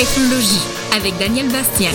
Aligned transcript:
Ethnologie 0.00 0.62
avec 0.94 1.18
Daniel 1.18 1.50
Bastien. 1.50 1.90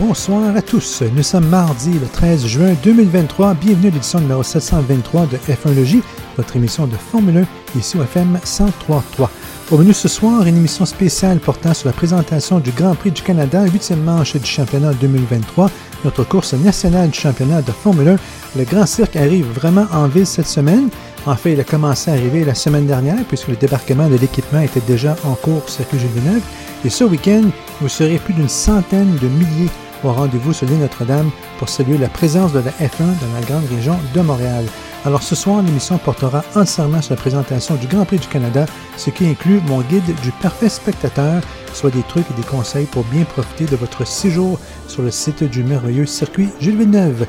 Bonsoir 0.00 0.56
à 0.56 0.62
tous. 0.62 1.04
Nous 1.14 1.22
sommes 1.22 1.46
mardi 1.46 1.92
le 1.92 2.08
13 2.08 2.44
juin 2.44 2.74
2023. 2.82 3.54
Bienvenue 3.54 3.86
à 3.86 3.90
l'édition 3.92 4.18
numéro 4.18 4.42
723 4.42 5.26
de 5.26 5.36
F1 5.36 6.02
votre 6.36 6.56
émission 6.56 6.88
de 6.88 6.96
Formule 6.96 7.46
1 7.74 7.78
ici 7.78 7.96
au 7.98 8.02
FM 8.02 8.36
103.3. 8.44 9.28
Au 9.70 9.76
menu 9.76 9.92
ce 9.92 10.08
soir, 10.08 10.44
une 10.46 10.56
émission 10.56 10.86
spéciale 10.86 11.38
portant 11.38 11.74
sur 11.74 11.86
la 11.86 11.92
présentation 11.92 12.58
du 12.58 12.72
Grand 12.72 12.96
Prix 12.96 13.12
du 13.12 13.22
Canada, 13.22 13.64
8e 13.66 13.96
manche 13.96 14.34
du 14.34 14.46
championnat 14.46 14.94
2023, 14.94 15.70
notre 16.04 16.24
course 16.24 16.54
nationale 16.54 17.10
du 17.10 17.18
championnat 17.18 17.62
de 17.62 17.70
Formule 17.70 18.08
1. 18.08 18.16
Le 18.56 18.64
Grand 18.64 18.86
Cirque 18.86 19.14
arrive 19.14 19.46
vraiment 19.52 19.86
en 19.92 20.08
ville 20.08 20.26
cette 20.26 20.48
semaine. 20.48 20.88
En 21.28 21.36
fait, 21.36 21.52
il 21.52 21.60
a 21.60 21.64
commencé 21.64 22.10
à 22.10 22.14
arriver 22.14 22.42
la 22.42 22.54
semaine 22.54 22.86
dernière 22.86 23.22
puisque 23.28 23.48
le 23.48 23.56
débarquement 23.56 24.08
de 24.08 24.16
l'équipement 24.16 24.60
était 24.60 24.80
déjà 24.80 25.14
en 25.24 25.34
cours 25.34 25.62
au 25.62 25.68
circuit 25.68 25.98
Genève. 25.98 26.40
Et 26.86 26.88
ce 26.88 27.04
week-end, 27.04 27.42
vous 27.82 27.88
serez 27.90 28.16
plus 28.16 28.32
d'une 28.32 28.48
centaine 28.48 29.14
de 29.16 29.28
milliers 29.28 29.68
au 30.04 30.10
rendez-vous 30.10 30.54
sur 30.54 30.66
l'île 30.66 30.78
Notre-Dame 30.78 31.30
pour 31.58 31.68
saluer 31.68 31.98
la 31.98 32.08
présence 32.08 32.54
de 32.54 32.60
la 32.60 32.70
F1 32.70 33.04
dans 33.20 33.34
la 33.34 33.44
grande 33.46 33.68
région 33.70 33.98
de 34.14 34.20
Montréal. 34.22 34.64
Alors 35.04 35.22
ce 35.22 35.34
soir, 35.34 35.60
l'émission 35.62 35.98
portera 35.98 36.42
entièrement 36.54 37.02
sur 37.02 37.14
la 37.14 37.20
présentation 37.20 37.74
du 37.74 37.86
Grand 37.88 38.06
Prix 38.06 38.18
du 38.18 38.26
Canada, 38.28 38.64
ce 38.96 39.10
qui 39.10 39.26
inclut 39.26 39.60
mon 39.66 39.82
guide 39.82 40.14
du 40.22 40.32
parfait 40.40 40.70
spectateur, 40.70 41.42
soit 41.74 41.90
des 41.90 42.02
trucs 42.04 42.30
et 42.30 42.40
des 42.40 42.46
conseils 42.46 42.86
pour 42.86 43.04
bien 43.04 43.24
profiter 43.24 43.66
de 43.66 43.76
votre 43.76 44.06
séjour 44.06 44.58
sur 44.86 45.02
le 45.02 45.10
site 45.10 45.44
du 45.44 45.62
merveilleux 45.62 46.06
circuit 46.06 46.48
Jules 46.58 46.78
Villeneuve. 46.78 47.26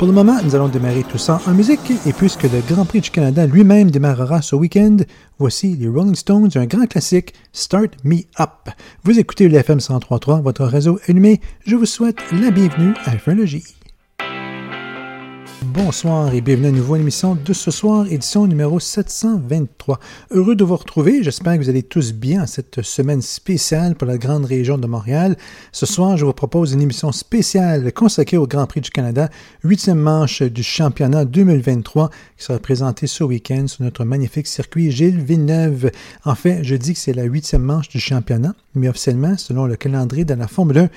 Pour 0.00 0.06
le 0.06 0.14
moment, 0.14 0.40
nous 0.42 0.54
allons 0.54 0.68
démarrer 0.68 1.04
tout 1.04 1.18
ça 1.18 1.42
en 1.46 1.50
musique, 1.50 1.92
et 2.06 2.14
puisque 2.14 2.44
le 2.44 2.62
Grand 2.66 2.86
Prix 2.86 3.02
du 3.02 3.10
Canada 3.10 3.46
lui-même 3.46 3.90
démarrera 3.90 4.40
ce 4.40 4.56
week-end, 4.56 4.96
voici 5.38 5.76
les 5.76 5.88
Rolling 5.88 6.14
Stones, 6.14 6.48
un 6.54 6.64
grand 6.64 6.86
classique, 6.86 7.34
Start 7.52 7.90
Me 8.02 8.20
Up. 8.38 8.70
Vous 9.04 9.18
écoutez 9.18 9.46
le 9.46 9.58
FM 9.58 9.76
103.3, 9.76 10.40
votre 10.40 10.64
réseau 10.64 10.98
allumé. 11.06 11.42
Je 11.66 11.76
vous 11.76 11.84
souhaite 11.84 12.16
la 12.32 12.50
bienvenue 12.50 12.94
à 13.04 13.14
F1 13.14 13.34
Bonsoir 15.62 16.34
et 16.34 16.40
bienvenue 16.40 16.68
à 16.68 16.70
nouveau 16.70 16.94
à 16.94 16.98
l'émission 16.98 17.34
de 17.34 17.52
ce 17.52 17.70
soir, 17.70 18.06
édition 18.10 18.46
numéro 18.46 18.80
723. 18.80 20.00
Heureux 20.30 20.56
de 20.56 20.64
vous 20.64 20.76
retrouver, 20.76 21.22
j'espère 21.22 21.54
que 21.54 21.58
vous 21.58 21.68
allez 21.68 21.82
tous 21.82 22.14
bien 22.14 22.46
cette 22.46 22.80
semaine 22.80 23.20
spéciale 23.20 23.94
pour 23.94 24.08
la 24.08 24.16
grande 24.16 24.46
région 24.46 24.78
de 24.78 24.86
Montréal. 24.86 25.36
Ce 25.70 25.84
soir, 25.84 26.16
je 26.16 26.24
vous 26.24 26.32
propose 26.32 26.72
une 26.72 26.80
émission 26.80 27.12
spéciale 27.12 27.92
consacrée 27.92 28.38
au 28.38 28.46
Grand 28.46 28.66
Prix 28.66 28.80
du 28.80 28.90
Canada, 28.90 29.28
huitième 29.62 29.98
manche 29.98 30.40
du 30.40 30.62
championnat 30.62 31.26
2023 31.26 32.08
qui 32.38 32.44
sera 32.44 32.58
présentée 32.58 33.06
ce 33.06 33.22
week-end 33.22 33.66
sur 33.66 33.84
notre 33.84 34.04
magnifique 34.04 34.46
circuit 34.46 34.90
Gilles 34.90 35.20
Villeneuve. 35.20 35.90
En 36.24 36.36
fait, 36.36 36.64
je 36.64 36.74
dis 36.74 36.94
que 36.94 36.98
c'est 36.98 37.12
la 37.12 37.24
huitième 37.24 37.62
manche 37.62 37.90
du 37.90 38.00
championnat, 38.00 38.54
mais 38.74 38.88
officiellement, 38.88 39.36
selon 39.36 39.66
le 39.66 39.76
calendrier 39.76 40.24
de 40.24 40.32
la 40.32 40.48
Formule 40.48 40.78
1, 40.78 40.88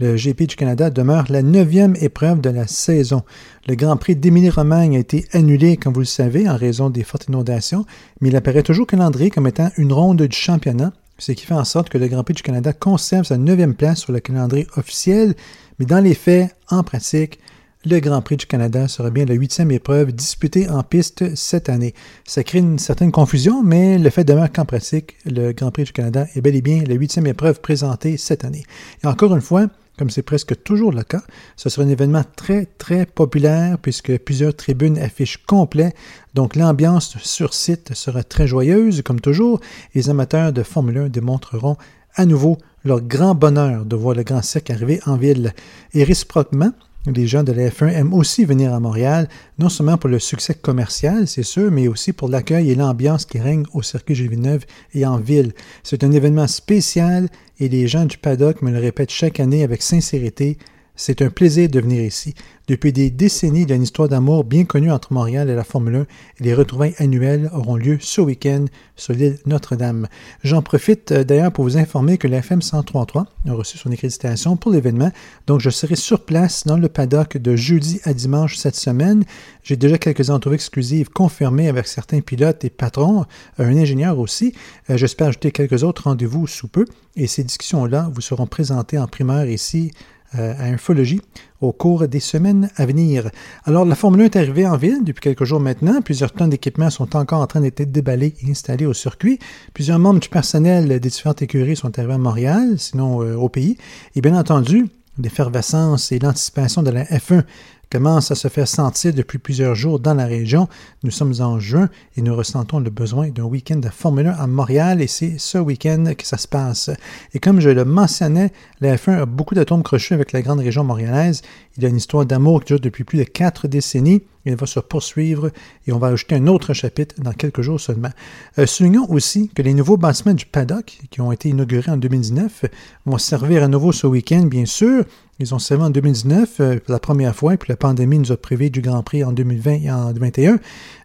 le 0.00 0.16
GP 0.16 0.44
du 0.48 0.56
Canada 0.56 0.88
demeure 0.88 1.26
la 1.28 1.42
neuvième 1.42 1.94
épreuve 2.00 2.40
de 2.40 2.48
la 2.48 2.66
saison. 2.66 3.22
Le 3.66 3.74
Grand 3.74 3.98
Prix 3.98 4.16
d'Émilie-Romagne 4.16 4.96
a 4.96 4.98
été 4.98 5.26
annulé, 5.32 5.76
comme 5.76 5.92
vous 5.92 6.00
le 6.00 6.06
savez, 6.06 6.48
en 6.48 6.56
raison 6.56 6.88
des 6.88 7.04
fortes 7.04 7.26
inondations, 7.28 7.84
mais 8.20 8.30
il 8.30 8.36
apparaît 8.36 8.62
toujours 8.62 8.86
calendrier 8.86 9.28
comme 9.28 9.46
étant 9.46 9.70
une 9.76 9.92
ronde 9.92 10.22
du 10.22 10.36
championnat, 10.36 10.94
ce 11.18 11.32
qui 11.32 11.44
fait 11.44 11.52
en 11.52 11.64
sorte 11.64 11.90
que 11.90 11.98
le 11.98 12.08
Grand 12.08 12.24
Prix 12.24 12.32
du 12.32 12.42
Canada 12.42 12.72
conserve 12.72 13.26
sa 13.26 13.36
neuvième 13.36 13.74
place 13.74 13.98
sur 13.98 14.12
le 14.12 14.20
calendrier 14.20 14.66
officiel, 14.76 15.34
mais 15.78 15.84
dans 15.84 16.00
les 16.02 16.14
faits, 16.14 16.56
en 16.70 16.82
pratique, 16.82 17.38
le 17.84 18.00
Grand 18.00 18.22
Prix 18.22 18.38
du 18.38 18.46
Canada 18.46 18.88
sera 18.88 19.10
bien 19.10 19.26
la 19.26 19.34
huitième 19.34 19.70
épreuve 19.70 20.12
disputée 20.12 20.68
en 20.70 20.82
piste 20.82 21.34
cette 21.34 21.68
année. 21.68 21.94
Ça 22.24 22.42
crée 22.42 22.58
une 22.60 22.78
certaine 22.78 23.12
confusion, 23.12 23.62
mais 23.62 23.98
le 23.98 24.08
fait 24.08 24.24
demeure 24.24 24.50
qu'en 24.50 24.64
pratique, 24.64 25.16
le 25.26 25.52
Grand 25.52 25.70
Prix 25.70 25.84
du 25.84 25.92
Canada 25.92 26.26
est 26.34 26.40
bel 26.40 26.56
et 26.56 26.62
bien 26.62 26.84
la 26.86 26.94
huitième 26.94 27.26
épreuve 27.26 27.60
présentée 27.60 28.16
cette 28.16 28.46
année. 28.46 28.64
Et 29.04 29.06
encore 29.06 29.34
une 29.34 29.42
fois, 29.42 29.68
comme 30.00 30.08
c'est 30.08 30.22
presque 30.22 30.62
toujours 30.62 30.92
le 30.92 31.02
cas. 31.02 31.20
Ce 31.56 31.68
sera 31.68 31.86
un 31.86 31.88
événement 31.90 32.24
très, 32.34 32.64
très 32.64 33.04
populaire 33.04 33.76
puisque 33.76 34.16
plusieurs 34.16 34.56
tribunes 34.56 34.96
affichent 34.96 35.44
complet. 35.46 35.92
Donc 36.32 36.56
l'ambiance 36.56 37.18
sur 37.18 37.52
site 37.52 37.92
sera 37.92 38.22
très 38.22 38.46
joyeuse, 38.46 39.02
comme 39.02 39.20
toujours. 39.20 39.60
Les 39.94 40.08
amateurs 40.08 40.54
de 40.54 40.62
Formule 40.62 40.96
1 40.96 41.08
démontreront 41.10 41.76
à 42.14 42.24
nouveau 42.24 42.56
leur 42.82 43.02
grand 43.02 43.34
bonheur 43.34 43.84
de 43.84 43.94
voir 43.94 44.14
le 44.14 44.22
Grand 44.22 44.40
Cirque 44.40 44.70
arriver 44.70 45.00
en 45.04 45.18
ville. 45.18 45.52
Et 45.92 46.02
réciproquement, 46.02 46.72
les 47.06 47.26
gens 47.26 47.42
de 47.42 47.52
la 47.52 47.68
F1 47.68 47.92
aiment 47.92 48.12
aussi 48.12 48.44
venir 48.44 48.74
à 48.74 48.80
Montréal, 48.80 49.28
non 49.58 49.68
seulement 49.68 49.96
pour 49.96 50.10
le 50.10 50.18
succès 50.18 50.54
commercial, 50.54 51.26
c'est 51.26 51.42
sûr, 51.42 51.70
mais 51.70 51.88
aussi 51.88 52.12
pour 52.12 52.28
l'accueil 52.28 52.70
et 52.70 52.74
l'ambiance 52.74 53.24
qui 53.24 53.38
règne 53.38 53.64
au 53.72 53.82
circuit 53.82 54.14
Gilles 54.14 54.60
et 54.94 55.06
en 55.06 55.16
ville. 55.16 55.52
C'est 55.82 56.04
un 56.04 56.12
événement 56.12 56.46
spécial 56.46 57.28
et 57.58 57.68
les 57.68 57.88
gens 57.88 58.04
du 58.04 58.18
paddock 58.18 58.60
me 58.62 58.70
le 58.70 58.78
répètent 58.78 59.10
chaque 59.10 59.40
année 59.40 59.64
avec 59.64 59.82
sincérité. 59.82 60.58
C'est 61.02 61.22
un 61.22 61.30
plaisir 61.30 61.70
de 61.70 61.80
venir 61.80 62.04
ici. 62.04 62.34
Depuis 62.68 62.92
des 62.92 63.08
décennies, 63.08 63.64
il 63.66 63.82
histoire 63.82 64.10
d'amour 64.10 64.44
bien 64.44 64.66
connue 64.66 64.92
entre 64.92 65.14
Montréal 65.14 65.48
et 65.48 65.54
la 65.54 65.64
Formule 65.64 65.96
1 65.96 66.00
et 66.02 66.06
les 66.40 66.52
retrouvailles 66.52 66.94
annuelles 66.98 67.50
auront 67.54 67.76
lieu 67.76 67.96
ce 68.02 68.20
week-end 68.20 68.66
sur 68.96 69.14
l'île 69.14 69.38
Notre-Dame. 69.46 70.08
J'en 70.44 70.60
profite 70.60 71.10
euh, 71.10 71.24
d'ailleurs 71.24 71.52
pour 71.52 71.64
vous 71.64 71.78
informer 71.78 72.18
que 72.18 72.28
la 72.28 72.36
FM 72.36 72.58
103.3 72.58 73.24
a 73.48 73.52
reçu 73.54 73.78
son 73.78 73.90
accréditation 73.90 74.58
pour 74.58 74.72
l'événement, 74.72 75.10
donc 75.46 75.60
je 75.60 75.70
serai 75.70 75.96
sur 75.96 76.26
place 76.26 76.66
dans 76.66 76.76
le 76.76 76.90
paddock 76.90 77.38
de 77.38 77.56
jeudi 77.56 77.98
à 78.04 78.12
dimanche 78.12 78.56
cette 78.56 78.76
semaine. 78.76 79.24
J'ai 79.62 79.76
déjà 79.76 79.96
quelques 79.96 80.28
entrevues 80.28 80.56
exclusives 80.56 81.08
confirmées 81.08 81.68
avec 81.68 81.86
certains 81.86 82.20
pilotes 82.20 82.62
et 82.66 82.70
patrons, 82.70 83.24
euh, 83.58 83.64
un 83.64 83.76
ingénieur 83.78 84.18
aussi. 84.18 84.52
Euh, 84.90 84.98
j'espère 84.98 85.28
ajouter 85.28 85.50
quelques 85.50 85.82
autres 85.82 86.02
rendez-vous 86.04 86.46
sous 86.46 86.68
peu 86.68 86.84
et 87.16 87.26
ces 87.26 87.42
discussions-là 87.42 88.10
vous 88.14 88.20
seront 88.20 88.46
présentées 88.46 88.98
en 88.98 89.06
primeur 89.06 89.46
ici 89.46 89.92
à 90.32 90.64
Infologie 90.64 91.20
au 91.60 91.72
cours 91.72 92.08
des 92.08 92.20
semaines 92.20 92.70
à 92.76 92.86
venir. 92.86 93.30
Alors, 93.64 93.84
la 93.84 93.94
Formule 93.94 94.22
1 94.22 94.24
est 94.24 94.36
arrivée 94.36 94.66
en 94.66 94.76
ville 94.76 95.04
depuis 95.04 95.20
quelques 95.20 95.44
jours 95.44 95.60
maintenant. 95.60 96.00
Plusieurs 96.00 96.32
tonnes 96.32 96.50
d'équipements 96.50 96.90
sont 96.90 97.16
encore 97.16 97.40
en 97.40 97.46
train 97.46 97.60
d'être 97.60 97.82
déballés 97.82 98.34
et 98.42 98.50
installés 98.50 98.86
au 98.86 98.94
circuit. 98.94 99.38
Plusieurs 99.74 99.98
membres 99.98 100.20
du 100.20 100.28
personnel 100.28 100.88
des 100.88 101.00
différentes 101.00 101.42
écuries 101.42 101.76
sont 101.76 101.98
arrivés 101.98 102.14
à 102.14 102.18
Montréal, 102.18 102.78
sinon 102.78 103.22
euh, 103.22 103.34
au 103.34 103.48
pays. 103.48 103.76
Et 104.14 104.20
bien 104.20 104.38
entendu, 104.38 104.86
l'effervescence 105.18 106.12
et 106.12 106.18
l'anticipation 106.18 106.82
de 106.82 106.90
la 106.90 107.04
F1 107.04 107.44
commence 107.90 108.30
à 108.30 108.36
se 108.36 108.46
faire 108.46 108.68
sentir 108.68 109.12
depuis 109.12 109.38
plusieurs 109.38 109.74
jours 109.74 109.98
dans 109.98 110.14
la 110.14 110.26
région? 110.26 110.68
Nous 111.02 111.10
sommes 111.10 111.34
en 111.40 111.58
juin 111.58 111.88
et 112.16 112.22
nous 112.22 112.34
ressentons 112.34 112.78
le 112.78 112.88
besoin 112.88 113.30
d'un 113.30 113.42
week-end 113.42 113.76
de 113.76 113.88
Formule 113.88 114.28
1 114.28 114.30
à 114.32 114.46
Montréal 114.46 115.02
et 115.02 115.08
c'est 115.08 115.38
ce 115.38 115.58
week-end 115.58 116.04
que 116.16 116.24
ça 116.24 116.38
se 116.38 116.46
passe. 116.46 116.90
Et 117.34 117.40
comme 117.40 117.60
je 117.60 117.68
le 117.68 117.84
mentionnais, 117.84 118.52
la 118.80 118.94
F1 118.94 119.22
a 119.22 119.26
beaucoup 119.26 119.56
d'atomes 119.56 119.82
crochus 119.82 120.14
avec 120.14 120.30
la 120.30 120.40
grande 120.40 120.60
région 120.60 120.84
montréalaise. 120.84 121.42
Il 121.76 121.82
y 121.82 121.86
a 121.86 121.88
une 121.88 121.96
histoire 121.96 122.24
d'amour 122.24 122.60
qui 122.60 122.68
dure 122.68 122.80
depuis 122.80 123.02
plus 123.02 123.18
de 123.18 123.24
quatre 123.24 123.66
décennies. 123.66 124.22
Il 124.46 124.54
va 124.56 124.66
se 124.66 124.80
poursuivre 124.80 125.50
et 125.86 125.92
on 125.92 125.98
va 125.98 126.08
ajouter 126.08 126.36
un 126.36 126.46
autre 126.46 126.72
chapitre 126.72 127.16
dans 127.18 127.32
quelques 127.32 127.60
jours 127.60 127.80
seulement. 127.80 128.10
Euh, 128.58 128.66
soulignons 128.66 129.06
aussi 129.10 129.48
que 129.48 129.62
les 129.62 129.74
nouveaux 129.74 129.96
bâtiments 129.96 130.34
du 130.34 130.46
paddock, 130.46 130.98
qui 131.10 131.20
ont 131.20 131.32
été 131.32 131.48
inaugurés 131.48 131.90
en 131.90 131.96
2019, 131.96 132.64
vont 133.04 133.18
servir 133.18 133.64
à 133.64 133.68
nouveau 133.68 133.92
ce 133.92 134.06
week-end, 134.06 134.44
bien 134.44 134.64
sûr. 134.64 135.04
Ils 135.42 135.54
ont 135.54 135.58
servi 135.58 135.84
en 135.84 135.90
2019 135.90 136.60
euh, 136.60 136.78
pour 136.80 136.92
la 136.92 136.98
première 136.98 137.34
fois, 137.34 137.54
et 137.54 137.56
puis 137.56 137.70
la 137.70 137.76
pandémie 137.76 138.18
nous 138.18 138.30
a 138.30 138.36
privé 138.36 138.68
du 138.68 138.82
Grand 138.82 139.02
Prix 139.02 139.24
en 139.24 139.32
2020 139.32 139.70
et 139.72 139.90
en 139.90 140.12
2021. 140.12 140.58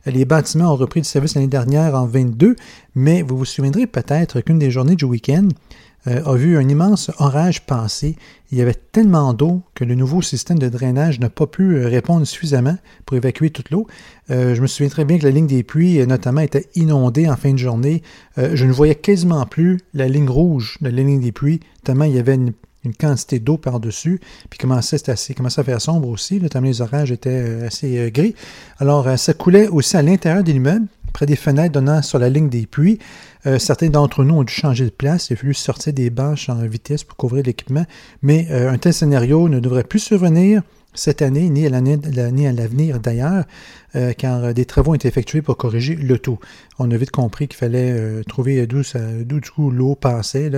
Les 0.07 0.25
bâtiments 0.25 0.73
ont 0.73 0.75
repris 0.75 1.00
du 1.00 1.07
service 1.07 1.35
l'année 1.35 1.47
dernière 1.47 1.96
en 1.96 2.06
22, 2.06 2.57
mais 2.96 3.22
vous 3.22 3.38
vous 3.38 3.46
souviendrez 3.46 3.88
peut-être 3.88 4.41
qu'une 4.41 4.59
des 4.59 4.72
journées 4.72 4.97
du 4.97 5.06
week-end, 5.06 5.47
euh, 6.07 6.22
a 6.25 6.35
vu 6.35 6.57
un 6.57 6.68
immense 6.68 7.12
orage 7.18 7.66
passer. 7.66 8.18
Il 8.51 8.57
y 8.57 8.62
avait 8.62 8.73
tellement 8.73 9.34
d'eau 9.34 9.63
que 9.73 9.85
le 9.85 9.96
nouveau 9.96 10.22
système 10.22 10.59
de 10.59 10.67
drainage 10.67 11.17
n'a 11.22 11.29
pas 11.29 11.47
pu 11.47 11.78
euh, 11.78 11.88
répondre 11.88 12.28
suffisamment 12.28 12.78
pour 13.06 13.16
évacuer 13.16 13.52
toute 13.52 13.72
l'eau. 13.72 13.88
Je 14.28 14.59
me 14.59 14.67
souviens 14.67 14.90
très 14.90 15.06
bien 15.06 15.17
que 15.17 15.23
la 15.23 15.31
ligne 15.31 15.47
des 15.47 15.63
puits, 15.63 16.06
notamment, 16.06 16.41
était 16.41 16.67
inondée 16.75 17.29
en 17.29 17.38
fin 17.38 17.53
de 17.53 17.57
journée. 17.57 18.02
je 18.37 18.66
ne 18.66 18.72
voyais 18.72 18.96
quasiment 18.96 19.46
plus 19.46 19.79
la 19.93 20.08
ligne 20.08 20.28
rouge 20.28 20.78
de 20.82 20.90
la 20.90 21.03
ligne 21.03 21.22
des 21.22 21.32
puits, 21.32 21.59
tellement 21.84 22.05
il 22.05 22.16
y 22.16 22.20
avait 22.20 22.34
une, 22.34 22.53
quantité 22.93 23.40
d'eau 23.40 23.58
par-dessus, 23.58 24.20
puis 24.49 24.59
commençait, 24.59 25.09
assez, 25.09 25.34
commençait 25.34 25.61
à 25.61 25.64
faire 25.64 25.82
sombre 25.82 26.09
aussi, 26.09 26.40
notamment 26.40 26.67
les 26.67 26.82
orages 26.82 27.11
étaient 27.11 27.64
assez 27.66 28.11
gris. 28.11 28.35
Alors, 28.79 29.17
ça 29.17 29.34
coulait 29.34 29.67
aussi 29.67 29.97
à 29.97 30.02
l'intérieur 30.02 30.43
de 30.43 30.52
l'immeuble, 30.52 30.87
près 31.16 31.26
des 31.26 31.37
fenêtres 31.37 31.72
donnant 31.72 32.02
sur 32.02 32.20
la 32.20 32.29
ligne 32.29 32.49
des 32.49 32.66
puits. 32.66 32.99
Euh, 33.47 33.58
certains 33.58 33.90
d'entre 33.90 34.26
nous 34.26 34.35
ont 34.35 34.43
dû 34.43 34.53
changer 34.53 34.84
de 34.84 34.90
place. 34.90 35.29
Il 35.29 35.34
a 35.34 35.35
fallu 35.37 35.53
sortir 35.53 35.93
des 35.93 36.09
bâches 36.09 36.49
en 36.49 36.55
vitesse 36.67 37.05
pour 37.05 37.16
couvrir 37.16 37.46
l'équipement. 37.46 37.85
Mais 38.22 38.47
euh, 38.52 38.70
un 38.70 38.78
tel 38.78 38.93
scénario 38.93 39.47
ne 39.47 39.61
devrait 39.61 39.85
plus 39.85 39.99
survenir 39.99 40.61
cette 40.93 41.22
année, 41.22 41.49
ni 41.49 41.66
à 41.66 41.70
l'avenir 41.70 42.99
d'ailleurs, 42.99 43.43
euh, 43.96 44.14
car 44.14 44.53
des 44.53 44.66
travaux 44.66 44.91
ont 44.91 44.96
été 44.96 45.08
effectués 45.08 45.41
pour 45.41 45.58
corriger 45.58 45.96
le 45.96 46.20
tout. 46.20 46.40
On 46.79 46.90
a 46.91 46.97
vite 46.97 47.11
compris 47.11 47.47
qu'il 47.47 47.58
fallait 47.58 48.23
trouver 48.28 48.66
d'où 48.66 49.40
du 49.40 49.52
coup 49.52 49.72
l'eau 49.72 49.96
passait, 49.96 50.49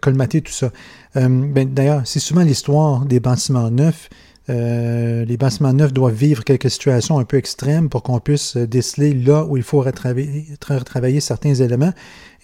colmater 0.00 0.40
tout 0.40 0.52
ça. 0.52 0.70
Ben, 1.14 1.72
d'ailleurs, 1.72 2.02
c'est 2.04 2.20
souvent 2.20 2.42
l'histoire 2.42 3.04
des 3.04 3.20
bâtiments 3.20 3.70
neufs. 3.70 4.08
Euh, 4.50 5.24
les 5.24 5.36
bâtiments 5.36 5.72
neufs 5.72 5.92
doivent 5.92 6.14
vivre 6.14 6.44
quelques 6.44 6.70
situations 6.70 7.18
un 7.18 7.24
peu 7.24 7.38
extrêmes 7.38 7.88
pour 7.88 8.02
qu'on 8.02 8.20
puisse 8.20 8.56
déceler 8.56 9.14
là 9.14 9.44
où 9.44 9.56
il 9.56 9.62
faut 9.62 9.80
retravailler 9.80 11.20
certains 11.20 11.54
éléments. 11.54 11.92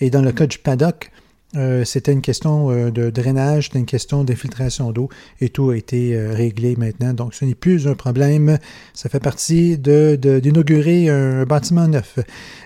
Et 0.00 0.10
dans 0.10 0.22
le 0.22 0.32
cas 0.32 0.46
du 0.46 0.58
paddock, 0.58 1.10
Euh, 1.56 1.84
c'était 1.84 2.12
une 2.12 2.20
question 2.20 2.70
euh, 2.70 2.90
de 2.92 3.10
drainage, 3.10 3.64
c'était 3.64 3.80
une 3.80 3.86
question 3.86 4.22
d'infiltration 4.22 4.92
d'eau 4.92 5.08
et 5.40 5.48
tout 5.48 5.70
a 5.70 5.76
été 5.76 6.14
euh, 6.14 6.32
réglé 6.32 6.76
maintenant. 6.76 7.12
Donc, 7.12 7.34
ce 7.34 7.44
n'est 7.44 7.56
plus 7.56 7.88
un 7.88 7.94
problème. 7.94 8.58
Ça 8.94 9.08
fait 9.08 9.18
partie 9.18 9.76
d'inaugurer 9.76 11.06
de, 11.06 11.10
un, 11.10 11.44
bâtiment 11.44 11.88
neuf. 11.88 12.20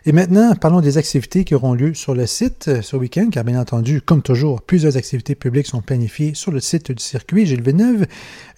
Et 0.04 0.12
maintenant, 0.12 0.54
parlons 0.54 0.82
des 0.82 0.98
activités 0.98 1.44
qui 1.44 1.54
auront 1.54 1.72
lieu 1.72 1.94
sur 1.94 2.14
le 2.14 2.26
site 2.26 2.82
ce 2.82 2.96
week-end, 2.96 3.28
car 3.30 3.44
bien 3.44 3.58
entendu, 3.58 4.02
comme 4.02 4.20
toujours, 4.20 4.60
plusieurs 4.60 4.96
activités 4.96 5.34
publiques 5.34 5.66
sont 5.66 5.80
planifiées 5.80 6.34
sur 6.34 6.50
le 6.52 6.60
site 6.60 6.92
du 6.92 7.02
circuit 7.02 7.46
Gilles 7.46 7.62
Villeneuve. 7.62 8.06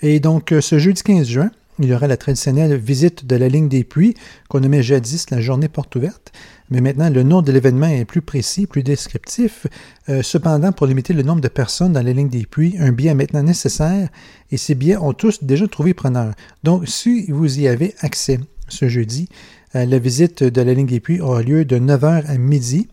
Et 0.03 0.19
donc, 0.19 0.53
ce 0.61 0.79
jeudi 0.79 1.03
15 1.03 1.29
juin, 1.29 1.51
il 1.79 1.87
y 1.87 1.95
aura 1.95 2.07
la 2.07 2.17
traditionnelle 2.17 2.77
visite 2.77 3.27
de 3.27 3.37
la 3.37 3.49
ligne 3.49 3.69
des 3.69 3.85
puits 3.85 4.15
qu'on 4.49 4.61
nommait 4.61 4.83
jadis 4.83 5.31
la 5.31 5.41
journée 5.41 5.69
porte 5.69 5.95
ouverte 5.97 6.33
mais 6.71 6.81
maintenant 6.81 7.11
le 7.11 7.23
nom 7.23 7.43
de 7.43 7.53
l'événement 7.53 7.87
est 7.87 8.05
plus 8.05 8.23
précis, 8.23 8.67
plus 8.67 8.83
descriptif. 8.83 9.67
Euh, 10.09 10.23
cependant, 10.23 10.73
pour 10.73 10.87
limiter 10.87 11.13
le 11.13 11.23
nombre 11.23 11.41
de 11.41 11.49
personnes 11.49 11.93
dans 11.93 12.03
les 12.03 12.15
lignes 12.15 12.29
des 12.29 12.47
puits, 12.47 12.77
un 12.79 12.93
billet 12.93 13.11
est 13.11 13.15
maintenant 13.15 13.43
nécessaire 13.43 14.09
et 14.51 14.57
ces 14.57 14.75
billets 14.75 14.97
ont 14.97 15.13
tous 15.13 15.45
déjà 15.45 15.67
trouvé 15.69 15.95
preneur. 15.95 16.35
Donc, 16.65 16.89
si 16.89 17.31
vous 17.31 17.61
y 17.61 17.69
avez 17.69 17.95
accès 18.01 18.41
ce 18.69 18.89
jeudi, 18.89 19.29
euh, 19.75 19.85
la 19.85 19.99
visite 19.99 20.43
de 20.43 20.63
la 20.63 20.75
ligne 20.75 20.87
des 20.87 21.01
puits 21.01 21.21
aura 21.21 21.43
lieu 21.43 21.65
de 21.65 21.79
9h 21.79 22.27
à 22.27 22.39
midi, 22.39 22.89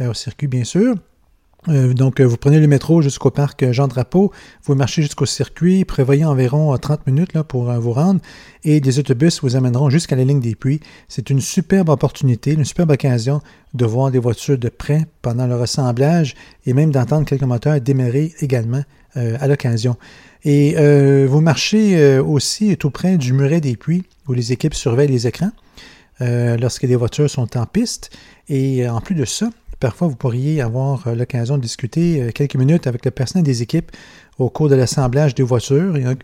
euh, 0.00 0.10
au 0.10 0.14
circuit 0.14 0.48
bien 0.48 0.64
sûr. 0.64 0.96
Euh, 1.68 1.94
donc, 1.94 2.20
euh, 2.20 2.24
vous 2.24 2.36
prenez 2.36 2.58
le 2.58 2.66
métro 2.66 3.02
jusqu'au 3.02 3.30
parc 3.30 3.70
Jean 3.70 3.86
Drapeau, 3.86 4.32
vous 4.64 4.74
marchez 4.74 5.02
jusqu'au 5.02 5.26
circuit, 5.26 5.84
prévoyez 5.84 6.24
environ 6.24 6.76
30 6.76 7.00
euh, 7.00 7.10
minutes 7.10 7.40
pour 7.42 7.72
vous 7.72 7.92
rendre, 7.92 8.20
et 8.64 8.80
des 8.80 8.98
autobus 8.98 9.40
vous 9.42 9.54
amèneront 9.54 9.88
jusqu'à 9.88 10.16
la 10.16 10.24
ligne 10.24 10.40
des 10.40 10.56
puits. 10.56 10.80
C'est 11.08 11.30
une 11.30 11.40
superbe 11.40 11.88
opportunité, 11.88 12.52
une 12.52 12.64
superbe 12.64 12.90
occasion 12.90 13.40
de 13.74 13.84
voir 13.84 14.10
des 14.10 14.18
voitures 14.18 14.58
de 14.58 14.68
près 14.68 15.06
pendant 15.22 15.46
leur 15.46 15.62
assemblage 15.62 16.34
et 16.66 16.72
même 16.72 16.90
d'entendre 16.90 17.26
quelques 17.26 17.42
moteurs 17.42 17.80
démarrer 17.80 18.34
également 18.40 18.82
à 19.14 19.46
l'occasion. 19.46 19.96
Et 20.44 20.74
vous 21.26 21.40
marchez 21.40 22.18
aussi 22.18 22.76
tout 22.76 22.90
près 22.90 23.18
du 23.18 23.32
muret 23.32 23.60
des 23.60 23.76
puits 23.76 24.04
où 24.26 24.32
les 24.32 24.52
équipes 24.52 24.74
surveillent 24.74 25.10
les 25.10 25.26
écrans 25.26 25.52
lorsque 26.20 26.82
les 26.82 26.96
voitures 26.96 27.30
sont 27.30 27.56
en 27.56 27.66
piste. 27.66 28.10
Et 28.48 28.88
en 28.88 29.00
plus 29.00 29.14
de 29.14 29.24
ça, 29.24 29.50
Parfois, 29.82 30.06
vous 30.06 30.14
pourriez 30.14 30.60
avoir 30.60 31.08
euh, 31.08 31.16
l'occasion 31.16 31.56
de 31.56 31.62
discuter 31.62 32.22
euh, 32.22 32.30
quelques 32.30 32.54
minutes 32.54 32.86
avec 32.86 33.04
le 33.04 33.10
personnel 33.10 33.44
des 33.44 33.62
équipes 33.62 33.90
au 34.38 34.48
cours 34.48 34.68
de 34.68 34.76
l'assemblage 34.76 35.34
des 35.34 35.42
voitures. 35.42 35.98
Il 35.98 36.04
y 36.04 36.06
a 36.06 36.14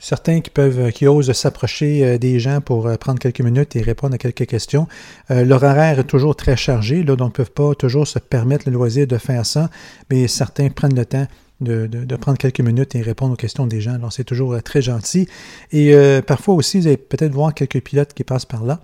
certains 0.00 0.40
qui 0.40 0.50
peuvent, 0.50 0.80
euh, 0.80 1.08
osent 1.08 1.30
s'approcher 1.30 2.18
des 2.18 2.40
gens 2.40 2.60
pour 2.60 2.90
prendre 2.98 3.20
quelques 3.20 3.42
minutes 3.42 3.76
et 3.76 3.82
répondre 3.82 4.16
à 4.16 4.18
quelques 4.18 4.46
questions. 4.46 4.88
leur 5.30 5.62
horaire 5.62 6.00
est 6.00 6.04
toujours 6.04 6.34
très 6.34 6.56
chargé, 6.56 7.04
là, 7.04 7.14
donc 7.14 7.28
ne 7.28 7.44
peuvent 7.44 7.52
pas 7.52 7.76
toujours 7.76 8.08
se 8.08 8.18
permettre 8.18 8.64
le 8.66 8.72
loisir 8.74 9.06
de 9.06 9.18
faire 9.18 9.46
ça, 9.46 9.70
mais 10.10 10.26
certains 10.26 10.68
prennent 10.70 10.96
le 10.96 11.06
temps 11.06 11.28
de, 11.60 12.16
prendre 12.16 12.38
quelques 12.38 12.60
minutes 12.60 12.96
et 12.96 13.02
répondre 13.02 13.34
aux 13.34 13.36
questions 13.36 13.68
des 13.68 13.80
gens. 13.80 13.98
C'est 14.10 14.24
toujours 14.24 14.60
très 14.64 14.82
gentil. 14.82 15.28
Et 15.70 15.94
parfois 16.26 16.54
aussi, 16.54 16.80
vous 16.80 16.88
allez 16.88 16.96
peut-être 16.96 17.32
voir 17.32 17.54
quelques 17.54 17.80
pilotes 17.80 18.12
qui 18.14 18.24
passent 18.24 18.44
par 18.46 18.64
là. 18.64 18.80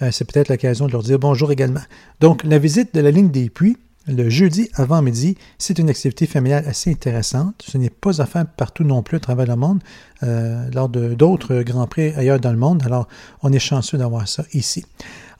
Euh, 0.00 0.10
c'est 0.10 0.30
peut-être 0.30 0.48
l'occasion 0.48 0.86
de 0.86 0.92
leur 0.92 1.02
dire 1.02 1.18
bonjour 1.18 1.52
également. 1.52 1.82
Donc, 2.20 2.44
la 2.44 2.58
visite 2.58 2.94
de 2.94 3.00
la 3.00 3.10
ligne 3.10 3.30
des 3.30 3.50
puits, 3.50 3.76
le 4.08 4.28
jeudi 4.28 4.68
avant 4.74 5.00
midi, 5.00 5.36
c'est 5.58 5.78
une 5.78 5.88
activité 5.88 6.26
familiale 6.26 6.64
assez 6.66 6.90
intéressante. 6.90 7.62
Ce 7.66 7.78
n'est 7.78 7.90
pas 7.90 8.20
à 8.20 8.26
faire 8.26 8.46
partout 8.46 8.82
non 8.82 9.02
plus 9.02 9.18
à 9.18 9.20
travers 9.20 9.46
le 9.46 9.54
monde, 9.54 9.80
euh, 10.22 10.68
lors 10.74 10.88
d'autres 10.88 11.62
Grands 11.62 11.86
Prix 11.86 12.12
ailleurs 12.14 12.40
dans 12.40 12.50
le 12.50 12.58
monde. 12.58 12.82
Alors, 12.84 13.06
on 13.42 13.52
est 13.52 13.60
chanceux 13.60 13.98
d'avoir 13.98 14.26
ça 14.26 14.44
ici. 14.54 14.84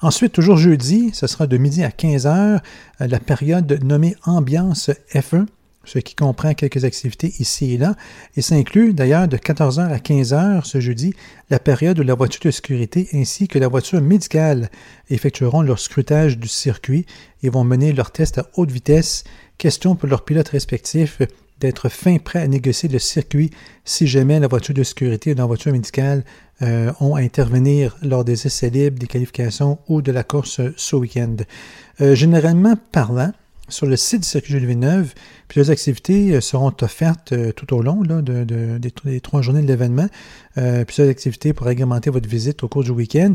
Ensuite, 0.00 0.32
toujours 0.32 0.56
jeudi, 0.56 1.10
ce 1.12 1.26
sera 1.26 1.46
de 1.46 1.56
midi 1.56 1.82
à 1.82 1.90
15 1.90 2.26
heures, 2.26 2.60
euh, 3.00 3.06
la 3.08 3.18
période 3.18 3.82
nommée 3.82 4.16
Ambiance 4.24 4.90
F1 5.12 5.46
ce 5.84 5.98
qui 5.98 6.14
comprend 6.14 6.54
quelques 6.54 6.84
activités 6.84 7.32
ici 7.38 7.74
et 7.74 7.78
là, 7.78 7.94
et 8.36 8.42
ça 8.42 8.54
inclut 8.54 8.94
d'ailleurs 8.94 9.28
de 9.28 9.36
14h 9.36 9.80
à 9.80 9.98
15h 9.98 10.64
ce 10.64 10.80
jeudi 10.80 11.14
la 11.50 11.58
période 11.58 11.98
où 11.98 12.02
la 12.02 12.14
voiture 12.14 12.42
de 12.44 12.50
sécurité 12.50 13.08
ainsi 13.12 13.48
que 13.48 13.58
la 13.58 13.68
voiture 13.68 14.00
médicale 14.00 14.70
effectueront 15.10 15.62
leur 15.62 15.78
scrutage 15.78 16.38
du 16.38 16.48
circuit 16.48 17.06
et 17.42 17.50
vont 17.50 17.64
mener 17.64 17.92
leurs 17.92 18.10
tests 18.10 18.38
à 18.38 18.48
haute 18.54 18.70
vitesse. 18.70 19.24
Question 19.58 19.94
pour 19.94 20.08
leurs 20.08 20.24
pilotes 20.24 20.48
respectifs 20.48 21.20
d'être 21.60 21.88
fin 21.88 22.18
prêts 22.18 22.40
à 22.40 22.48
négocier 22.48 22.88
le 22.88 22.98
circuit 22.98 23.50
si 23.84 24.06
jamais 24.06 24.40
la 24.40 24.48
voiture 24.48 24.74
de 24.74 24.82
sécurité 24.82 25.32
ou 25.32 25.36
la 25.36 25.46
voiture 25.46 25.72
médicale 25.72 26.24
euh, 26.62 26.92
ont 27.00 27.14
à 27.14 27.20
intervenir 27.20 27.96
lors 28.02 28.24
des 28.24 28.46
essais 28.46 28.70
libres, 28.70 28.98
des 28.98 29.06
qualifications 29.06 29.78
ou 29.88 30.02
de 30.02 30.12
la 30.12 30.24
course 30.24 30.60
ce 30.76 30.96
week-end. 30.96 31.36
Euh, 32.00 32.14
généralement 32.14 32.74
parlant, 32.90 33.32
sur 33.72 33.86
le 33.86 33.96
site 33.96 34.20
du 34.20 34.28
Circuit 34.28 34.52
Jules 34.52 34.66
Villeneuve, 34.66 35.14
plusieurs 35.48 35.70
activités 35.70 36.34
euh, 36.34 36.40
seront 36.40 36.72
offertes 36.82 37.32
euh, 37.32 37.52
tout 37.52 37.74
au 37.74 37.82
long 37.82 38.02
de, 38.02 38.20
des, 38.78 39.20
trois 39.20 39.42
journées 39.42 39.62
de 39.62 39.66
l'événement. 39.66 40.08
Euh, 40.58 40.84
plusieurs 40.84 41.08
activités 41.08 41.52
pour 41.52 41.66
agrémenter 41.66 42.10
votre 42.10 42.28
visite 42.28 42.62
au 42.62 42.68
cours 42.68 42.84
du 42.84 42.90
week-end. 42.90 43.32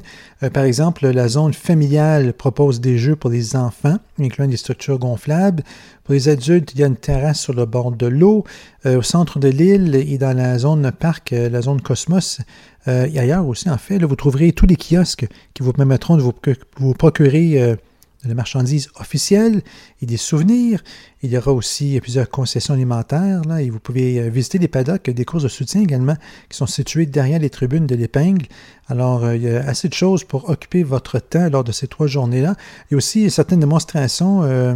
par 0.54 0.63
exemple, 0.63 1.07
la 1.07 1.28
zone 1.28 1.54
familiale 1.54 2.34
propose 2.34 2.80
des 2.80 2.98
jeux 2.98 3.16
pour 3.16 3.31
les 3.31 3.56
enfants, 3.56 3.98
incluant 4.19 4.48
des 4.48 4.57
structures 4.57 5.00
gonflables. 5.00 5.63
Pour 6.04 6.13
les 6.13 6.30
adultes, 6.30 6.74
il 6.75 6.81
y 6.81 6.83
a 6.83 6.88
une 6.88 6.95
terrasse 6.95 7.40
sur 7.40 7.54
le 7.54 7.66
bord 7.66 7.92
de 7.92 8.06
l'eau. 8.06 8.44
au 8.86 9.01
centre 9.01 9.40
de 9.40 9.48
l'île 9.48 9.95
et 9.95 10.18
dans 10.18 10.36
la 10.36 10.60
zone 10.60 10.92
parc, 10.92 11.31
la 11.31 11.62
zone 11.62 11.81
Cosmos, 11.81 12.40
et 12.86 13.19
ailleurs 13.19 13.45
aussi, 13.48 13.69
en 13.69 13.78
fait, 13.78 13.98
vous 14.04 14.16
trouverez 14.16 14.54
tous 14.54 14.68
les 14.68 14.78
kiosques 14.78 15.28
qui 15.54 15.63
vous 15.63 15.74
permettront 15.74 16.16
de 16.16 16.22
vous 16.22 16.94
procurer 16.94 17.78
de 18.27 18.33
marchandises 18.33 18.89
officielles 19.00 19.62
et 20.01 20.06
des 20.06 20.18
souvenirs. 20.18 20.83
Il 21.24 21.31
y 21.31 21.38
aura 21.38 21.51
aussi 21.51 22.00
plusieurs 22.01 22.29
concessions 22.29 22.74
alimentaires 22.74 23.41
là, 23.47 23.62
et 23.62 23.69
vous 23.69 23.79
pouvez 23.79 24.19
euh, 24.19 24.29
visiter 24.29 24.59
des 24.59 24.68
paddocks, 24.68 25.09
des 25.09 25.25
courses 25.25 25.44
de 25.44 25.47
soutien 25.47 25.81
également 25.81 26.15
qui 26.50 26.57
sont 26.57 26.68
situées 26.68 27.06
derrière 27.06 27.39
les 27.39 27.50
tribunes 27.50 27.88
de 27.88 27.95
l'épingle. 27.95 28.45
Alors, 28.88 29.25
euh, 29.25 29.35
il 29.35 29.44
y 29.44 29.50
a 29.50 29.68
assez 29.68 29.89
de 29.89 29.94
choses 29.94 30.24
pour 30.24 30.50
occuper 30.50 30.83
votre 30.83 31.19
temps 31.19 31.50
lors 31.50 31.63
de 31.63 31.71
ces 31.71 31.88
trois 31.88 32.07
journées-là. 32.07 32.56
Il 32.89 32.94
y 32.94 32.95
a 32.95 32.97
aussi 32.97 33.29
certaines 33.31 33.59
démonstrations 33.59 34.44
euh, 34.44 34.75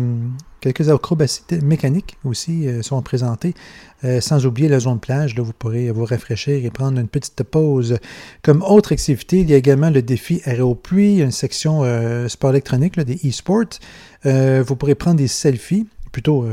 Quelques 0.62 0.89
acrobaties 0.89 1.42
mécaniques 1.63 2.18
aussi 2.24 2.68
euh, 2.68 2.83
sont 2.83 3.01
présentées, 3.01 3.56
euh, 4.03 4.21
sans 4.21 4.45
oublier 4.45 4.68
la 4.68 4.80
zone 4.80 5.00
plage. 5.00 5.36
Là, 5.36 5.44
vous 5.44 5.53
pourrez 5.53 5.92
vous 5.92 6.06
rafraîchir 6.06 6.65
et 6.65 6.69
prendre 6.69 7.00
une 7.00 7.07
petite 7.07 7.44
pause. 7.44 7.98
Comme 8.42 8.63
autre 8.63 8.94
activité, 8.94 9.39
il 9.39 9.50
y 9.50 9.53
a 9.53 9.57
également 9.57 9.89
le 9.89 10.01
défi 10.01 10.42
aéropluie, 10.45 11.21
une 11.21 11.31
section 11.31 11.83
euh, 11.83 12.27
sport 12.27 12.51
électronique, 12.51 13.00
des 13.00 13.19
e-sports. 13.27 13.80
vous 14.24 14.75
pourrez 14.75 14.95
prendre 14.95 15.18
des 15.18 15.27
selfies, 15.27 15.87
plutôt 16.11 16.45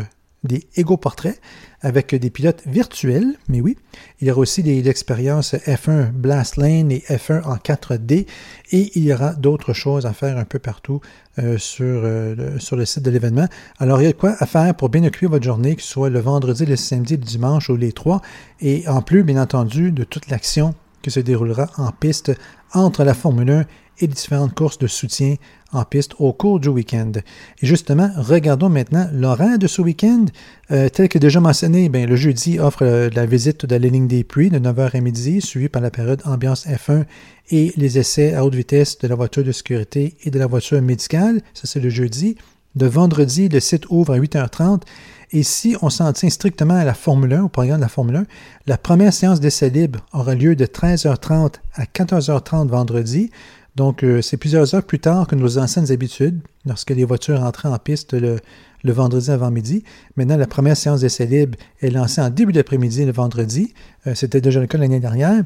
des 0.45 0.67
égo-portraits 0.77 1.41
avec 1.81 2.15
des 2.15 2.31
pilotes 2.31 2.63
virtuels, 2.67 3.37
mais 3.49 3.61
oui. 3.61 3.77
Il 4.21 4.29
y 4.29 4.31
aura 4.31 4.41
aussi 4.41 4.63
l'expérience 4.63 5.55
F1 5.55 6.11
Blast 6.11 6.57
Lane 6.57 6.91
et 6.91 7.05
F1 7.09 7.45
en 7.45 7.57
4D 7.57 8.27
et 8.73 8.91
il 8.95 9.05
y 9.05 9.13
aura 9.13 9.35
d'autres 9.35 9.73
choses 9.73 10.07
à 10.07 10.13
faire 10.13 10.39
un 10.39 10.45
peu 10.45 10.59
partout 10.59 11.01
euh, 11.39 11.59
sur, 11.59 11.85
euh, 11.87 12.35
le, 12.35 12.59
sur 12.59 12.77
le 12.77 12.85
site 12.85 13.03
de 13.03 13.11
l'événement. 13.11 13.47
Alors, 13.79 14.01
il 14.01 14.05
y 14.05 14.09
a 14.09 14.13
quoi 14.13 14.35
à 14.39 14.47
faire 14.47 14.75
pour 14.75 14.89
bien 14.89 15.05
occuper 15.05 15.27
votre 15.27 15.45
journée, 15.45 15.77
que 15.77 15.83
ce 15.83 15.89
soit 15.89 16.11
le 16.11 16.21
vendredi, 16.21 16.67
le 16.67 16.77
samedi, 16.77 17.17
le 17.17 17.23
dimanche 17.23 17.71
ou 17.71 17.77
les 17.77 17.93
trois, 17.93 18.23
et 18.61 18.89
en 18.89 19.03
plus, 19.03 19.23
bien 19.23 19.41
entendu, 19.41 19.93
de 19.93 20.05
toute 20.05 20.29
l'action 20.31 20.75
qui 21.03 21.11
se 21.11 21.21
déroulera 21.21 21.69
en 21.77 21.93
piste 21.93 22.33
entre 22.75 23.05
la 23.05 23.15
Formule 23.15 23.51
1 23.51 23.65
et 24.01 24.07
différentes 24.07 24.55
courses 24.55 24.79
de 24.79 24.87
soutien 24.87 25.37
en 25.73 25.85
piste 25.85 26.15
au 26.19 26.33
cours 26.33 26.61
du 26.61 26.69
week-end. 26.69 27.13
Et 27.61 27.67
justement, 27.67 28.11
regardons 28.17 28.69
maintenant 28.69 29.09
l'horaire 29.13 29.59
de 29.59 29.67
ce 29.67 29.83
week-end. 29.83 30.27
Euh, 30.71 30.89
tel 30.89 31.09
que 31.09 31.19
déjà 31.19 31.41
mentionné, 31.41 31.89
bien, 31.89 32.07
le 32.07 32.17
jeudi 32.17 32.59
offre 32.59 32.83
euh, 32.83 33.11
la 33.15 33.27
visite 33.27 33.67
de 33.67 33.77
la 33.77 33.89
ligne 33.89 34.09
des 34.09 34.25
puits 34.25 34.51
de 34.51 34.59
9h 34.59 34.97
à 34.97 35.01
midi, 35.01 35.41
suivie 35.41 35.69
par 35.69 35.83
la 35.83 35.91
période 35.91 36.23
ambiance 36.25 36.67
F1 36.67 37.05
et 37.51 37.73
les 37.77 37.99
essais 37.99 38.35
à 38.35 38.45
haute 38.45 38.55
vitesse 38.55 38.99
de 38.99 39.09
la 39.09 39.15
voiture 39.15 39.45
de 39.45 39.53
sécurité 39.53 40.17
et 40.23 40.31
de 40.31 40.39
la 40.39 40.47
voiture 40.47 40.81
médicale. 40.81 41.41
Ça, 41.55 41.67
c'est 41.67 41.81
le 41.81 41.91
jeudi. 41.91 42.37
De 42.75 42.87
vendredi, 42.87 43.49
le 43.49 43.61
site 43.61 43.85
ouvre 43.91 44.15
à 44.15 44.19
8h30. 44.19 44.83
Et 45.31 45.43
si 45.43 45.77
on 45.83 45.91
s'en 45.91 46.13
tient 46.13 46.31
strictement 46.31 46.75
à 46.75 46.85
la 46.85 46.95
Formule 46.95 47.35
1, 47.35 47.43
au 47.45 47.49
programme 47.49 47.79
de 47.79 47.83
la 47.83 47.89
Formule 47.89 48.17
1, 48.17 48.25
la 48.67 48.79
première 48.79 49.13
séance 49.13 49.41
d'essai 49.41 49.69
libre 49.69 50.01
aura 50.13 50.35
lieu 50.35 50.57
de 50.57 50.65
13h30 50.65 51.55
à 51.75 51.85
14h30 51.85 52.69
vendredi. 52.69 53.31
Donc, 53.79 54.03
euh, 54.03 54.21
c'est 54.23 54.37
plusieurs 54.37 54.75
heures 54.75 54.83
plus 54.83 54.99
tard 54.99 55.29
que 55.29 55.37
nos 55.37 55.57
anciennes 55.57 55.93
habitudes, 55.93 56.41
lorsque 56.67 56.91
les 56.91 57.05
voitures 57.05 57.45
entraient 57.45 57.69
en 57.69 57.79
piste 57.79 58.13
le, 58.13 58.41
vendredi 58.83 59.31
avant 59.31 59.53
midi. 59.53 59.85
Maintenant, 60.17 60.37
la 60.37 60.49
première 60.49 60.77
séance 60.77 61.03
d'essai 61.03 61.27
libre 61.27 61.57
est 61.81 61.91
lancée 61.91 62.21
en 62.21 62.29
début 62.29 62.53
d'après-midi 62.53 63.05
le 63.05 63.13
vendredi. 63.13 63.73
Euh, 64.09 64.17
c'était 64.17 64.41
déjà 64.41 64.59
le 64.59 64.67
cas 64.67 64.79
l'année 64.79 64.99
dernière. 64.99 65.45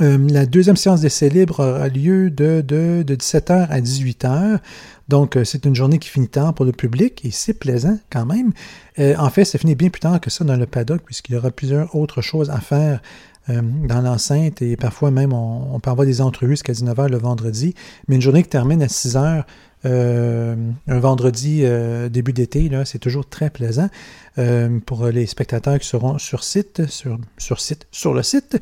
Euh, 0.00 0.16
la 0.30 0.46
deuxième 0.46 0.76
séance 0.76 1.00
d'essai 1.00 1.28
libre 1.28 1.58
aura 1.58 1.88
lieu 1.88 2.30
de, 2.30 2.60
de, 2.60 3.02
17h 3.04 3.66
à 3.68 3.80
18h. 3.80 4.60
Donc, 5.08 5.36
c'est 5.42 5.64
une 5.66 5.74
journée 5.74 5.98
qui 5.98 6.08
finit 6.08 6.28
tard 6.28 6.54
pour 6.54 6.64
le 6.64 6.70
public 6.70 7.24
et 7.24 7.32
c'est 7.32 7.54
plaisant 7.54 7.98
quand 8.10 8.26
même. 8.26 8.52
en 8.96 9.28
fait, 9.28 9.44
ça 9.44 9.58
finit 9.58 9.74
bien 9.74 9.88
plus 9.88 9.98
tard 9.98 10.20
que 10.20 10.30
ça 10.30 10.44
dans 10.44 10.54
le 10.54 10.66
paddock 10.66 11.02
puisqu'il 11.04 11.32
y 11.32 11.36
aura 11.36 11.50
plusieurs 11.50 11.96
autres 11.96 12.22
choses 12.22 12.48
à 12.48 12.60
faire 12.60 13.02
dans 13.88 14.00
l'enceinte 14.00 14.62
et 14.62 14.76
parfois 14.76 15.10
même 15.10 15.32
on, 15.32 15.78
peut 15.80 15.90
avoir 15.90 16.06
des 16.06 16.20
entrevues 16.20 16.52
jusqu'à 16.52 16.72
19h 16.72 17.08
le 17.08 17.18
vendredi. 17.18 17.74
Mais 18.08 18.16
une 18.16 18.22
journée 18.22 18.42
qui 18.42 18.48
termine 18.48 18.82
à 18.82 18.86
6h, 18.86 19.44
un 19.84 20.98
vendredi 21.00 21.64
début 22.10 22.32
d'été, 22.32 22.70
c'est 22.84 22.98
toujours 22.98 23.28
très 23.28 23.50
plaisant 23.50 23.88
pour 24.86 25.06
les 25.06 25.26
spectateurs 25.26 25.78
qui 25.78 25.86
seront 25.86 26.18
sur 26.18 26.44
site, 26.44 26.86
sur, 26.86 27.18
sur 27.38 27.60
site, 27.60 27.86
sur 27.90 28.14
le 28.14 28.22
site. 28.22 28.58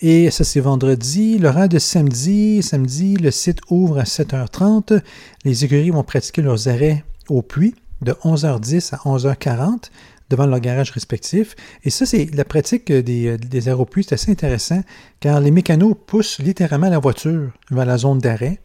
Et 0.00 0.30
ça, 0.30 0.44
c'est 0.44 0.60
vendredi. 0.60 1.38
L'horaire 1.38 1.68
de 1.68 1.78
samedi, 1.78 2.62
samedi, 2.62 3.16
le 3.16 3.30
site 3.30 3.60
ouvre 3.70 3.98
à 3.98 4.02
7h30. 4.02 5.00
Les 5.44 5.64
écuries 5.64 5.90
vont 5.90 6.04
pratiquer 6.04 6.42
leurs 6.42 6.68
arrêts 6.68 7.04
au 7.30 7.40
puits 7.40 7.74
de 8.02 8.12
11h10 8.12 8.94
à 8.94 8.98
11h40 8.98 9.90
devant 10.30 10.46
leur 10.46 10.60
garage 10.60 10.90
respectif. 10.90 11.54
Et 11.84 11.90
ça, 11.90 12.06
c'est 12.06 12.34
la 12.34 12.44
pratique 12.44 12.90
des, 12.92 13.36
des 13.38 13.68
arrêts 13.68 13.80
au 13.80 13.84
puits, 13.84 14.04
c'est 14.04 14.14
assez 14.14 14.30
intéressant, 14.30 14.82
car 15.20 15.40
les 15.40 15.50
mécanos 15.50 15.94
poussent 16.06 16.38
littéralement 16.38 16.88
la 16.88 16.98
voiture 16.98 17.50
vers 17.70 17.86
la 17.86 17.98
zone 17.98 18.18
d'arrêt. 18.18 18.60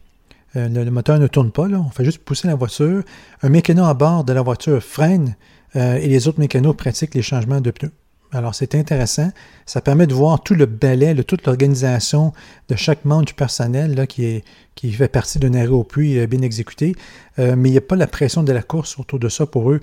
Euh, 0.56 0.68
le, 0.68 0.90
moteur 0.90 1.18
ne 1.18 1.26
tourne 1.26 1.50
pas, 1.50 1.68
là. 1.68 1.78
on 1.80 1.90
fait 1.90 2.04
juste 2.04 2.18
pousser 2.18 2.48
la 2.48 2.54
voiture. 2.54 3.02
Un 3.42 3.48
mécano 3.48 3.84
à 3.84 3.94
bord 3.94 4.24
de 4.24 4.32
la 4.32 4.42
voiture 4.42 4.82
freine 4.82 5.36
euh, 5.76 5.96
et 5.96 6.08
les 6.08 6.28
autres 6.28 6.40
mécanos 6.40 6.76
pratiquent 6.76 7.14
les 7.14 7.22
changements 7.22 7.60
de 7.60 7.70
pneus. 7.70 7.92
Alors, 8.34 8.54
c'est 8.54 8.74
intéressant. 8.74 9.30
Ça 9.66 9.82
permet 9.82 10.06
de 10.06 10.14
voir 10.14 10.42
tout 10.42 10.54
le 10.54 10.64
balai, 10.64 11.14
toute 11.22 11.46
l'organisation 11.46 12.32
de 12.68 12.76
chaque 12.76 13.04
membre 13.04 13.26
du 13.26 13.34
personnel 13.34 13.94
là, 13.94 14.06
qui, 14.06 14.24
est, 14.24 14.44
qui 14.74 14.90
fait 14.90 15.08
partie 15.08 15.38
d'un 15.38 15.52
arrêt 15.52 15.68
au 15.68 15.84
puits 15.84 16.18
euh, 16.18 16.26
bien 16.26 16.40
exécuté. 16.40 16.94
Euh, 17.38 17.54
mais 17.56 17.68
il 17.68 17.72
n'y 17.72 17.78
a 17.78 17.82
pas 17.82 17.96
la 17.96 18.06
pression 18.06 18.42
de 18.42 18.52
la 18.52 18.62
course 18.62 18.98
autour 18.98 19.18
de 19.18 19.28
ça 19.28 19.44
pour 19.46 19.70
eux. 19.70 19.80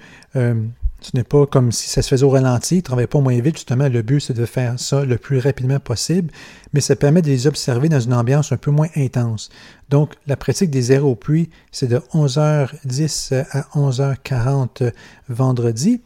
Ce 1.02 1.12
n'est 1.16 1.24
pas 1.24 1.46
comme 1.46 1.72
si 1.72 1.90
ça 1.90 2.02
se 2.02 2.10
faisait 2.10 2.24
au 2.24 2.30
ralenti, 2.30 2.76
ils 2.76 2.80
ne 2.80 2.84
travaillent 2.84 3.08
pas 3.08 3.20
moins 3.20 3.40
vite. 3.40 3.56
Justement, 3.56 3.88
le 3.88 4.02
but, 4.02 4.20
c'est 4.20 4.34
de 4.34 4.46
faire 4.46 4.80
ça 4.80 5.06
le 5.06 5.18
plus 5.18 5.40
rapidement 5.40 5.80
possible, 5.80 6.32
mais 6.74 6.82
ça 6.82 6.96
permet 6.96 7.22
de 7.22 7.28
les 7.28 7.48
observer 7.48 7.90
dans 7.90 8.00
une 8.00 8.14
ambiance 8.14 8.52
un 8.52 8.58
peu 8.58 8.72
moins 8.72 8.90
intense. 8.96 9.50
Donc, 9.90 10.14
la 10.28 10.36
pratique 10.36 10.70
des 10.70 10.92
arrêts 10.92 11.00
au 11.00 11.16
puits, 11.16 11.50
c'est 11.72 11.88
de 11.88 12.02
11h10 12.14 13.46
à 13.52 13.62
11h40 13.78 14.92
vendredi. 15.30 16.02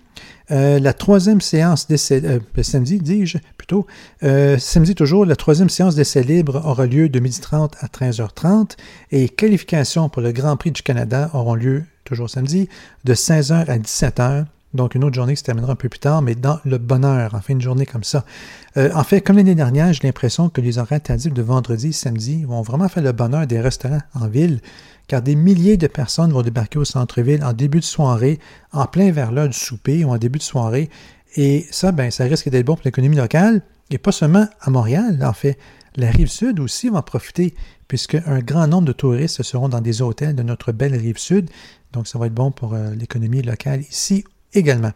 Euh, 0.52 0.80
la 0.80 0.94
troisième 0.94 1.42
séance 1.42 1.88
d'essai, 1.88 2.22
euh, 2.26 2.40
ben, 2.54 2.64
samedi, 2.64 3.00
dis-je 3.00 3.38
plutôt, 3.58 3.88
euh, 4.24 4.58
samedi 4.58 4.94
toujours, 4.94 5.26
la 5.26 5.36
troisième 5.36 5.70
séance 5.70 5.96
d'essai 5.96 6.22
libre 6.22 6.62
aura 6.66 6.86
lieu 6.86 7.10
de 7.10 7.20
12h30 7.20 7.72
à 7.80 7.88
13h30 7.88 8.76
et 9.12 9.30
qualifications 9.30 10.10
pour 10.10 10.22
le 10.22 10.32
Grand 10.32 10.58
Prix 10.58 10.72
du 10.72 10.84
Canada 10.84 11.30
auront 11.34 11.56
lieu 11.56 11.84
toujours 12.04 12.30
samedi 12.30 12.68
de 13.06 13.14
16h 13.14 13.70
à 13.70 13.78
17h. 13.78 14.46
Donc, 14.74 14.96
une 14.96 15.04
autre 15.04 15.16
journée 15.16 15.34
qui 15.34 15.40
se 15.40 15.44
terminera 15.44 15.74
un 15.74 15.76
peu 15.76 15.90
plus 15.90 16.00
tard, 16.00 16.22
mais 16.22 16.36
dans 16.36 16.60
le 16.66 16.78
bonheur, 16.78 17.36
en 17.36 17.42
fin 17.42 17.56
de 17.56 17.62
journée 17.62 17.86
comme 17.86 18.04
ça. 18.04 18.26
en 18.76 19.04
fait, 19.04 19.22
comme 19.22 19.38
l'année 19.38 19.56
dernière, 19.56 19.94
j'ai 19.94 20.02
l'impression 20.04 20.50
que 20.50 20.62
les 20.62 20.80
horaires 20.80 21.02
tardifs 21.02 21.34
de 21.34 21.42
vendredi 21.44 21.90
et 21.90 21.92
samedi 21.92 22.44
vont 22.44 22.64
vraiment 22.64 22.90
faire 22.90 23.04
le 23.04 23.12
bonheur 23.12 23.46
des 23.46 23.60
restaurants 23.60 24.02
en 24.16 24.28
ville 24.28 24.60
car 25.08 25.22
des 25.22 25.36
milliers 25.36 25.78
de 25.78 25.88
personnes 25.88 26.32
vont 26.32 26.42
débarquer 26.42 26.80
au 26.80 26.86
centre-ville 26.86 27.44
en 27.44 27.54
début 27.54 27.80
de 27.80 27.86
soirée, 27.86 28.40
en 28.72 28.86
plein 28.86 29.12
vers 29.12 29.32
l'heure 29.32 29.50
du 29.50 29.58
souper 29.58 30.06
ou 30.06 30.10
en 30.10 30.18
début 30.18 30.40
de 30.40 30.44
soirée. 30.44 30.90
Et 31.36 31.66
ça, 31.72 31.92
ben, 31.92 32.12
ça 32.12 32.26
risque 32.26 32.50
d'être 32.50 32.66
bon 32.66 32.76
pour 32.76 32.86
l'économie 32.86 33.16
locale, 33.16 33.62
et 33.90 33.98
pas 33.98 34.12
seulement 34.12 34.48
à 34.62 34.70
Montréal, 34.70 35.20
en 35.24 35.34
fait. 35.34 35.58
La 35.96 36.10
rive 36.10 36.30
sud 36.30 36.60
aussi 36.60 36.90
va 36.90 37.00
en 37.00 37.02
profiter, 37.02 37.54
puisque 37.88 38.16
un 38.16 38.40
grand 38.40 38.68
nombre 38.68 38.88
de 38.88 38.94
touristes 38.94 39.44
seront 39.44 39.70
dans 39.70 39.82
des 39.82 40.02
hôtels 40.02 40.36
de 40.36 40.44
notre 40.44 40.72
belle 40.72 40.96
rive 40.96 41.18
sud. 41.18 41.50
Donc, 41.92 42.08
ça 42.08 42.18
va 42.18 42.28
être 42.28 42.34
bon 42.34 42.52
pour 42.52 42.74
euh, 42.74 42.96
l'économie 42.96 43.44
locale 43.44 43.82
ici 43.82 44.24
également. 44.54 44.92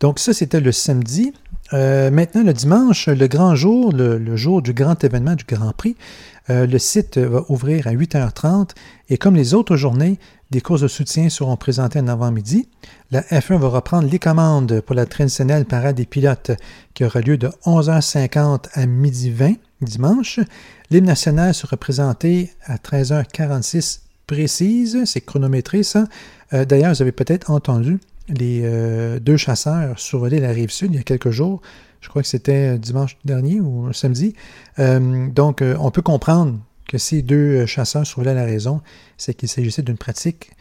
Donc, 0.00 0.18
ça, 0.18 0.32
c'était 0.32 0.60
le 0.60 0.72
samedi. 0.72 1.32
Euh, 1.72 2.10
maintenant, 2.10 2.42
le 2.42 2.52
dimanche, 2.52 3.08
le 3.08 3.26
grand 3.26 3.54
jour, 3.54 3.92
le, 3.92 4.36
jour 4.36 4.62
du 4.62 4.72
grand 4.72 5.02
événement 5.02 5.34
du 5.34 5.44
Grand 5.44 5.72
Prix, 5.72 5.96
euh, 6.48 6.66
le 6.66 6.78
site 6.78 7.18
va 7.18 7.42
ouvrir 7.48 7.88
à 7.88 7.92
8h30 7.92 8.70
et 9.08 9.18
comme 9.18 9.34
les 9.34 9.54
autres 9.54 9.76
journées, 9.76 10.18
des 10.52 10.60
courses 10.60 10.82
de 10.82 10.88
soutien 10.88 11.28
seront 11.28 11.56
présentées 11.56 11.98
en 11.98 12.06
avant-midi. 12.06 12.68
La 13.10 13.22
F1 13.22 13.58
va 13.58 13.68
reprendre 13.68 14.08
les 14.08 14.20
commandes 14.20 14.80
pour 14.80 14.94
la 14.94 15.06
traditionnelle 15.06 15.64
parade 15.64 15.96
des 15.96 16.06
pilotes 16.06 16.52
qui 16.94 17.04
aura 17.04 17.20
lieu 17.20 17.36
de 17.36 17.48
11h50 17.64 18.66
à 18.74 18.86
midi 18.86 19.30
20 19.30 19.54
dimanche. 19.80 20.38
L'hymne 20.90 21.06
national 21.06 21.52
sera 21.52 21.76
présenté 21.76 22.52
à 22.64 22.76
13h46 22.76 24.00
précise, 24.26 25.04
c'est 25.04 25.20
chronométré 25.20 25.82
ça. 25.82 26.04
Euh, 26.52 26.64
d'ailleurs, 26.64 26.94
vous 26.94 27.02
avez 27.02 27.12
peut-être 27.12 27.50
entendu 27.50 27.98
les 28.28 28.62
euh, 28.64 29.18
deux 29.20 29.36
chasseurs 29.36 29.98
survolaient 29.98 30.40
la 30.40 30.50
rive 30.50 30.70
sud 30.70 30.92
il 30.92 30.96
y 30.96 31.00
a 31.00 31.02
quelques 31.02 31.30
jours. 31.30 31.60
Je 32.00 32.08
crois 32.08 32.22
que 32.22 32.28
c'était 32.28 32.78
dimanche 32.78 33.16
dernier 33.24 33.60
ou 33.60 33.92
samedi. 33.92 34.34
Euh, 34.78 35.28
donc, 35.28 35.62
euh, 35.62 35.76
on 35.80 35.90
peut 35.90 36.02
comprendre 36.02 36.58
que 36.88 36.98
ces 36.98 37.22
deux 37.22 37.66
chasseurs 37.66 38.06
survolaient 38.06 38.34
la 38.34 38.44
raison, 38.44 38.80
c'est 39.16 39.34
qu'il 39.34 39.48
s'agissait 39.48 39.82
d'une 39.82 39.96
pratique 39.96 40.52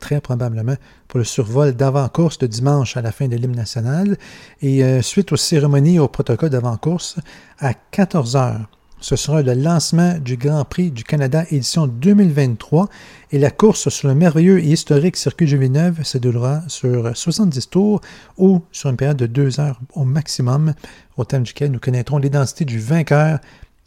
très 0.00 0.20
probablement 0.20 0.74
pour 1.06 1.18
le 1.18 1.24
survol 1.24 1.72
d'avant-course 1.72 2.38
de 2.38 2.48
dimanche 2.48 2.96
à 2.96 3.02
la 3.02 3.12
fin 3.12 3.28
de 3.28 3.36
l'hymne 3.36 3.54
national. 3.54 4.16
Et 4.60 4.82
suite 5.02 5.30
aux 5.30 5.36
cérémonies 5.36 5.96
et 5.96 5.98
au 6.00 6.08
protocole 6.08 6.50
d'avant-course, 6.50 7.20
à 7.60 7.74
14 7.74 8.34
heures, 8.34 8.68
ce 9.00 9.16
sera 9.16 9.42
le 9.42 9.54
lancement 9.54 10.18
du 10.18 10.36
Grand 10.36 10.64
Prix 10.64 10.90
du 10.90 11.04
Canada 11.04 11.44
édition 11.50 11.86
2023 11.86 12.88
et 13.30 13.38
la 13.38 13.50
course 13.50 13.88
sur 13.90 14.08
le 14.08 14.14
merveilleux 14.14 14.58
et 14.58 14.72
historique 14.72 15.16
circuit 15.16 15.46
de 15.46 15.56
Villeneuve 15.56 16.02
se 16.02 16.18
déroulera 16.18 16.62
sur 16.66 17.16
70 17.16 17.70
tours 17.70 18.00
ou 18.36 18.62
sur 18.72 18.90
une 18.90 18.96
période 18.96 19.16
de 19.16 19.26
deux 19.26 19.60
heures 19.60 19.80
au 19.92 20.04
maximum, 20.04 20.74
au 21.16 21.24
terme 21.24 21.44
duquel 21.44 21.70
nous 21.70 21.78
connaîtrons 21.78 22.18
l'identité 22.18 22.64
du 22.64 22.80
vainqueur, 22.80 23.38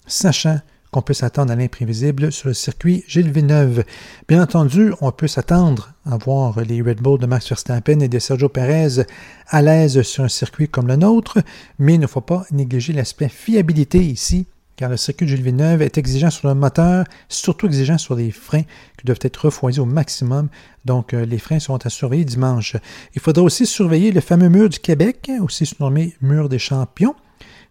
sachant 0.08 0.60
qu'on 0.92 1.02
peut 1.02 1.14
s'attendre 1.14 1.52
à 1.52 1.56
l'imprévisible 1.56 2.32
sur 2.32 2.48
le 2.48 2.54
circuit 2.54 3.04
Gilles 3.08 3.32
Villeneuve. 3.32 3.84
Bien 4.28 4.42
entendu, 4.42 4.94
on 5.02 5.12
peut 5.12 5.28
s'attendre 5.28 5.94
à 6.06 6.18
voir 6.18 6.60
les 6.62 6.82
Red 6.82 7.02
Bull 7.02 7.20
de 7.20 7.26
Max 7.26 7.48
Verstappen 7.48 8.00
et 8.00 8.10
de 8.10 8.20
Sergio 8.20 8.50
Perez 8.50 9.04
à 9.48 9.62
l'aise 9.62 10.02
sur 10.04 10.24
un 10.24 10.30
circuit 10.30 10.68
comme 10.70 10.88
le 10.88 10.96
nôtre, 10.96 11.40
mais 11.80 11.96
il 11.96 12.00
ne 12.00 12.08
faut 12.08 12.22
pas 12.22 12.46
négliger 12.52 12.94
l'aspect 12.94 13.30
fiabilité 13.30 14.00
ici 14.00 14.48
car 14.76 14.90
le 14.90 14.98
circuit 14.98 15.26
de 15.26 15.32
Gilles 15.32 15.44
Villeneuve 15.44 15.82
est 15.82 15.98
exigeant 15.98 16.30
sur 16.30 16.48
le 16.48 16.56
moteur, 16.56 17.06
surtout 17.30 17.68
exigeant 17.68 17.98
sur 17.98 18.16
les 18.16 18.32
freins 18.32 18.64
qui 18.98 19.06
doivent 19.06 19.20
être 19.22 19.46
refroidis 19.46 19.80
au 19.80 19.86
maximum. 19.86 20.50
Donc, 20.86 21.14
euh, 21.14 21.26
les 21.26 21.38
freins 21.38 21.60
seront 21.60 21.78
à 21.78 21.90
surveiller 21.90 22.26
dimanche. 22.26 22.76
Il 23.16 23.22
faudra 23.22 23.44
aussi 23.44 23.66
surveiller 23.66 24.12
le 24.12 24.22
fameux 24.22 24.50
mur 24.50 24.70
du 24.70 24.80
Québec, 24.80 25.32
aussi 25.42 25.66
surnommé 25.66 26.16
mur 26.22 26.50
des 26.50 26.60
champions, 26.60 27.16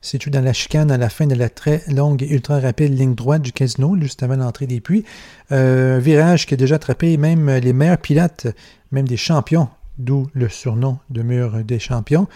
situé 0.01 0.31
dans 0.31 0.41
la 0.41 0.53
chicane 0.53 0.91
à 0.91 0.99
la 0.99 1.09
fin 1.09 1.27
de 1.27 1.35
la 1.35 1.49
très 1.49 1.83
longue 1.89 2.23
et 2.23 2.29
ultra 2.29 2.61
rapide 2.61 2.97
ligne 2.97 3.15
droite 3.15 3.43
du 3.43 3.53
casino, 3.53 3.97
juste 4.01 4.23
avant 4.23 4.37
l'entrée 4.37 4.67
des 4.67 4.81
puits. 4.81 5.05
Euh, 5.53 5.97
un 5.97 6.01
virage 6.01 6.47
qui 6.47 6.55
a 6.55 6.57
déjà 6.57 6.77
attrapé 6.77 7.17
même 7.17 7.51
les 7.51 7.73
meilleurs 7.73 7.99
pilotes, 7.99 8.47
même 8.93 9.09
des 9.09 9.17
champions, 9.17 9.69
d'où 9.99 10.29
le 10.33 10.49
surnom 10.49 10.99
de 11.11 11.23
mur 11.23 11.65
des 11.65 11.79
champions. 11.79 12.29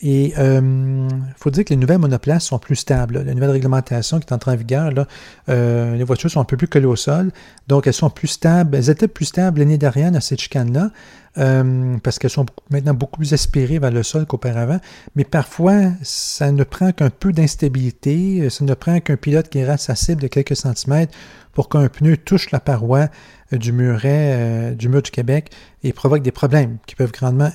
Et 0.00 0.28
il 0.28 0.34
euh, 0.38 1.08
faut 1.36 1.50
dire 1.50 1.64
que 1.64 1.70
les 1.70 1.76
nouvelles 1.76 1.98
monoplaces 1.98 2.44
sont 2.44 2.58
plus 2.58 2.76
stables. 2.76 3.22
La 3.24 3.32
nouvelle 3.32 3.50
réglementation 3.50 4.18
qui 4.18 4.26
est 4.26 4.32
entrée 4.32 4.50
en 4.50 4.56
vigueur, 4.56 4.90
là, 4.90 5.06
euh, 5.48 5.96
les 5.96 6.04
voitures 6.04 6.30
sont 6.30 6.40
un 6.40 6.44
peu 6.44 6.56
plus 6.56 6.66
collées 6.66 6.86
au 6.86 6.96
sol. 6.96 7.30
Donc, 7.68 7.86
elles 7.86 7.94
sont 7.94 8.10
plus 8.10 8.26
stables. 8.28 8.76
Elles 8.76 8.90
étaient 8.90 9.08
plus 9.08 9.26
stables 9.26 9.60
l'année 9.60 9.78
dernière 9.78 10.10
dans 10.10 10.20
cette 10.20 10.40
chicane-là. 10.40 10.90
Euh, 11.36 11.96
parce 12.02 12.20
qu'elles 12.20 12.30
sont 12.30 12.46
maintenant 12.70 12.94
beaucoup 12.94 13.18
plus 13.18 13.32
aspirées 13.32 13.78
vers 13.78 13.90
le 13.90 14.02
sol 14.02 14.26
qu'auparavant. 14.26 14.80
Mais 15.16 15.24
parfois, 15.24 15.92
ça 16.02 16.52
ne 16.52 16.64
prend 16.64 16.92
qu'un 16.92 17.10
peu 17.10 17.32
d'instabilité, 17.32 18.50
ça 18.50 18.64
ne 18.64 18.74
prend 18.74 19.00
qu'un 19.00 19.16
pilote 19.16 19.48
qui 19.48 19.64
rate 19.64 19.80
sa 19.80 19.94
cible 19.94 20.22
de 20.22 20.28
quelques 20.28 20.56
centimètres 20.56 21.16
pour 21.52 21.68
qu'un 21.68 21.88
pneu 21.88 22.16
touche 22.16 22.50
la 22.50 22.60
paroi 22.60 23.08
du 23.56 23.72
muret, 23.72 24.32
euh, 24.34 24.74
du 24.74 24.88
mur 24.88 25.02
du 25.02 25.10
Québec 25.10 25.50
et 25.82 25.92
provoque 25.92 26.22
des 26.22 26.32
problèmes 26.32 26.78
qui 26.86 26.94
peuvent 26.94 27.12
grandement 27.12 27.50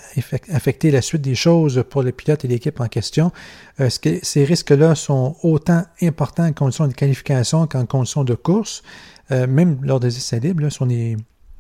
affecter 0.52 0.92
la 0.92 1.02
suite 1.02 1.22
des 1.22 1.36
choses 1.36 1.84
pour 1.90 2.04
le 2.04 2.12
pilote 2.12 2.46
et 2.46 2.48
l'équipe 2.48 2.80
en 2.80 2.88
question. 2.88 3.32
Euh, 3.80 3.90
ces 3.90 4.44
risques-là 4.44 4.96
sont 4.96 5.36
autant 5.44 5.84
importants 6.02 6.46
en 6.46 6.54
conditions 6.54 6.88
de 6.88 6.94
qualification 6.94 7.68
qu'en 7.68 7.86
conditions 7.86 8.24
de 8.24 8.36
course. 8.36 8.84
même 9.30 9.78
lors 9.84 10.00
des 10.00 10.18
essais 10.18 10.40
libres, 10.40 10.70
si 10.70 10.82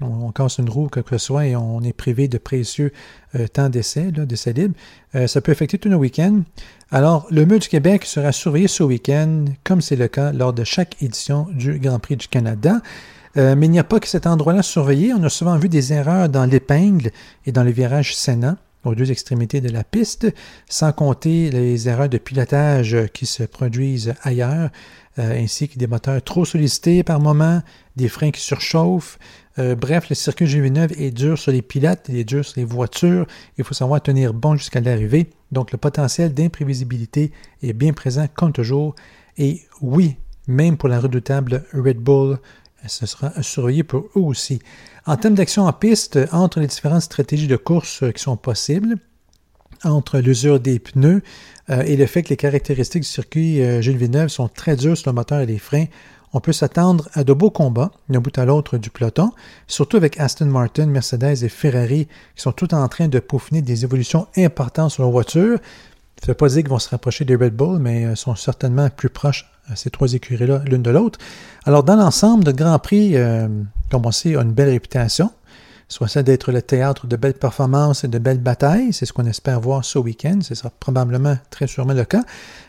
on 0.01 0.31
casse 0.31 0.59
une 0.59 0.69
roue, 0.69 0.87
quoi 0.87 1.03
que 1.03 1.17
ce 1.17 1.25
soit, 1.25 1.47
et 1.47 1.55
on 1.55 1.81
est 1.81 1.93
privé 1.93 2.27
de 2.27 2.37
précieux 2.37 2.93
euh, 3.35 3.47
temps 3.47 3.69
d'essai, 3.69 4.11
d'essai 4.11 4.53
libre. 4.53 4.75
Euh, 5.15 5.27
ça 5.27 5.41
peut 5.41 5.51
affecter 5.51 5.77
tous 5.77 5.89
nos 5.89 5.97
week-ends. 5.97 6.41
Alors, 6.91 7.27
le 7.29 7.45
mur 7.45 7.59
du 7.59 7.67
Québec 7.67 8.05
sera 8.05 8.31
surveillé 8.31 8.67
ce 8.67 8.83
week-end, 8.83 9.45
comme 9.63 9.81
c'est 9.81 9.95
le 9.95 10.07
cas 10.07 10.31
lors 10.31 10.53
de 10.53 10.63
chaque 10.63 11.01
édition 11.01 11.47
du 11.51 11.79
Grand 11.79 11.99
Prix 11.99 12.15
du 12.15 12.27
Canada. 12.27 12.81
Euh, 13.37 13.55
mais 13.55 13.67
il 13.67 13.71
n'y 13.71 13.79
a 13.79 13.83
pas 13.83 13.99
que 13.99 14.07
cet 14.07 14.27
endroit-là 14.27 14.63
surveillé. 14.63 15.13
On 15.13 15.23
a 15.23 15.29
souvent 15.29 15.57
vu 15.57 15.69
des 15.69 15.93
erreurs 15.93 16.29
dans 16.29 16.45
l'épingle 16.45 17.11
et 17.45 17.51
dans 17.51 17.63
le 17.63 17.71
virage 17.71 18.15
Sénat 18.15 18.57
aux 18.85 18.95
deux 18.95 19.11
extrémités 19.11 19.59
de 19.59 19.69
la 19.69 19.83
piste, 19.83 20.33
sans 20.69 20.93
compter 20.93 21.49
les 21.49 21.89
erreurs 21.89 22.07
de 22.07 22.17
pilotage 22.17 22.95
qui 23.13 23.25
se 23.25 23.43
produisent 23.43 24.13
ailleurs, 24.23 24.69
ainsi 25.17 25.67
que 25.67 25.77
des 25.77 25.85
moteurs 25.85 26.23
trop 26.23 26.45
sollicités 26.45 27.03
par 27.03 27.19
moment, 27.19 27.61
des 27.97 28.07
freins 28.07 28.31
qui 28.31 28.39
surchauffent, 28.39 29.19
euh, 29.59 29.75
bref, 29.75 30.07
le 30.09 30.15
circuit 30.15 30.45
G9 30.45 30.93
est 30.97 31.11
dur 31.11 31.37
sur 31.37 31.51
les 31.51 31.61
pilotes, 31.61 32.05
il 32.07 32.15
est 32.15 32.23
dur 32.23 32.45
sur 32.45 32.59
les 32.59 32.65
voitures. 32.65 33.25
Il 33.57 33.63
faut 33.65 33.73
savoir 33.73 34.01
tenir 34.01 34.33
bon 34.33 34.55
jusqu'à 34.55 34.79
l'arrivée. 34.79 35.29
Donc, 35.51 35.71
le 35.71 35.77
potentiel 35.77 36.33
d'imprévisibilité 36.33 37.31
est 37.61 37.73
bien 37.73 37.91
présent 37.91 38.25
comme 38.33 38.53
toujours. 38.53 38.95
Et 39.37 39.61
oui, 39.81 40.15
même 40.47 40.77
pour 40.77 40.87
la 40.87 40.99
redoutable 40.99 41.65
Red 41.73 41.97
Bull, 41.97 42.37
ce 42.87 43.05
sera 43.05 43.31
surveillé 43.41 43.83
pour 43.83 44.05
eux 44.15 44.21
aussi. 44.21 44.59
En 45.05 45.17
termes 45.17 45.35
d'action 45.35 45.65
en 45.65 45.73
piste, 45.73 46.19
entre 46.31 46.59
les 46.59 46.67
différentes 46.67 47.01
stratégies 47.01 47.47
de 47.47 47.55
course 47.55 48.03
qui 48.15 48.21
sont 48.21 48.37
possibles, 48.37 48.97
entre 49.83 50.19
l'usure 50.19 50.59
des 50.59 50.79
pneus 50.79 51.21
euh, 51.69 51.81
et 51.83 51.95
le 51.95 52.05
fait 52.05 52.23
que 52.23 52.29
les 52.29 52.37
caractéristiques 52.37 53.03
du 53.03 53.07
circuit 53.07 53.61
euh, 53.61 53.81
Gilles 53.81 53.97
Villeneuve 53.97 54.29
sont 54.29 54.47
très 54.47 54.75
dures 54.75 54.97
sur 54.97 55.11
le 55.11 55.15
moteur 55.15 55.41
et 55.41 55.45
les 55.45 55.57
freins, 55.57 55.85
on 56.33 56.39
peut 56.39 56.53
s'attendre 56.53 57.09
à 57.13 57.23
de 57.23 57.33
beaux 57.33 57.49
combats 57.49 57.91
d'un 58.07 58.19
bout 58.19 58.37
à 58.37 58.45
l'autre 58.45 58.77
du 58.77 58.91
peloton, 58.91 59.31
surtout 59.67 59.97
avec 59.97 60.19
Aston 60.19 60.45
Martin, 60.45 60.85
Mercedes 60.85 61.43
et 61.43 61.49
Ferrari 61.49 62.07
qui 62.35 62.41
sont 62.41 62.51
tous 62.51 62.73
en 62.73 62.87
train 62.87 63.07
de 63.07 63.19
peaufiner 63.19 63.61
des 63.61 63.83
évolutions 63.83 64.27
importantes 64.37 64.91
sur 64.91 65.03
leur 65.03 65.11
voiture. 65.11 65.59
Ne 66.23 66.27
veut 66.27 66.33
pas 66.33 66.47
dire 66.47 66.57
qu'ils 66.57 66.69
vont 66.69 66.79
se 66.79 66.89
rapprocher 66.89 67.25
des 67.25 67.35
Red 67.35 67.55
Bull, 67.55 67.79
mais 67.79 68.05
euh, 68.05 68.15
sont 68.15 68.35
certainement 68.35 68.89
plus 68.89 69.09
proches, 69.09 69.49
ces 69.75 69.89
trois 69.89 70.13
écuries-là, 70.13 70.61
l'une 70.65 70.81
de 70.81 70.89
l'autre. 70.89 71.19
Alors, 71.65 71.83
dans 71.83 71.95
l'ensemble, 71.95 72.45
le 72.45 72.51
Grand 72.53 72.79
Prix, 72.79 73.15
comme 73.91 74.05
on 74.05 74.11
sait, 74.11 74.35
a 74.35 74.41
une 74.41 74.51
belle 74.51 74.69
réputation 74.69 75.29
soit 75.89 76.07
ça 76.07 76.23
d'être 76.23 76.51
le 76.51 76.61
théâtre 76.61 77.07
de 77.07 77.15
belles 77.15 77.33
performances 77.33 78.03
et 78.03 78.07
de 78.07 78.19
belles 78.19 78.39
batailles. 78.39 78.93
C'est 78.93 79.05
ce 79.05 79.11
qu'on 79.11 79.25
espère 79.25 79.59
voir 79.59 79.83
ce 79.83 79.97
week-end. 79.97 80.39
Ce 80.41 80.55
sera 80.55 80.69
probablement 80.69 81.37
très 81.49 81.67
sûrement 81.67 81.93
le 81.93 82.05
cas. 82.05 82.23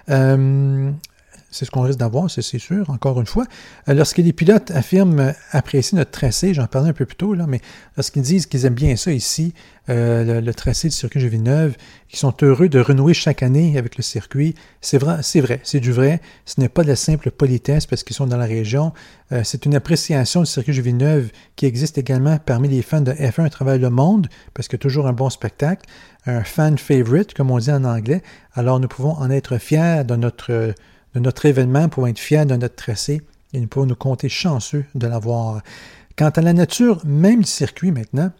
Euh, 0.09 0.91
c'est 1.51 1.65
ce 1.65 1.71
qu'on 1.71 1.83
risque 1.83 1.99
d'avoir, 1.99 2.31
c'est 2.31 2.43
sûr, 2.43 2.89
encore 2.91 3.21
une 3.21 3.27
fois. 3.27 3.45
Euh, 3.89 3.95
lorsque 3.95 4.19
les 4.19 4.33
pilotes 4.33 4.71
affirment 4.71 5.35
apprécier 5.53 5.99
notre 5.99 6.11
tracé, 6.11 6.55
j'en 6.55 6.67
parlais 6.67 6.91
un 6.91 6.93
peu 6.93 7.07
plus 7.07 7.17
tôt, 7.17 7.35
là, 7.35 7.47
mais 7.47 7.61
lorsqu'ils 7.97 8.23
disent 8.23 8.47
qu'ils 8.47 8.67
aiment 8.67 8.75
bien 8.75 8.97
ça 8.97 9.13
ici, 9.13 9.53
euh, 9.89 10.41
le, 10.41 10.55
tracé 10.55 10.89
du 10.89 10.95
circuit 10.95 11.21
de 11.21 11.27
Villeneuve, 11.27 11.75
qu'ils 12.09 12.19
sont 12.19 12.35
heureux 12.43 12.69
de 12.69 12.79
renouer 12.79 13.13
chaque 13.13 13.43
année 13.43 13.77
avec 13.77 13.97
le 13.97 14.03
circuit, 14.03 14.55
c'est 14.81 14.99
vrai, 14.99 15.17
c'est 15.23 15.41
vrai, 15.41 15.61
c'est 15.65 15.81
du 15.81 15.91
vrai. 15.91 16.21
Ce 16.45 16.61
n'est 16.61 16.69
pas 16.69 16.85
de 16.85 16.89
la 16.89 16.97
simple 16.97 17.31
politesse 17.33 17.87
parce 17.87 18.05
qu'ils 18.05 18.15
sont 18.15 18.27
dans 18.27 18.37
la 18.37 18.47
région. 18.47 18.93
Euh, 19.33 19.41
c'est 19.43 19.67
une 19.67 19.75
appréciation 19.75 20.41
du 20.43 20.47
circuit 20.47 20.77
de 20.77 20.81
Villeneuve 20.81 21.31
qui 21.57 21.67
existe 21.67 21.99
également 21.99 22.39
parmi 22.39 22.69
les 22.69 22.83
fans 22.83 23.01
de 23.01 23.13
F1 23.13 23.47
à 23.47 23.51
travers 23.51 23.79
le 23.79 23.91
monde, 23.91 24.29
parce 24.55 24.69
que 24.69 24.77
toujours 24.77 25.09
un 25.09 25.13
bon 25.13 25.31
spectacle, 25.31 25.87
un 26.27 26.45
fan 26.45 26.79
favorite, 26.79 27.35
comme 27.35 27.51
on 27.51 27.59
dit 27.59 27.73
en 27.73 27.83
anglais. 27.85 28.23
Alors 28.55 28.79
nous 28.79 28.89
pouvons 28.89 29.15
en 29.15 29.31
être 29.31 29.59
fiers 29.59 30.05
de 30.05 30.15
notre 30.15 30.75
de 31.15 31.21
notre 31.21 31.47
événement 31.47 31.89
pour 31.89 32.09
être 32.09 32.19
fiers 32.19 32.45
de 32.45 32.57
notre 32.57 32.77
tracé 32.77 33.23
et 33.53 33.67
pouvons 33.67 33.87
nous 33.87 33.97
compter 33.97 34.29
chanceux 34.29 34.85
de 34.95 35.07
l'avoir. 35.07 35.63
Quant 36.17 36.31
à 36.31 36.41
la 36.41 36.53
nature 36.53 37.01
même 37.05 37.41
du 37.41 37.51
circuit 37.51 37.93
maintenant, 37.93 38.31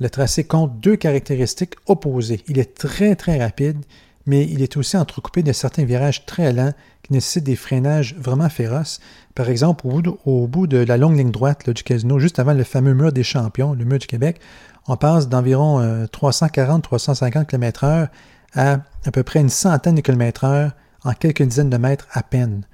le 0.00 0.10
tracé 0.10 0.44
compte 0.44 0.80
deux 0.80 0.96
caractéristiques 0.96 1.74
opposées. 1.86 2.42
Il 2.48 2.58
est 2.58 2.74
très 2.76 3.14
très 3.14 3.38
rapide, 3.38 3.84
mais 4.26 4.44
il 4.44 4.62
est 4.62 4.76
aussi 4.76 4.96
entrecoupé 4.96 5.42
de 5.42 5.52
certains 5.52 5.84
virages 5.84 6.24
très 6.24 6.52
lents 6.52 6.72
qui 7.02 7.12
nécessitent 7.12 7.44
des 7.44 7.56
freinages 7.56 8.14
vraiment 8.18 8.48
féroces. 8.48 9.00
Par 9.34 9.50
exemple, 9.50 9.86
au 9.86 10.46
bout 10.46 10.66
de, 10.66 10.78
la 10.78 10.96
longue 10.96 11.16
ligne 11.16 11.30
droite 11.30 11.68
du 11.68 11.82
casino, 11.82 12.18
juste 12.18 12.38
avant 12.38 12.54
le 12.54 12.64
fameux 12.64 12.94
mur 12.94 13.12
des 13.12 13.22
champions, 13.22 13.74
le 13.74 13.84
mur 13.84 13.98
du 13.98 14.06
Québec, 14.06 14.40
on 14.88 14.96
passe 14.96 15.28
d'environ 15.28 15.80
340-350 16.06 17.46
km/h 17.46 18.08
à 18.54 18.78
à 19.04 19.10
peu 19.12 19.22
près 19.22 19.40
une 19.40 19.48
centaine 19.48 19.94
de 19.94 20.00
km/h 20.00 20.72
en 21.04 21.12
quelques 21.12 21.42
dizaines 21.42 21.70
de 21.70 21.76
mètres 21.76 22.06
à 22.12 22.22
peine. 22.22 22.64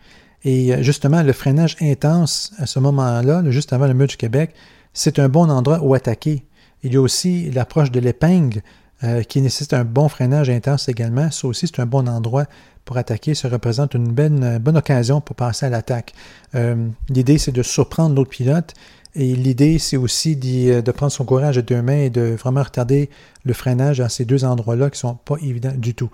Et 0.47 0.73
euh, 0.73 0.83
justement, 0.83 1.23
le 1.23 1.33
freinage 1.33 1.76
intense 1.80 2.52
à 2.59 2.66
ce 2.66 2.78
moment-là, 2.78 3.42
juste 3.50 3.73
avant 3.73 3.87
le 3.87 3.95
mur 3.95 4.06
du 4.06 4.16
Québec, 4.16 4.54
c'est 4.95 5.18
un 5.18 5.28
bon 5.28 5.50
endroit 5.50 5.80
où 5.83 5.92
attaquer. 5.92 6.45
Il 6.85 6.95
y 6.95 6.97
a 6.97 7.00
aussi 7.00 7.50
l'approche 7.50 7.90
de 7.90 7.99
l'épingle 7.99 8.62
euh, 9.02 9.23
qui 9.23 9.42
nécessite 9.42 9.75
un 9.75 9.85
bon 9.85 10.09
freinage 10.09 10.49
intense 10.49 10.88
également. 10.88 11.30
Ça 11.33 11.49
aussi, 11.49 11.66
c'est 11.66 11.80
un 11.80 11.87
bon 11.87 12.09
endroit 12.09 12.47
pour 12.85 12.97
attaquer. 12.97 13.35
Ça 13.35 13.49
représente 13.49 13.95
une 13.95 14.12
bonne, 14.12 14.59
bonne 14.59 14.76
occasion 14.76 15.21
pour 15.21 15.35
passer 15.35 15.66
à 15.66 15.68
l'attaque. 15.68 16.12
Euh, 16.54 16.88
l'idée, 17.09 17.38
c'est 17.38 17.52
de 17.52 17.62
surprendre 17.62 18.14
l'autre 18.14 18.30
pilote. 18.30 18.75
Et 19.16 19.35
l'idée, 19.35 19.78
c'est 19.78 19.97
aussi 19.97 20.37
de 20.37 20.90
prendre 20.92 21.11
son 21.11 21.25
courage 21.25 21.59
à 21.59 21.62
deux 21.62 21.80
mains 21.80 22.02
et 22.02 22.11
de 22.11 22.37
vraiment 22.38 22.62
retarder 22.62 23.09
le 23.45 23.54
freinage 23.54 24.00
à 24.00 24.11
ces 24.11 24.26
deux 24.26 24.45
endroits-là 24.45 24.90
qui 24.90 24.97
ne 24.97 25.11
sont 25.11 25.14
pas 25.14 25.37
évidents 25.42 25.73
du 25.75 25.95
tout. 25.95 26.10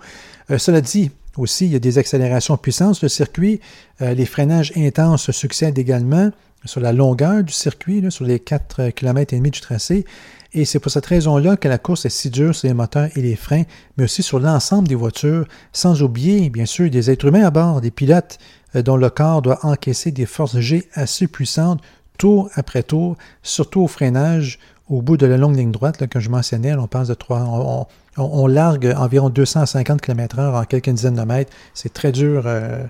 cela 0.57 0.79
dit, 0.79 1.11
aussi, 1.37 1.65
il 1.65 1.71
y 1.71 1.75
a 1.75 1.79
des 1.79 1.97
accélérations 1.97 2.57
puissantes 2.57 2.95
sur 2.95 3.05
le 3.05 3.09
circuit. 3.09 3.59
Euh, 4.01 4.13
les 4.13 4.25
freinages 4.25 4.71
intenses 4.75 5.31
succèdent 5.31 5.77
également 5.77 6.31
sur 6.65 6.79
la 6.79 6.93
longueur 6.93 7.43
du 7.43 7.51
circuit, 7.51 8.03
sur 8.09 8.25
les 8.25 8.39
4 8.39 8.89
km 8.91 9.33
et 9.33 9.37
demi 9.37 9.51
du 9.51 9.59
tracé. 9.59 10.05
Et 10.53 10.65
c'est 10.65 10.79
pour 10.79 10.91
cette 10.91 11.05
raison-là 11.05 11.57
que 11.57 11.67
la 11.67 11.77
course 11.77 12.05
est 12.05 12.09
si 12.09 12.29
dure 12.29 12.53
sur 12.53 12.67
les 12.67 12.73
moteurs 12.73 13.09
et 13.15 13.21
les 13.21 13.35
freins, 13.35 13.63
mais 13.97 14.03
aussi 14.03 14.21
sur 14.21 14.39
l'ensemble 14.39 14.87
des 14.87 14.95
voitures, 14.95 15.47
sans 15.71 16.03
oublier, 16.03 16.49
bien 16.49 16.65
sûr, 16.65 16.89
des 16.89 17.09
êtres 17.09 17.25
humains 17.25 17.45
à 17.45 17.49
bord, 17.49 17.81
des 17.81 17.91
pilotes 17.91 18.37
euh, 18.75 18.83
dont 18.83 18.95
le 18.95 19.09
corps 19.09 19.41
doit 19.41 19.65
encaisser 19.65 20.11
des 20.11 20.25
forces 20.25 20.59
G 20.59 20.87
assez 20.93 21.27
puissantes 21.27 21.81
tour 22.17 22.49
après 22.55 22.83
tour, 22.83 23.17
surtout 23.41 23.81
au 23.81 23.87
freinage, 23.87 24.59
au 24.87 25.01
bout 25.01 25.17
de 25.17 25.25
la 25.25 25.37
longue 25.37 25.55
ligne 25.55 25.71
droite, 25.71 25.99
là, 25.99 26.07
que 26.07 26.19
je 26.19 26.29
mentionnais, 26.29 26.75
on 26.75 26.87
passe 26.87 27.07
de 27.07 27.15
3, 27.15 27.39
on, 27.41 27.87
largue 28.17 28.93
environ 28.97 29.29
250 29.29 30.01
km/h 30.01 30.55
en 30.55 30.63
quelques 30.65 30.89
dizaines 30.89 31.15
de 31.15 31.21
mètres. 31.21 31.51
C'est 31.73 31.93
très 31.93 32.11
dur 32.11 32.43
euh, 32.45 32.85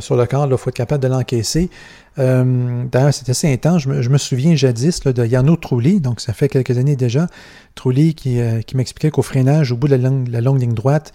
sur 0.00 0.16
le 0.16 0.26
corps, 0.26 0.46
il 0.50 0.56
faut 0.56 0.70
être 0.70 0.76
capable 0.76 1.02
de 1.02 1.08
l'encaisser. 1.08 1.70
Euh, 2.18 2.84
d'ailleurs, 2.90 3.14
c'est 3.14 3.28
assez 3.28 3.52
intense. 3.52 3.82
Je 3.82 4.08
me, 4.08 4.18
souviens 4.18 4.54
jadis 4.54 5.00
de 5.00 5.24
Yano 5.24 5.56
Trulli, 5.56 6.00
donc 6.00 6.20
ça 6.20 6.32
fait 6.32 6.48
quelques 6.48 6.76
années 6.76 6.96
déjà, 6.96 7.26
qui, 7.74 8.40
euh, 8.40 8.60
qui 8.62 8.76
m'expliquait 8.76 9.10
qu'au 9.10 9.22
freinage, 9.22 9.72
au 9.72 9.76
bout 9.76 9.88
de 9.88 9.96
la 9.96 10.08
longue, 10.08 10.28
la 10.28 10.40
longue 10.40 10.60
ligne 10.60 10.74
droite, 10.74 11.12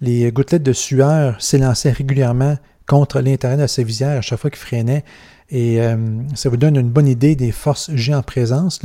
les 0.00 0.30
gouttelettes 0.32 0.62
de 0.62 0.72
sueur 0.72 1.40
s'élançaient 1.40 1.92
régulièrement 1.92 2.56
contre 2.86 3.20
l'intérieur 3.20 3.60
de 3.60 3.66
sa 3.66 3.82
visière 3.82 4.18
à 4.18 4.20
chaque 4.20 4.40
fois 4.40 4.50
qu'il 4.50 4.58
freinait. 4.58 5.04
Et 5.50 5.80
euh, 5.80 5.96
ça 6.34 6.50
vous 6.50 6.58
donne 6.58 6.76
une 6.76 6.90
bonne 6.90 7.08
idée 7.08 7.34
des 7.34 7.52
forces 7.52 7.90
G 7.94 8.14
en 8.14 8.22
présence. 8.22 8.80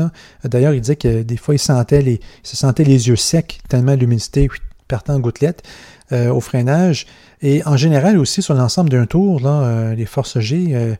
D'ailleurs, 0.45 0.73
il 0.73 0.81
disait 0.81 0.95
que 0.95 1.21
des 1.21 1.37
fois, 1.37 1.55
il, 1.55 1.59
sentait 1.59 2.01
les, 2.01 2.21
se 2.41 2.55
sentait 2.55 2.85
les 2.85 3.09
yeux 3.09 3.17
secs, 3.17 3.59
tellement 3.67 3.95
l'humidité 3.95 4.49
partant 4.87 5.15
en 5.15 5.19
gouttelettes 5.19 5.63
euh, 6.11 6.31
au 6.31 6.39
freinage. 6.39 7.05
Et 7.41 7.65
en 7.65 7.75
général 7.75 8.17
aussi, 8.17 8.41
sur 8.41 8.53
l'ensemble 8.53 8.89
d'un 8.89 9.05
tour, 9.05 9.41
là, 9.41 9.63
euh, 9.63 9.95
les 9.95 10.05
forces 10.05 10.39
G, 10.39 10.97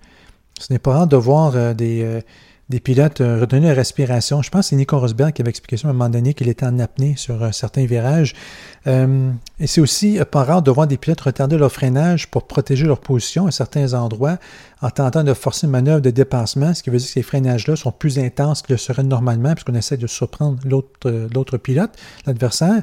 ce 0.59 0.73
n'est 0.73 0.79
pas 0.79 0.93
rare 0.93 1.07
de 1.07 1.15
voir 1.17 1.73
des 1.75 2.21
des 2.69 2.79
pilotes 2.79 3.21
euh, 3.21 3.39
retenus 3.39 3.63
la 3.63 3.73
respiration. 3.73 4.41
Je 4.41 4.49
pense 4.49 4.65
que 4.65 4.69
c'est 4.69 4.75
Nico 4.75 4.97
Rosberg 4.97 5.33
qui 5.33 5.41
avait 5.41 5.49
expliqué 5.49 5.77
ça 5.77 5.87
à 5.87 5.91
un 5.91 5.93
moment 5.93 6.09
donné 6.09 6.33
qu'il 6.33 6.47
était 6.47 6.65
en 6.65 6.79
apnée 6.79 7.15
sur 7.17 7.43
euh, 7.43 7.51
certains 7.51 7.85
virages. 7.85 8.33
Euh, 8.85 9.31
et 9.59 9.67
c'est 9.67 9.79
aussi 9.79 10.19
pas 10.29 10.43
rare 10.43 10.61
de 10.61 10.69
voir 10.69 10.87
des 10.87 10.97
pilotes 10.97 11.21
retarder 11.21 11.57
leur 11.57 11.71
freinage 11.71 12.29
pour 12.29 12.47
protéger 12.47 12.85
leur 12.85 12.99
position 12.99 13.47
à 13.47 13.51
certains 13.51 13.93
endroits 13.93 14.37
en 14.81 14.89
tentant 14.89 15.23
de 15.23 15.33
forcer 15.33 15.67
une 15.67 15.71
manœuvre 15.71 16.01
de 16.01 16.09
dépassement, 16.09 16.73
ce 16.73 16.83
qui 16.83 16.89
veut 16.89 16.97
dire 16.97 17.07
que 17.07 17.13
ces 17.13 17.21
freinages-là 17.21 17.77
sont 17.77 17.93
plus 17.93 18.19
intenses 18.19 18.61
que 18.61 18.73
le 18.73 18.77
seraient 18.77 19.03
normalement 19.03 19.53
puisqu'on 19.53 19.75
essaie 19.75 19.95
de 19.95 20.07
surprendre 20.07 20.57
l'autre 20.65 21.57
pilote, 21.57 21.91
l'adversaire. 22.25 22.81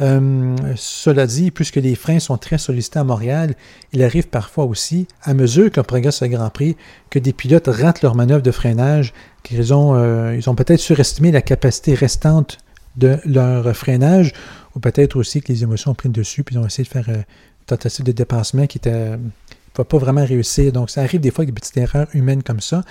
Euh, 0.00 0.54
cela 0.76 1.26
dit, 1.26 1.50
puisque 1.50 1.76
les 1.76 1.94
freins 1.94 2.20
sont 2.20 2.36
très 2.36 2.58
sollicités 2.58 2.98
à 2.98 3.04
Montréal, 3.04 3.54
il 3.92 4.02
arrive 4.02 4.28
parfois 4.28 4.64
aussi, 4.64 5.08
à 5.22 5.34
mesure 5.34 5.72
qu'on 5.72 5.82
progresse 5.82 6.22
le 6.22 6.28
Grand 6.28 6.50
Prix, 6.50 6.76
que 7.10 7.18
des 7.18 7.32
pilotes 7.32 7.66
ratent 7.66 8.02
leur 8.02 8.14
manœuvre 8.14 8.42
de 8.42 8.50
freinage, 8.52 9.12
qu'ils 9.42 9.74
ont, 9.74 9.94
euh, 9.96 10.36
ils 10.36 10.48
ont 10.48 10.54
peut-être 10.54 10.80
surestimé 10.80 11.32
la 11.32 11.42
capacité 11.42 11.94
restante 11.94 12.58
de 12.96 13.18
leur 13.24 13.74
freinage, 13.76 14.32
ou 14.78 14.80
peut-être 14.80 15.16
aussi 15.16 15.42
que 15.42 15.52
les 15.52 15.64
émotions 15.64 15.90
ont 15.90 15.94
pris 15.94 16.08
le 16.08 16.14
dessus, 16.14 16.44
puis 16.44 16.54
ils 16.54 16.58
ont 16.58 16.66
essayé 16.66 16.84
de 16.84 16.88
faire 16.88 17.08
euh, 17.08 17.16
une 17.16 17.66
tentative 17.66 18.04
de 18.04 18.12
dépassement 18.12 18.66
qui 18.66 18.78
était 18.78 19.18
va 19.78 19.84
pas 19.84 19.98
vraiment 19.98 20.24
réussir. 20.24 20.72
Donc, 20.72 20.90
ça 20.90 21.02
arrive 21.02 21.20
des 21.20 21.30
fois 21.30 21.42
avec 21.42 21.54
des 21.54 21.60
petites 21.60 21.76
erreurs 21.76 22.08
humaines 22.14 22.42
comme 22.42 22.60
ça. 22.60 22.82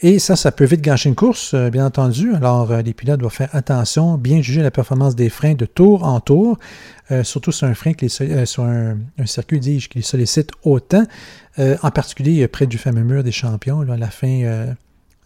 Et 0.00 0.18
ça, 0.18 0.36
ça 0.36 0.52
peut 0.52 0.64
vite 0.64 0.82
gâcher 0.82 1.08
une 1.08 1.14
course, 1.14 1.54
euh, 1.54 1.70
bien 1.70 1.86
entendu. 1.86 2.34
Alors, 2.34 2.70
euh, 2.70 2.82
les 2.82 2.92
pilotes 2.92 3.18
doivent 3.18 3.32
faire 3.32 3.54
attention, 3.54 4.18
bien 4.18 4.42
juger 4.42 4.62
la 4.62 4.70
performance 4.70 5.16
des 5.16 5.30
freins 5.30 5.54
de 5.54 5.66
tour 5.66 6.04
en 6.04 6.20
tour, 6.20 6.58
euh, 7.10 7.24
surtout 7.24 7.52
sur 7.52 7.66
un 7.66 7.74
frein 7.74 7.94
qui 7.94 8.08
sur 8.10 8.64
un, 8.64 8.96
circuit, 9.24 9.60
dis-je, 9.60 9.88
qui 9.88 9.98
les 9.98 10.04
sollicite 10.04 10.50
autant, 10.62 11.04
en 11.58 11.90
particulier 11.90 12.46
près 12.48 12.66
du 12.66 12.76
fameux 12.76 13.02
mur 13.02 13.24
des 13.24 13.32
champions, 13.32 13.80
à 13.80 13.96
la 13.96 14.10
fin 14.10 14.74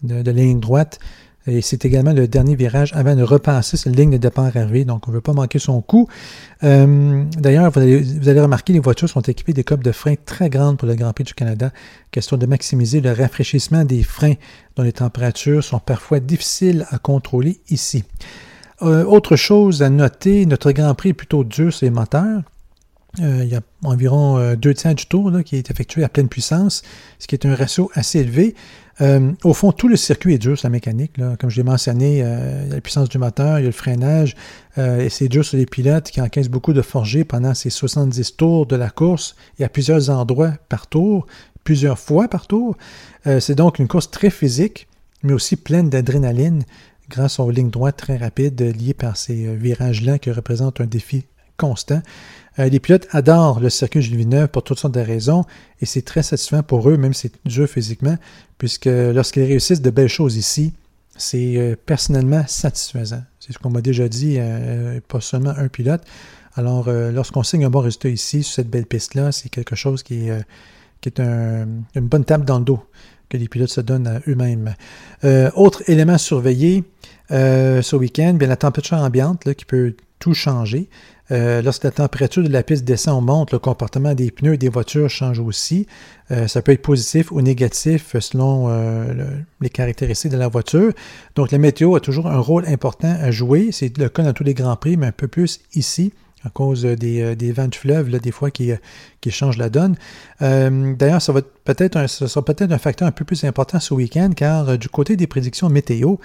de, 0.02 0.22
de 0.22 0.30
la 0.30 0.32
ligne 0.32 0.60
droite. 0.60 1.00
Et 1.46 1.62
c'est 1.62 1.84
également 1.86 2.12
le 2.12 2.28
dernier 2.28 2.54
virage 2.54 2.92
avant 2.94 3.16
de 3.16 3.22
repasser 3.22 3.78
cette 3.78 3.96
ligne 3.96 4.10
de 4.10 4.18
départ 4.18 4.54
arrivée, 4.54 4.84
donc 4.84 5.08
on 5.08 5.10
ne 5.10 5.16
veut 5.16 5.22
pas 5.22 5.32
manquer 5.32 5.58
son 5.58 5.80
coup. 5.80 6.06
Euh, 6.62 7.24
d'ailleurs, 7.38 7.70
vous 7.70 7.80
allez, 7.80 8.40
remarquer, 8.40 8.74
les 8.74 8.78
voitures 8.78 9.08
sont 9.08 9.22
équipées 9.22 9.54
des 9.54 9.64
copes 9.64 9.82
de 9.82 9.92
frein 9.92 10.16
très 10.26 10.50
grandes 10.50 10.76
pour 10.76 10.86
le 10.86 10.94
Grand 10.96 11.14
Prix 11.14 11.24
du 11.24 11.34
Canada, 11.34 11.72
question 12.10 12.36
de 12.36 12.44
maximiser 12.44 13.00
le 13.00 13.12
rafraîchissement 13.12 13.84
des 13.84 14.02
freins 14.02 14.34
dont 14.76 14.82
les 14.82 14.92
températures 14.92 15.64
sont 15.64 15.78
parfois 15.78 16.20
difficiles 16.20 16.86
à 16.90 16.98
contrôler 16.98 17.60
ici. 17.70 18.04
Euh, 18.82 19.04
autre 19.04 19.36
chose 19.36 19.82
à 19.82 19.88
noter, 19.88 20.44
notre 20.44 20.72
Grand 20.72 20.94
Prix 20.94 21.10
est 21.10 21.14
plutôt 21.14 21.42
dur 21.42 21.72
sur 21.72 21.86
les 21.86 21.90
moteurs. 21.90 22.42
Euh, 23.18 23.40
il 23.42 23.48
y 23.48 23.56
a 23.56 23.60
environ 23.82 24.54
deux 24.54 24.74
tiers 24.74 24.94
du 24.94 25.06
tour 25.06 25.32
qui 25.44 25.56
est 25.56 25.70
effectué 25.70 26.04
à 26.04 26.08
pleine 26.10 26.28
puissance, 26.28 26.82
ce 27.18 27.26
qui 27.26 27.34
est 27.34 27.46
un 27.46 27.54
ratio 27.54 27.90
assez 27.94 28.20
élevé. 28.20 28.54
Euh, 29.00 29.32
au 29.44 29.54
fond, 29.54 29.72
tout 29.72 29.88
le 29.88 29.96
circuit 29.96 30.34
est 30.34 30.38
dur 30.38 30.58
sur 30.58 30.68
la 30.68 30.72
mécanique. 30.72 31.12
Comme 31.38 31.50
je 31.50 31.56
l'ai 31.56 31.62
mentionné, 31.62 32.22
euh, 32.22 32.62
il 32.64 32.68
y 32.68 32.72
a 32.72 32.74
la 32.76 32.80
puissance 32.80 33.08
du 33.08 33.18
moteur, 33.18 33.58
il 33.58 33.62
y 33.62 33.64
a 33.64 33.68
le 33.68 33.72
freinage, 33.72 34.36
euh, 34.78 35.00
et 35.00 35.08
c'est 35.08 35.28
dur 35.28 35.44
sur 35.44 35.56
les 35.56 35.66
pilotes 35.66 36.10
qui 36.10 36.20
encaissent 36.20 36.48
beaucoup 36.48 36.72
de 36.72 36.82
forgés 36.82 37.24
pendant 37.24 37.54
ces 37.54 37.70
70 37.70 38.36
tours 38.36 38.66
de 38.66 38.76
la 38.76 38.90
course. 38.90 39.36
Y 39.58 39.64
a 39.64 39.68
plusieurs 39.68 40.10
endroits 40.10 40.52
par 40.68 40.86
tour, 40.86 41.26
plusieurs 41.64 41.98
fois 41.98 42.28
par 42.28 42.46
tour. 42.46 42.76
c'est 43.24 43.54
donc 43.54 43.78
une 43.78 43.86
course 43.86 44.10
très 44.10 44.30
physique, 44.30 44.88
mais 45.22 45.34
aussi 45.34 45.56
pleine 45.56 45.90
d'adrénaline 45.90 46.64
grâce 47.08 47.38
aux 47.38 47.50
lignes 47.50 47.70
droites 47.70 47.96
très 47.96 48.16
rapides 48.16 48.60
liées 48.60 48.94
par 48.94 49.16
ces 49.16 49.54
virages-là 49.56 50.18
qui 50.18 50.30
représentent 50.30 50.80
un 50.80 50.86
défi 50.86 51.26
constant. 51.58 52.00
Les 52.58 52.80
pilotes 52.80 53.06
adorent 53.10 53.60
le 53.60 53.70
circuit 53.70 54.02
Gilles 54.02 54.16
Villeneuve 54.16 54.48
pour 54.48 54.62
toutes 54.62 54.78
sortes 54.78 54.94
de 54.94 55.00
raisons 55.00 55.44
et 55.80 55.86
c'est 55.86 56.02
très 56.02 56.22
satisfaisant 56.22 56.62
pour 56.62 56.88
eux, 56.90 56.96
même 56.96 57.14
si 57.14 57.28
c'est 57.28 57.48
dur 57.48 57.68
physiquement, 57.68 58.16
puisque 58.58 58.86
lorsqu'ils 58.86 59.44
réussissent 59.44 59.82
de 59.82 59.90
belles 59.90 60.08
choses 60.08 60.36
ici, 60.36 60.74
c'est 61.20 61.56
euh, 61.56 61.76
personnellement 61.86 62.44
satisfaisant. 62.46 63.22
C'est 63.38 63.52
ce 63.52 63.58
qu'on 63.58 63.70
m'a 63.70 63.82
déjà 63.82 64.08
dit, 64.08 64.36
euh, 64.38 65.00
pas 65.06 65.20
seulement 65.20 65.50
un 65.56 65.68
pilote. 65.68 66.02
Alors, 66.56 66.88
euh, 66.88 67.12
lorsqu'on 67.12 67.42
signe 67.42 67.64
un 67.64 67.70
bon 67.70 67.80
résultat 67.80 68.08
ici, 68.08 68.42
sur 68.42 68.54
cette 68.54 68.70
belle 68.70 68.86
piste-là, 68.86 69.30
c'est 69.30 69.48
quelque 69.48 69.76
chose 69.76 70.02
qui 70.02 70.28
est, 70.28 71.18
une 71.18 71.84
bonne 71.94 72.24
table 72.24 72.44
dans 72.44 72.58
le 72.58 72.64
dos 72.64 72.80
que 73.28 73.36
les 73.36 73.48
pilotes 73.48 73.70
se 73.70 73.80
donnent 73.80 74.08
à 74.08 74.20
eux-mêmes. 74.26 74.74
autre 75.54 75.82
élément 75.88 76.18
surveillé 76.18 76.84
ce 77.30 77.96
week-end, 77.96 78.34
bien 78.34 78.48
la 78.48 78.56
température 78.56 78.98
ambiante 78.98 79.54
qui 79.54 79.64
peut 79.64 79.94
tout 80.18 80.34
changer. 80.34 80.90
Euh, 81.32 81.62
lorsque 81.62 81.84
la 81.84 81.90
température 81.90 82.42
de 82.42 82.48
la 82.48 82.62
piste 82.62 82.84
descend 82.84 83.22
ou 83.22 83.24
monte, 83.24 83.52
le 83.52 83.58
comportement 83.58 84.14
des 84.14 84.30
pneus 84.30 84.54
et 84.54 84.58
des 84.58 84.68
voitures 84.68 85.08
change 85.08 85.38
aussi. 85.38 85.86
Euh, 86.30 86.48
ça 86.48 86.62
peut 86.62 86.72
être 86.72 86.82
positif 86.82 87.30
ou 87.30 87.40
négatif 87.40 88.16
selon 88.18 88.66
euh, 88.68 89.12
les 89.60 89.70
caractéristiques 89.70 90.32
de 90.32 90.36
la 90.36 90.48
voiture. 90.48 90.92
Donc 91.36 91.52
la 91.52 91.58
météo 91.58 91.94
a 91.94 92.00
toujours 92.00 92.26
un 92.26 92.38
rôle 92.38 92.66
important 92.66 93.16
à 93.20 93.30
jouer. 93.30 93.70
C'est 93.72 93.96
le 93.96 94.08
cas 94.08 94.22
dans 94.22 94.32
tous 94.32 94.44
les 94.44 94.54
grands 94.54 94.76
prix, 94.76 94.96
mais 94.96 95.06
un 95.06 95.12
peu 95.12 95.28
plus 95.28 95.60
ici 95.74 96.12
à 96.42 96.48
cause 96.48 96.84
des, 96.84 97.52
vents 97.52 97.68
de 97.68 97.74
fleuve, 97.74 98.18
des 98.18 98.30
fois 98.30 98.50
qui, 98.50 98.72
qui 99.20 99.30
changent 99.30 99.58
la 99.58 99.68
donne. 99.68 99.94
D'ailleurs, 100.40 101.20
ça 101.20 101.34
va 101.34 101.42
peut-être 101.42 102.06
sera 102.06 102.42
peut-être 102.42 102.72
un 102.72 102.78
facteur 102.78 103.06
un 103.06 103.12
peu 103.12 103.26
plus 103.26 103.44
important 103.44 103.78
ce 103.78 103.92
week-end, 103.92 104.30
car 104.34 104.78
du 104.78 104.88
côté 104.88 105.16
des 105.16 105.26
prédictions 105.26 105.68
météo, 105.68 106.16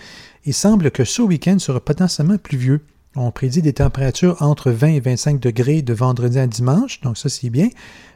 il 0.45 0.53
semble 0.53 0.89
que 0.91 1.03
ce 1.03 1.21
week-end 1.21 1.59
sera 1.59 1.81
potentiellement 1.81 2.37
pluvieux. 2.37 2.79
On 3.15 3.31
prédit 3.31 3.61
des 3.61 3.73
températures 3.73 4.41
entre 4.41 4.71
20 4.71 4.87
et 4.87 4.99
25 4.99 5.39
degrés 5.39 5.81
de 5.81 5.93
vendredi 5.93 6.37
à 6.37 6.47
dimanche, 6.47 6.99
donc 7.01 7.17
ça 7.17 7.29
c'est 7.29 7.49
bien, 7.49 7.69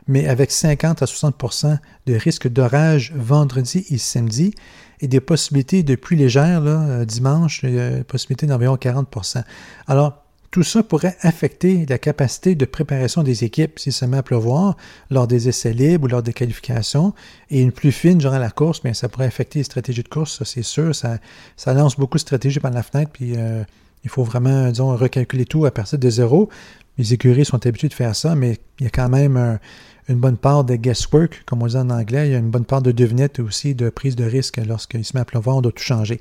mais 0.07 0.27
avec 0.27 0.51
50 0.51 1.01
à 1.01 1.05
60% 1.05 1.77
de 2.05 2.13
risque 2.13 2.47
d'orage 2.47 3.13
vendredi 3.15 3.85
et 3.89 3.97
samedi 3.97 4.53
et 4.99 5.07
des 5.07 5.21
possibilités 5.21 5.83
de 5.83 5.95
pluie 5.95 6.17
légère 6.17 6.61
là, 6.61 6.81
euh, 6.81 7.05
dimanche, 7.05 7.65
possibilité 8.07 8.45
d'environ 8.45 8.75
40% 8.75 9.43
Alors, 9.87 10.25
tout 10.51 10.63
ça 10.63 10.81
pourrait 10.81 11.15
affecter 11.21 11.85
la 11.85 11.99
capacité 11.99 12.55
de 12.55 12.65
préparation 12.65 13.21
des 13.21 13.43
équipes 13.43 13.77
si 13.77 13.91
ça 13.91 14.07
met 14.07 14.17
à 14.17 14.23
pleuvoir 14.23 14.75
lors 15.11 15.27
des 15.27 15.47
essais 15.47 15.73
libres 15.73 16.05
ou 16.05 16.07
lors 16.07 16.23
des 16.23 16.33
qualifications. 16.33 17.13
Et 17.51 17.61
une 17.61 17.71
pluie 17.71 17.91
fine 17.91 18.17
durant 18.17 18.39
la 18.39 18.49
course, 18.49 18.81
bien, 18.81 18.95
ça 18.95 19.09
pourrait 19.09 19.27
affecter 19.27 19.59
les 19.59 19.63
stratégies 19.63 20.01
de 20.01 20.07
course, 20.07 20.39
ça 20.39 20.45
c'est 20.45 20.63
sûr. 20.63 20.95
Ça, 20.95 21.19
ça 21.55 21.73
lance 21.73 21.97
beaucoup 21.97 22.17
de 22.17 22.21
stratégies 22.21 22.59
par 22.59 22.71
la 22.71 22.81
fenêtre, 22.81 23.11
puis 23.13 23.33
euh, 23.37 23.63
il 24.03 24.09
faut 24.09 24.23
vraiment, 24.23 24.69
disons, 24.69 24.95
recalculer 24.95 25.45
tout 25.45 25.65
à 25.65 25.71
partir 25.71 25.99
de 25.99 26.09
zéro. 26.09 26.49
Les 26.97 27.13
écuries 27.13 27.45
sont 27.45 27.65
habituées 27.65 27.89
de 27.89 27.93
faire 27.93 28.15
ça, 28.15 28.35
mais 28.35 28.57
il 28.79 28.83
y 28.83 28.87
a 28.87 28.89
quand 28.89 29.09
même 29.09 29.59
une 30.09 30.17
bonne 30.17 30.37
part 30.37 30.63
de 30.63 30.75
guesswork, 30.75 31.43
comme 31.45 31.61
on 31.61 31.67
dit 31.67 31.77
en 31.77 31.89
anglais. 31.89 32.27
Il 32.27 32.31
y 32.31 32.35
a 32.35 32.39
une 32.39 32.49
bonne 32.49 32.65
part 32.65 32.81
de 32.81 32.91
devinette 32.91 33.39
aussi, 33.39 33.75
de 33.75 33.89
prise 33.89 34.15
de 34.15 34.25
risque 34.25 34.57
lorsqu'il 34.57 35.05
se 35.05 35.15
met 35.15 35.21
à 35.21 35.25
pleuvoir, 35.25 35.57
on 35.57 35.61
doit 35.61 35.71
tout 35.71 35.83
changer. 35.83 36.19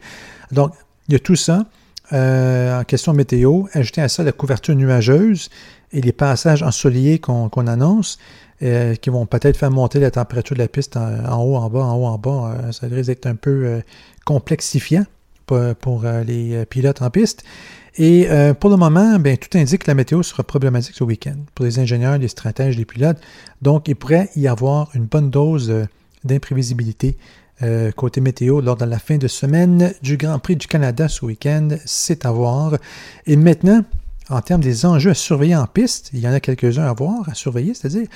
Donc, 0.52 0.72
il 1.08 1.14
y 1.14 1.16
a 1.16 1.18
tout 1.18 1.36
ça. 1.36 1.66
Euh, 2.12 2.80
en 2.80 2.84
question 2.84 3.12
météo, 3.12 3.64
ajouter 3.72 4.00
à 4.00 4.08
ça 4.08 4.22
la 4.22 4.32
couverture 4.32 4.74
nuageuse 4.74 5.50
et 5.92 6.00
les 6.00 6.12
passages 6.12 6.62
ensoleillés 6.62 7.18
qu'on 7.18 7.66
annonce, 7.66 8.18
euh, 8.62 8.94
qui 8.94 9.10
vont 9.10 9.26
peut-être 9.26 9.56
faire 9.56 9.70
monter 9.70 10.00
la 10.00 10.10
température 10.10 10.56
de 10.56 10.62
la 10.62 10.68
piste 10.68 10.96
en, 10.96 11.42
haut, 11.42 11.56
en 11.56 11.68
bas, 11.68 11.84
en 11.84 11.96
haut, 11.96 12.06
en 12.06 12.18
bas. 12.18 12.54
Euh, 12.54 12.72
ça 12.72 12.86
risque 12.86 13.08
d'être 13.08 13.26
un 13.26 13.34
peu 13.34 13.82
complexifiant 14.24 15.04
pour, 15.74 16.04
euh, 16.04 16.22
les 16.24 16.54
euh, 16.54 16.64
pilotes 16.64 17.02
en 17.02 17.10
piste. 17.10 17.44
Et 17.96 18.28
euh, 18.30 18.54
pour 18.54 18.70
le 18.70 18.76
moment, 18.76 19.18
bien, 19.18 19.36
tout 19.36 19.56
indique 19.58 19.82
que 19.82 19.90
la 19.90 19.94
météo 19.94 20.22
sera 20.22 20.44
problématique 20.44 20.94
ce 20.94 21.04
week-end 21.04 21.36
pour 21.54 21.64
les 21.64 21.78
ingénieurs, 21.78 22.18
les 22.18 22.28
stratèges, 22.28 22.76
les 22.76 22.84
pilotes. 22.84 23.18
Donc, 23.62 23.88
il 23.88 23.96
pourrait 23.96 24.28
y 24.36 24.46
avoir 24.46 24.90
une 24.94 25.06
bonne 25.06 25.30
dose 25.30 25.86
d'imprévisibilité 26.24 27.16
côté 27.96 28.20
météo 28.20 28.60
lors 28.60 28.76
de 28.76 28.84
la 28.84 29.00
fin 29.00 29.16
de 29.16 29.26
semaine 29.26 29.92
du 30.00 30.16
Grand 30.16 30.38
Prix 30.38 30.54
du 30.54 30.68
Canada 30.68 31.08
ce 31.08 31.24
week-end. 31.24 31.70
C'est 31.86 32.24
à 32.24 32.30
voir. 32.30 32.76
Et 33.26 33.34
maintenant, 33.34 33.82
en 34.28 34.40
termes 34.40 34.60
des 34.60 34.86
enjeux 34.86 35.10
à 35.10 35.14
surveiller 35.14 35.56
en 35.56 35.66
piste, 35.66 36.10
il 36.12 36.20
y 36.20 36.28
en 36.28 36.32
a 36.32 36.40
quelques-uns 36.40 36.86
à 36.86 36.92
voir, 36.92 37.28
à 37.28 37.34
surveiller, 37.34 37.74
c'est-à-dire, 37.74 38.06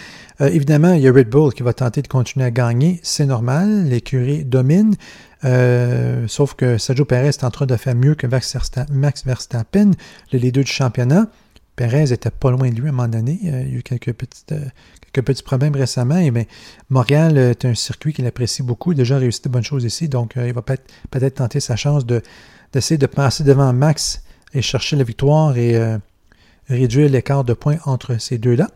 évidemment, 0.40 0.92
il 0.92 1.01
y 1.03 1.09
a 1.09 1.12
Red 1.12 1.29
Bull 1.29 1.53
qui 1.55 1.62
va 1.62 1.72
tenter 1.72 2.03
de 2.03 2.09
continuer 2.09 2.44
à 2.44 2.51
gagner, 2.51 3.01
c'est 3.03 3.27
normal, 3.27 3.88
l'écurie 3.88 4.44
domine, 4.44 4.96
euh, 5.44 6.27
sauf 6.29 6.55
que 6.55 6.79
Sergio 6.79 7.05
Perez 7.05 7.29
est 7.29 7.44
en 7.44 7.51
train 7.51 7.66
de 7.66 7.77
faire 7.77 7.94
mieux 7.94 8.14
que 8.14 8.27
Max 8.27 9.25
Verstappen, 9.25 9.90
le 10.33 10.38
leader 10.38 10.64
du 10.64 10.70
championnat. 10.70 11.27
Perez 11.75 12.12
était 12.12 12.31
pas 12.31 12.51
loin 12.51 12.70
de 12.70 12.75
lui 12.75 12.87
à 12.87 12.90
un 12.90 12.92
moment 12.92 13.09
donné. 13.09 13.38
Il 13.42 13.51
y 13.51 13.55
a 13.55 13.62
eu 13.62 13.83
quelques, 13.83 14.14
euh, 14.53 15.22
petits 15.22 15.42
problèmes 15.42 15.75
récemment. 15.75 16.18
Et 16.18 16.31
bien, 16.31 16.44
Montréal 16.90 17.38
est 17.38 17.64
un 17.64 17.75
circuit 17.75 18.12
qu'il 18.12 18.27
apprécie 18.27 18.62
beaucoup. 18.62 18.92
Il 18.92 18.96
a 18.96 18.98
déjà 18.98 19.18
réussi 19.18 19.42
de 19.42 19.48
bonnes 19.48 19.64
choses 19.64 19.85
ici. 19.85 20.09
Donc, 20.09 20.37
euh, 20.37 20.46
il 20.46 20.55
va 20.55 20.62
peut-être 20.62 20.92
peut 21.11 21.31
tenter 21.31 21.61
sa 21.61 21.77
chance 21.77 22.05
d'essayer 22.07 22.98
de, 22.98 23.07
passer 23.07 23.42
devant 23.42 23.72
Max 23.72 24.22
et 24.55 24.62
chercher 24.62 24.97
la 24.97 25.05
victoire 25.05 25.57
et 25.57 25.81
réduire 26.69 27.09
l'écart 27.11 27.45
de 27.45 27.53
points 27.53 27.79
entre 27.85 28.21
ces 28.21 28.38
deux-là. 28.38 28.69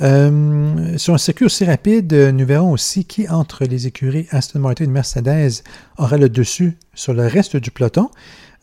Euh, 0.00 0.98
sur 0.98 1.14
un 1.14 1.18
circuit 1.18 1.44
aussi 1.44 1.64
rapide, 1.64 2.12
nous 2.12 2.46
verrons 2.46 2.72
aussi 2.72 3.04
qui 3.04 3.28
entre 3.28 3.64
les 3.64 3.86
écuries 3.86 4.26
Aston 4.30 4.58
Martin 4.58 4.84
et 4.84 4.88
Mercedes 4.88 5.62
aura 5.98 6.16
le 6.16 6.28
dessus 6.28 6.76
sur 6.94 7.14
le 7.14 7.26
reste 7.26 7.56
du 7.56 7.70
peloton. 7.70 8.10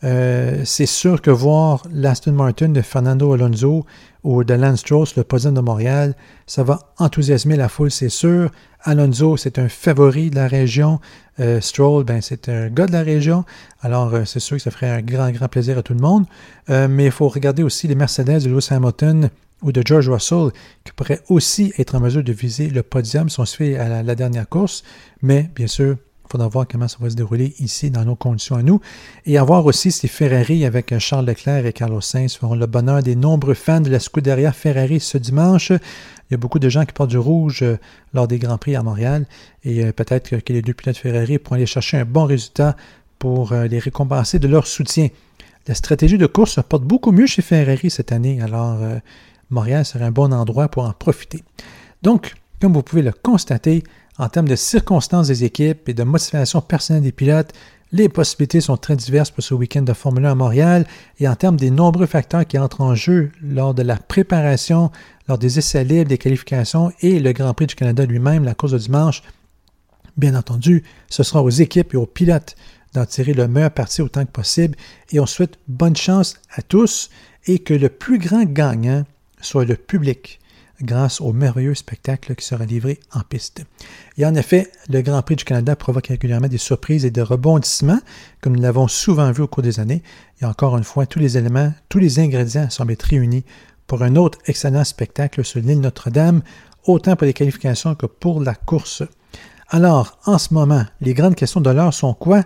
Euh, 0.04 0.62
c'est 0.64 0.86
sûr 0.86 1.22
que 1.22 1.30
voir 1.30 1.82
l'Aston 1.92 2.32
Martin 2.32 2.70
de 2.70 2.82
Fernando 2.82 3.32
Alonso 3.32 3.86
ou 4.24 4.44
de 4.44 4.54
Lance 4.54 4.80
Stroll, 4.80 5.06
le 5.16 5.24
podium 5.24 5.54
de 5.54 5.60
Montréal, 5.60 6.14
ça 6.46 6.62
va 6.62 6.92
enthousiasmer 6.98 7.56
la 7.56 7.68
foule, 7.68 7.90
c'est 7.90 8.08
sûr. 8.08 8.50
Alonso, 8.82 9.36
c'est 9.36 9.58
un 9.58 9.68
favori 9.68 10.30
de 10.30 10.36
la 10.36 10.48
région. 10.48 11.00
Euh, 11.40 11.60
Stroll, 11.60 12.04
ben, 12.04 12.20
c'est 12.20 12.48
un 12.48 12.68
gars 12.68 12.86
de 12.86 12.92
la 12.92 13.02
région. 13.02 13.44
Alors, 13.80 14.12
c'est 14.24 14.40
sûr 14.40 14.56
que 14.56 14.62
ça 14.62 14.70
ferait 14.70 14.90
un 14.90 15.02
grand, 15.02 15.30
grand 15.30 15.48
plaisir 15.48 15.78
à 15.78 15.82
tout 15.82 15.94
le 15.94 16.00
monde. 16.00 16.26
mais 16.68 17.06
il 17.06 17.12
faut 17.12 17.28
regarder 17.28 17.62
aussi 17.62 17.86
les 17.86 17.94
Mercedes 17.94 18.42
de 18.42 18.48
Lewis 18.48 18.68
Hamilton 18.70 19.30
ou 19.62 19.72
de 19.72 19.82
George 19.84 20.08
Russell, 20.08 20.50
qui 20.84 20.92
pourrait 20.92 21.20
aussi 21.28 21.72
être 21.78 21.94
en 21.94 22.00
mesure 22.00 22.22
de 22.22 22.32
viser 22.32 22.68
le 22.68 22.82
podium 22.82 23.28
si 23.28 23.40
on 23.40 23.44
se 23.44 23.62
à 23.76 24.02
la, 24.02 24.14
dernière 24.14 24.48
course. 24.48 24.82
Mais 25.22 25.48
bien 25.54 25.66
sûr, 25.66 25.96
faudra 26.32 26.48
voir 26.48 26.66
comment 26.66 26.88
ça 26.88 26.96
va 26.98 27.10
se 27.10 27.14
dérouler 27.14 27.54
ici 27.58 27.90
dans 27.90 28.06
nos 28.06 28.16
conditions 28.16 28.56
à 28.56 28.62
nous. 28.62 28.80
Et 29.26 29.36
à 29.36 29.44
voir 29.44 29.66
aussi 29.66 29.92
si 29.92 30.08
Ferrari 30.08 30.64
avec 30.64 30.98
Charles 30.98 31.26
Leclerc 31.26 31.66
et 31.66 31.74
Carlos 31.74 32.00
Sainz 32.00 32.36
feront 32.36 32.54
le 32.54 32.64
bonheur 32.64 33.02
des 33.02 33.16
nombreux 33.16 33.52
fans 33.52 33.82
de 33.82 33.90
la 33.90 34.00
Scuderia 34.00 34.50
Ferrari 34.52 34.98
ce 34.98 35.18
dimanche. 35.18 35.70
Il 35.70 36.30
y 36.30 36.34
a 36.34 36.38
beaucoup 36.38 36.58
de 36.58 36.70
gens 36.70 36.86
qui 36.86 36.94
portent 36.94 37.10
du 37.10 37.18
rouge 37.18 37.62
euh, 37.62 37.76
lors 38.14 38.26
des 38.28 38.38
Grands 38.38 38.56
Prix 38.56 38.76
à 38.76 38.82
Montréal 38.82 39.26
et 39.62 39.84
euh, 39.84 39.92
peut-être 39.92 40.38
que 40.38 40.52
les 40.54 40.62
deux 40.62 40.72
pilotes 40.72 40.96
Ferrari 40.96 41.38
pourront 41.38 41.56
aller 41.56 41.66
chercher 41.66 41.98
un 41.98 42.06
bon 42.06 42.24
résultat 42.24 42.76
pour 43.18 43.52
euh, 43.52 43.66
les 43.66 43.78
récompenser 43.78 44.38
de 44.38 44.48
leur 44.48 44.66
soutien. 44.66 45.08
La 45.68 45.74
stratégie 45.74 46.16
de 46.16 46.26
course 46.26 46.52
se 46.52 46.62
porte 46.62 46.84
beaucoup 46.84 47.12
mieux 47.12 47.26
chez 47.26 47.42
Ferrari 47.42 47.90
cette 47.90 48.10
année, 48.10 48.40
alors 48.40 48.80
Montréal 49.50 49.84
serait 49.84 50.06
un 50.06 50.10
bon 50.10 50.32
endroit 50.32 50.68
pour 50.68 50.84
en 50.84 50.92
profiter. 50.92 51.44
Donc, 52.02 52.34
comme 52.60 52.72
vous 52.72 52.82
pouvez 52.82 53.02
le 53.02 53.12
constater, 53.12 53.84
en 54.18 54.28
termes 54.28 54.48
de 54.48 54.56
circonstances 54.56 55.28
des 55.28 55.44
équipes 55.44 55.88
et 55.88 55.94
de 55.94 56.02
motivation 56.02 56.60
personnelle 56.60 57.02
des 57.02 57.12
pilotes, 57.12 57.52
les 57.92 58.08
possibilités 58.08 58.60
sont 58.62 58.78
très 58.78 58.96
diverses 58.96 59.30
pour 59.30 59.44
ce 59.44 59.52
week-end 59.52 59.82
de 59.82 59.92
Formule 59.92 60.24
1 60.24 60.30
à 60.30 60.34
Montréal 60.34 60.86
et 61.20 61.28
en 61.28 61.34
termes 61.34 61.56
des 61.56 61.70
nombreux 61.70 62.06
facteurs 62.06 62.46
qui 62.46 62.58
entrent 62.58 62.80
en 62.80 62.94
jeu 62.94 63.30
lors 63.42 63.74
de 63.74 63.82
la 63.82 63.96
préparation, 63.96 64.90
lors 65.28 65.36
des 65.38 65.58
essais 65.58 65.84
libres, 65.84 66.08
des 66.08 66.18
qualifications 66.18 66.90
et 67.00 67.20
le 67.20 67.32
Grand 67.32 67.52
Prix 67.52 67.66
du 67.66 67.74
Canada 67.74 68.06
lui-même, 68.06 68.44
la 68.44 68.54
course 68.54 68.72
de 68.72 68.78
dimanche, 68.78 69.22
bien 70.16 70.34
entendu, 70.34 70.84
ce 71.10 71.22
sera 71.22 71.42
aux 71.42 71.50
équipes 71.50 71.92
et 71.92 71.98
aux 71.98 72.06
pilotes 72.06 72.56
d'en 72.94 73.06
tirer 73.06 73.34
le 73.34 73.48
meilleur 73.48 73.70
parti 73.70 74.02
autant 74.02 74.24
que 74.24 74.30
possible 74.30 74.76
et 75.10 75.20
on 75.20 75.26
souhaite 75.26 75.58
bonne 75.68 75.96
chance 75.96 76.36
à 76.54 76.62
tous 76.62 77.10
et 77.46 77.58
que 77.58 77.74
le 77.74 77.88
plus 77.88 78.18
grand 78.18 78.44
gagnant 78.44 79.04
soit 79.40 79.64
le 79.64 79.76
public 79.76 80.40
grâce 80.82 81.20
au 81.20 81.32
merveilleux 81.32 81.74
spectacle 81.74 82.34
qui 82.34 82.44
sera 82.44 82.64
livré 82.64 83.00
en 83.12 83.20
piste. 83.20 83.64
Et 84.18 84.26
en 84.26 84.34
effet, 84.34 84.70
le 84.88 85.02
Grand 85.02 85.22
Prix 85.22 85.36
du 85.36 85.44
Canada 85.44 85.76
provoque 85.76 86.08
régulièrement 86.08 86.48
des 86.48 86.58
surprises 86.58 87.04
et 87.04 87.10
des 87.10 87.22
rebondissements, 87.22 88.00
comme 88.40 88.56
nous 88.56 88.62
l'avons 88.62 88.88
souvent 88.88 89.30
vu 89.32 89.42
au 89.42 89.48
cours 89.48 89.62
des 89.62 89.80
années. 89.80 90.02
Et 90.40 90.44
encore 90.44 90.76
une 90.76 90.84
fois, 90.84 91.06
tous 91.06 91.18
les 91.18 91.38
éléments, 91.38 91.72
tous 91.88 91.98
les 91.98 92.18
ingrédients 92.18 92.70
semblent 92.70 92.92
être 92.92 93.02
réunis 93.02 93.44
pour 93.86 94.02
un 94.02 94.16
autre 94.16 94.38
excellent 94.46 94.84
spectacle 94.84 95.44
sur 95.44 95.60
l'île 95.60 95.80
Notre-Dame, 95.80 96.42
autant 96.84 97.16
pour 97.16 97.26
les 97.26 97.34
qualifications 97.34 97.94
que 97.94 98.06
pour 98.06 98.40
la 98.40 98.54
course. 98.54 99.02
Alors, 99.68 100.18
en 100.26 100.38
ce 100.38 100.52
moment, 100.52 100.84
les 101.00 101.14
grandes 101.14 101.34
questions 101.34 101.60
de 101.60 101.70
l'heure 101.70 101.94
sont 101.94 102.14
quoi? 102.14 102.42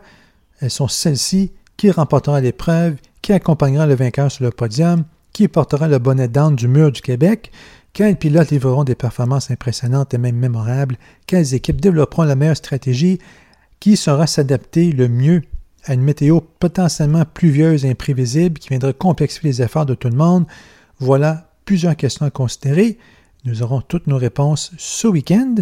Elles 0.61 0.71
sont 0.71 0.89
celles-ci. 0.89 1.53
Qui 1.77 1.91
remportera 1.91 2.41
l'épreuve? 2.41 2.97
Qui 3.21 3.33
accompagnera 3.33 3.87
le 3.87 3.95
vainqueur 3.95 4.31
sur 4.31 4.45
le 4.45 4.51
podium? 4.51 5.05
qui 5.37 5.49
portera 5.49 5.87
le 5.87 5.99
bonnet 5.99 6.29
d'âne 6.29 6.57
du 6.57 6.67
mur 6.67 6.91
du 6.91 7.03
Québec, 7.03 7.53
Quels 7.97 8.19
pilotes 8.19 8.51
livreront 8.51 8.85
des 8.85 8.95
performances 8.95 9.51
impressionnantes 9.51 10.13
et 10.13 10.19
même 10.19 10.37
mémorables? 10.37 10.99
Quelles 11.27 11.55
équipes 11.55 11.81
développeront 11.81 12.25
la 12.25 12.35
meilleure 12.35 12.55
stratégie? 12.55 13.19
Qui 13.81 13.97
saura 13.97 14.27
s'adapter 14.27 14.93
le 14.93 15.09
mieux 15.09 15.41
à 15.87 15.95
une 15.95 16.03
météo 16.03 16.41
potentiellement 16.41 17.25
pluvieuse 17.25 17.87
et 17.87 17.91
imprévisible 17.91 18.59
qui 18.59 18.69
viendra 18.69 18.93
complexifier 18.93 19.49
les 19.49 19.63
efforts 19.63 19.87
de 19.87 19.95
tout 19.95 20.11
le 20.11 20.17
monde? 20.17 20.45
Voilà 20.99 21.51
plusieurs 21.65 21.97
questions 21.97 22.27
à 22.27 22.31
considérer. 22.31 22.99
Nous 23.47 23.63
aurons 23.63 23.81
toutes 23.81 24.09
nos 24.09 24.19
réponses 24.19 24.73
ce 24.77 25.09
week-end, 25.09 25.55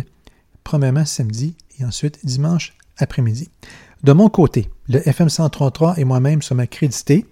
premièrement 0.64 1.05
samedi 1.05 1.55
et 1.79 1.85
ensuite 1.85 2.27
dimanche 2.27 2.77
après-midi. 2.99 3.49
De 4.03 4.12
mon 4.12 4.29
côté, 4.29 4.68
le 4.88 5.09
FM 5.09 5.29
133 5.29 5.99
et 5.99 6.05
moi-même 6.05 6.42
sommes 6.42 6.59
accrédités 6.59 7.27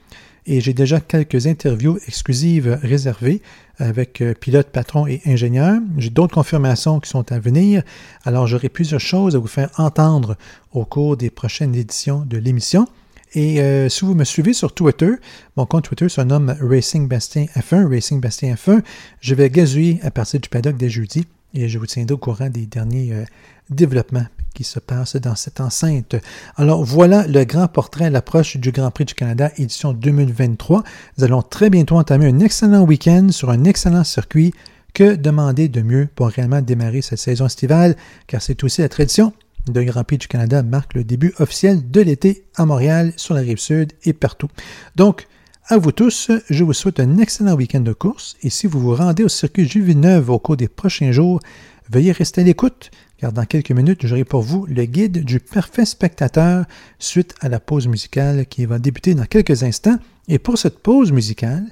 et 0.46 0.60
j'ai 0.60 0.74
déjà 0.74 1.00
quelques 1.00 1.46
interviews 1.46 1.98
exclusives 2.06 2.78
réservées 2.82 3.42
avec 3.78 4.20
euh, 4.20 4.34
pilotes, 4.34 4.68
patrons 4.68 5.06
et 5.06 5.20
ingénieurs. 5.26 5.80
J'ai 5.98 6.10
d'autres 6.10 6.34
confirmations 6.34 7.00
qui 7.00 7.08
sont 7.10 7.30
à 7.32 7.38
venir, 7.38 7.82
alors 8.24 8.46
j'aurai 8.46 8.68
plusieurs 8.68 9.00
choses 9.00 9.36
à 9.36 9.38
vous 9.38 9.46
faire 9.46 9.70
entendre 9.78 10.36
au 10.72 10.84
cours 10.84 11.16
des 11.16 11.30
prochaines 11.30 11.74
éditions 11.74 12.24
de 12.26 12.38
l'émission. 12.38 12.86
Et 13.34 13.60
euh, 13.60 13.88
si 13.88 14.04
vous 14.04 14.14
me 14.14 14.24
suivez 14.24 14.52
sur 14.52 14.74
Twitter, 14.74 15.12
mon 15.56 15.64
compte 15.64 15.84
Twitter 15.84 16.08
se 16.08 16.20
nomme 16.20 16.54
Racing 16.60 17.08
Bastien 17.08 17.46
F1, 17.56 17.88
Racing 17.88 18.20
Bastien 18.20 18.54
F1. 18.54 18.82
Je 19.20 19.34
vais 19.34 19.48
gazouiller 19.48 20.00
à 20.02 20.10
partir 20.10 20.38
du 20.38 20.48
paddock 20.48 20.76
dès 20.76 20.90
jeudi 20.90 21.24
et 21.54 21.68
je 21.68 21.78
vous 21.78 21.86
tiendrai 21.86 22.14
au 22.14 22.18
courant 22.18 22.50
des 22.50 22.66
derniers 22.66 23.12
euh, 23.12 23.24
développements 23.70 24.26
qui 24.52 24.64
se 24.64 24.78
passent 24.78 25.16
dans 25.16 25.34
cette 25.34 25.60
enceinte. 25.60 26.16
Alors 26.56 26.84
voilà 26.84 27.26
le 27.26 27.44
grand 27.44 27.68
portrait 27.68 28.06
à 28.06 28.10
l'approche 28.10 28.56
du 28.56 28.72
Grand 28.72 28.90
Prix 28.90 29.04
du 29.04 29.14
Canada 29.14 29.50
édition 29.56 29.92
2023. 29.92 30.82
Nous 31.18 31.24
allons 31.24 31.42
très 31.42 31.70
bientôt 31.70 31.96
entamer 31.96 32.26
un 32.26 32.38
excellent 32.40 32.84
week-end 32.84 33.28
sur 33.30 33.50
un 33.50 33.64
excellent 33.64 34.04
circuit. 34.04 34.52
Que 34.94 35.14
demander 35.14 35.68
de 35.68 35.80
mieux 35.80 36.06
pour 36.14 36.28
réellement 36.28 36.60
démarrer 36.60 37.00
cette 37.00 37.18
saison 37.18 37.46
estivale, 37.46 37.96
car 38.26 38.42
c'est 38.42 38.62
aussi 38.62 38.82
la 38.82 38.90
tradition 38.90 39.32
le 39.72 39.84
Grand 39.84 40.04
Prix 40.04 40.18
du 40.18 40.28
Canada 40.28 40.62
marque 40.62 40.94
le 40.94 41.04
début 41.04 41.32
officiel 41.38 41.90
de 41.90 42.00
l'été 42.00 42.44
à 42.56 42.66
Montréal, 42.66 43.12
sur 43.16 43.34
la 43.34 43.42
rive 43.42 43.58
sud 43.58 43.92
et 44.04 44.12
partout. 44.12 44.48
Donc, 44.96 45.28
à 45.68 45.78
vous 45.78 45.92
tous, 45.92 46.32
je 46.50 46.64
vous 46.64 46.72
souhaite 46.72 46.98
un 46.98 47.18
excellent 47.18 47.54
week-end 47.54 47.80
de 47.80 47.92
course 47.92 48.36
et 48.42 48.50
si 48.50 48.66
vous 48.66 48.80
vous 48.80 48.96
rendez 48.96 49.22
au 49.22 49.28
circuit 49.28 49.68
Jules-Villeneuve 49.68 50.30
au 50.30 50.38
cours 50.40 50.56
des 50.56 50.66
prochains 50.66 51.12
jours, 51.12 51.40
veuillez 51.88 52.10
rester 52.10 52.40
à 52.40 52.44
l'écoute 52.44 52.90
car 53.22 53.32
dans 53.32 53.44
quelques 53.44 53.70
minutes, 53.70 54.04
j'aurai 54.04 54.24
pour 54.24 54.42
vous 54.42 54.66
le 54.66 54.84
guide 54.84 55.24
du 55.24 55.38
parfait 55.38 55.84
spectateur 55.84 56.64
suite 56.98 57.36
à 57.40 57.48
la 57.48 57.60
pause 57.60 57.86
musicale 57.86 58.46
qui 58.46 58.66
va 58.66 58.80
débuter 58.80 59.14
dans 59.14 59.26
quelques 59.26 59.62
instants. 59.62 59.96
Et 60.26 60.40
pour 60.40 60.58
cette 60.58 60.80
pause 60.80 61.12
musicale, 61.12 61.62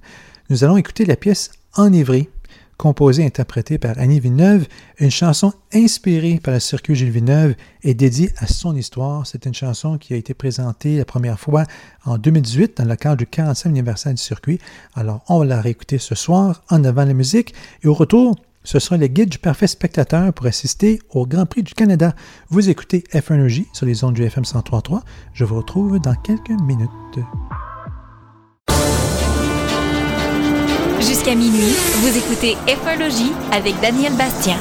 nous 0.48 0.62
allons 0.62 0.76
écouter 0.76 1.04
la 1.04 1.16
pièce 1.16 1.50
Enivré 1.76 2.30
composée 2.76 3.24
et 3.24 3.26
interprétée 3.26 3.78
par 3.78 3.98
Annie 3.98 4.20
Villeneuve, 4.20 4.68
une 5.00 5.10
chanson 5.10 5.52
inspirée 5.74 6.38
par 6.40 6.54
le 6.54 6.60
circuit 6.60 6.94
Gilles 6.94 7.10
Villeneuve 7.10 7.56
et 7.82 7.94
dédiée 7.94 8.30
à 8.38 8.46
son 8.46 8.76
histoire. 8.76 9.26
C'est 9.26 9.44
une 9.44 9.52
chanson 9.52 9.98
qui 9.98 10.14
a 10.14 10.16
été 10.16 10.34
présentée 10.34 10.98
la 10.98 11.04
première 11.04 11.40
fois 11.40 11.64
en 12.04 12.16
2018 12.16 12.78
dans 12.78 12.84
le 12.84 12.94
cadre 12.94 13.16
du 13.16 13.26
45e 13.26 13.66
anniversaire 13.66 14.14
du 14.14 14.22
circuit. 14.22 14.60
Alors, 14.94 15.24
on 15.28 15.40
va 15.40 15.46
la 15.46 15.60
réécouter 15.60 15.98
ce 15.98 16.14
soir 16.14 16.62
en 16.70 16.84
avant 16.84 17.04
la 17.04 17.12
musique 17.12 17.54
et 17.82 17.88
au 17.88 17.92
retour, 17.92 18.36
ce 18.62 18.78
sera 18.78 18.96
le 18.96 19.06
guide 19.06 19.30
du 19.30 19.38
parfait 19.38 19.66
spectateur 19.66 20.32
pour 20.32 20.46
assister 20.46 21.00
au 21.10 21.26
Grand 21.26 21.46
Prix 21.46 21.62
du 21.62 21.74
Canada. 21.74 22.14
Vous 22.48 22.68
écoutez 22.68 23.04
F1 23.12 23.64
sur 23.72 23.86
les 23.86 24.04
ondes 24.04 24.14
du 24.14 24.24
FM 24.24 24.44
103.3. 24.44 25.00
Je 25.32 25.44
vous 25.44 25.56
retrouve 25.56 25.98
dans 25.98 26.14
quelques 26.14 26.50
minutes. 26.62 26.90
Jusqu'à 31.00 31.34
minuit, 31.34 31.74
vous 32.02 32.16
écoutez 32.16 32.56
Effologie 32.68 33.32
avec 33.52 33.74
Daniel 33.80 34.12
Bastien. 34.14 34.56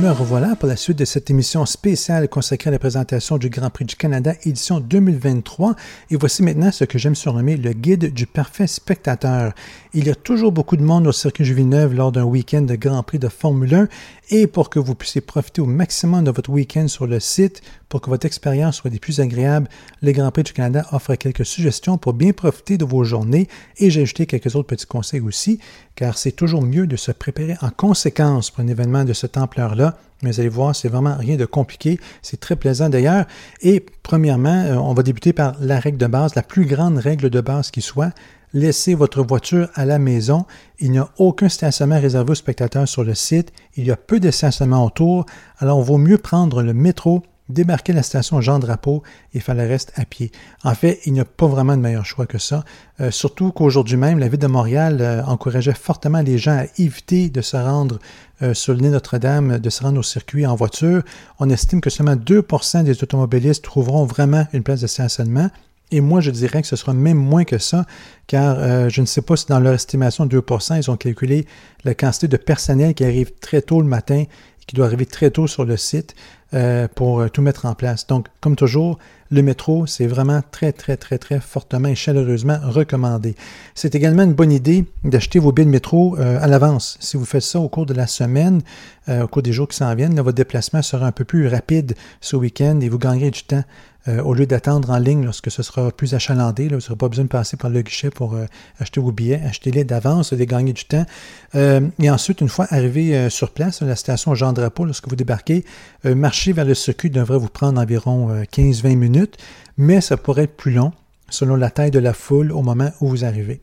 Me 0.00 0.10
revoilà 0.10 0.56
pour 0.56 0.68
la 0.68 0.74
suite 0.74 0.98
de 0.98 1.04
cette 1.04 1.30
émission 1.30 1.64
spéciale 1.66 2.28
consacrée 2.28 2.68
à 2.68 2.72
la 2.72 2.80
présentation 2.80 3.38
du 3.38 3.48
Grand 3.48 3.70
Prix 3.70 3.84
du 3.84 3.94
Canada 3.94 4.32
édition 4.42 4.80
2023. 4.80 5.76
Et 6.10 6.16
voici 6.16 6.42
maintenant 6.42 6.72
ce 6.72 6.82
que 6.82 6.98
j'aime 6.98 7.14
surnommer 7.14 7.56
le 7.56 7.72
guide 7.72 8.12
du 8.12 8.26
parfait 8.26 8.66
spectateur. 8.66 9.52
Il 9.92 10.08
y 10.08 10.10
a 10.10 10.16
toujours 10.16 10.50
beaucoup 10.50 10.76
de 10.76 10.82
monde 10.82 11.06
au 11.06 11.12
circuit 11.12 11.44
Villeneuve 11.44 11.94
lors 11.94 12.10
d'un 12.10 12.24
week-end 12.24 12.62
de 12.62 12.74
Grand 12.74 13.04
Prix 13.04 13.20
de 13.20 13.28
Formule 13.28 13.72
1 13.72 13.88
et 14.30 14.48
pour 14.48 14.68
que 14.68 14.80
vous 14.80 14.96
puissiez 14.96 15.20
profiter 15.20 15.60
au 15.60 15.66
maximum 15.66 16.24
de 16.24 16.32
votre 16.32 16.50
week-end 16.50 16.88
sur 16.88 17.06
le 17.06 17.20
site, 17.20 17.62
pour 17.88 18.00
que 18.00 18.10
votre 18.10 18.26
expérience 18.26 18.76
soit 18.76 18.90
des 18.90 18.98
plus 18.98 19.20
agréables, 19.20 19.68
le 20.02 20.10
Grand 20.10 20.32
Prix 20.32 20.42
du 20.42 20.52
Canada 20.52 20.84
offre 20.90 21.14
quelques 21.14 21.46
suggestions 21.46 21.98
pour 21.98 22.14
bien 22.14 22.32
profiter 22.32 22.78
de 22.78 22.84
vos 22.84 23.04
journées 23.04 23.46
et 23.78 23.90
j'ai 23.90 24.02
ajouté 24.02 24.26
quelques 24.26 24.56
autres 24.56 24.66
petits 24.66 24.86
conseils 24.86 25.20
aussi, 25.20 25.60
car 25.96 26.18
c'est 26.18 26.32
toujours 26.32 26.62
mieux 26.62 26.86
de 26.86 26.96
se 26.96 27.12
préparer 27.12 27.56
en 27.62 27.70
conséquence 27.70 28.50
pour 28.50 28.64
un 28.64 28.68
événement 28.68 29.04
de 29.04 29.12
cette 29.12 29.36
ampleur-là. 29.36 29.96
Mais 30.22 30.30
vous 30.30 30.40
allez 30.40 30.48
voir, 30.48 30.74
c'est 30.74 30.88
vraiment 30.88 31.16
rien 31.16 31.36
de 31.36 31.44
compliqué. 31.44 32.00
C'est 32.22 32.40
très 32.40 32.56
plaisant 32.56 32.88
d'ailleurs. 32.88 33.26
Et 33.60 33.84
premièrement, 34.02 34.64
euh, 34.64 34.74
on 34.76 34.94
va 34.94 35.02
débuter 35.02 35.32
par 35.32 35.54
la 35.60 35.78
règle 35.78 35.98
de 35.98 36.06
base, 36.06 36.34
la 36.34 36.42
plus 36.42 36.66
grande 36.66 36.98
règle 36.98 37.30
de 37.30 37.40
base 37.40 37.70
qui 37.70 37.82
soit, 37.82 38.12
laissez 38.52 38.94
votre 38.94 39.22
voiture 39.22 39.68
à 39.74 39.84
la 39.84 39.98
maison. 39.98 40.46
Il 40.78 40.92
n'y 40.92 40.98
a 40.98 41.08
aucun 41.18 41.48
stationnement 41.48 42.00
réservé 42.00 42.32
aux 42.32 42.36
spectateurs 42.36 42.88
sur 42.88 43.04
le 43.04 43.14
site. 43.14 43.52
Il 43.76 43.84
y 43.84 43.90
a 43.90 43.96
peu 43.96 44.18
de 44.20 44.30
stationnement 44.30 44.84
autour. 44.84 45.26
Alors, 45.58 45.80
il 45.80 45.84
vaut 45.84 45.98
mieux 45.98 46.18
prendre 46.18 46.62
le 46.62 46.72
métro, 46.72 47.22
débarquer 47.48 47.92
la 47.92 48.02
station 48.02 48.40
Jean 48.40 48.58
Drapeau 48.58 49.02
et 49.34 49.40
faire 49.40 49.54
le 49.54 49.66
reste 49.66 49.92
à 49.96 50.04
pied. 50.04 50.32
En 50.62 50.74
fait, 50.74 51.00
il 51.04 51.12
n'y 51.12 51.20
a 51.20 51.24
pas 51.24 51.46
vraiment 51.46 51.76
de 51.76 51.82
meilleur 51.82 52.06
choix 52.06 52.26
que 52.26 52.38
ça. 52.38 52.64
Euh, 53.00 53.10
surtout 53.10 53.52
qu'aujourd'hui 53.52 53.96
même, 53.96 54.18
la 54.18 54.28
ville 54.28 54.38
de 54.38 54.46
Montréal 54.46 54.98
euh, 55.00 55.22
encourageait 55.24 55.74
fortement 55.74 56.22
les 56.22 56.38
gens 56.38 56.58
à 56.58 56.64
éviter 56.78 57.28
de 57.28 57.40
se 57.42 57.56
rendre 57.56 57.98
euh, 58.42 58.54
sur 58.54 58.72
le 58.72 58.80
nez 58.80 58.90
Notre-Dame, 58.90 59.58
de 59.58 59.70
se 59.70 59.82
rendre 59.82 59.98
au 59.98 60.02
circuit 60.02 60.46
en 60.46 60.54
voiture. 60.54 61.02
On 61.38 61.50
estime 61.50 61.80
que 61.80 61.90
seulement 61.90 62.16
2% 62.16 62.82
des 62.82 63.02
automobilistes 63.02 63.64
trouveront 63.64 64.04
vraiment 64.04 64.46
une 64.52 64.62
place 64.62 64.80
de 64.80 64.86
stationnement. 64.86 65.50
Et 65.90 66.00
moi, 66.00 66.20
je 66.20 66.30
dirais 66.30 66.62
que 66.62 66.66
ce 66.66 66.76
sera 66.76 66.94
même 66.94 67.18
moins 67.18 67.44
que 67.44 67.58
ça, 67.58 67.84
car 68.26 68.88
je 68.88 69.00
ne 69.00 69.06
sais 69.06 69.20
pas 69.20 69.36
si 69.36 69.46
dans 69.46 69.60
leur 69.60 69.74
estimation 69.74 70.24
de 70.24 70.40
2%, 70.40 70.78
ils 70.78 70.90
ont 70.90 70.96
calculé 70.96 71.46
la 71.84 71.94
quantité 71.94 72.26
de 72.26 72.38
personnel 72.38 72.94
qui 72.94 73.04
arrive 73.04 73.32
très 73.38 73.60
tôt 73.60 73.80
le 73.80 73.86
matin 73.86 74.24
qui 74.66 74.76
doit 74.76 74.86
arriver 74.86 75.06
très 75.06 75.30
tôt 75.30 75.46
sur 75.46 75.64
le 75.64 75.76
site 75.76 76.14
euh, 76.54 76.88
pour 76.94 77.20
euh, 77.20 77.28
tout 77.28 77.42
mettre 77.42 77.66
en 77.66 77.74
place. 77.74 78.06
Donc, 78.06 78.28
comme 78.40 78.56
toujours, 78.56 78.98
le 79.30 79.42
métro, 79.42 79.86
c'est 79.86 80.06
vraiment 80.06 80.40
très, 80.50 80.72
très, 80.72 80.96
très, 80.96 81.18
très 81.18 81.40
fortement 81.40 81.88
et 81.88 81.94
chaleureusement 81.94 82.58
recommandé. 82.62 83.34
C'est 83.74 83.94
également 83.94 84.22
une 84.22 84.34
bonne 84.34 84.52
idée 84.52 84.84
d'acheter 85.02 85.38
vos 85.38 85.50
billets 85.52 85.66
de 85.66 85.70
métro 85.70 86.16
à 86.16 86.46
l'avance. 86.46 86.96
Si 87.00 87.16
vous 87.16 87.24
faites 87.24 87.42
ça 87.42 87.58
au 87.58 87.68
cours 87.68 87.86
de 87.86 87.94
la 87.94 88.06
semaine, 88.06 88.60
au 89.08 89.26
cours 89.26 89.42
des 89.42 89.52
jours 89.52 89.66
qui 89.66 89.76
s'en 89.76 89.92
viennent, 89.96 90.14
votre 90.20 90.36
déplacement 90.36 90.82
sera 90.82 91.06
un 91.06 91.12
peu 91.12 91.24
plus 91.24 91.48
rapide 91.48 91.94
ce 92.20 92.36
week-end 92.36 92.78
et 92.80 92.88
vous 92.88 92.98
gagnerez 92.98 93.30
du 93.32 93.42
temps 93.42 93.64
euh, 94.06 94.22
au 94.22 94.34
lieu 94.34 94.44
d'attendre 94.44 94.90
en 94.90 94.98
ligne 94.98 95.24
lorsque 95.24 95.50
ce 95.50 95.62
sera 95.62 95.90
plus 95.90 96.14
achalandé. 96.14 96.68
vous 96.68 96.74
n'aurez 96.74 96.96
pas 96.96 97.08
besoin 97.08 97.24
de 97.24 97.30
passer 97.30 97.56
par 97.56 97.70
le 97.70 97.80
guichet 97.80 98.10
pour 98.10 98.34
euh, 98.34 98.44
acheter 98.78 99.00
vos 99.00 99.12
billets. 99.12 99.40
Achetez-les 99.42 99.84
d'avance, 99.84 100.34
de 100.34 100.44
gagner 100.44 100.74
du 100.74 100.84
temps. 100.84 101.06
Euh, 101.54 101.80
et 101.98 102.10
ensuite, 102.10 102.40
une 102.40 102.48
fois 102.48 102.66
arrivé 102.70 103.30
sur 103.30 103.50
place, 103.50 103.80
à 103.80 103.86
la 103.86 103.96
station 103.96 104.34
Jean 104.34 104.52
Drapeau, 104.52 104.84
lorsque 104.84 105.08
vous 105.08 105.16
débarquez, 105.16 105.64
marcher 106.04 106.52
vers 106.52 106.64
le 106.64 106.74
circuit 106.74 107.10
devrait 107.10 107.38
vous 107.38 107.48
prendre 107.48 107.80
environ 107.80 108.42
15-20 108.52 108.96
minutes, 108.96 109.36
mais 109.78 110.00
ça 110.00 110.16
pourrait 110.16 110.44
être 110.44 110.56
plus 110.56 110.72
long 110.72 110.92
selon 111.30 111.56
la 111.56 111.70
taille 111.70 111.90
de 111.90 111.98
la 111.98 112.12
foule 112.12 112.52
au 112.52 112.62
moment 112.62 112.90
où 113.00 113.08
vous 113.08 113.24
arrivez 113.24 113.60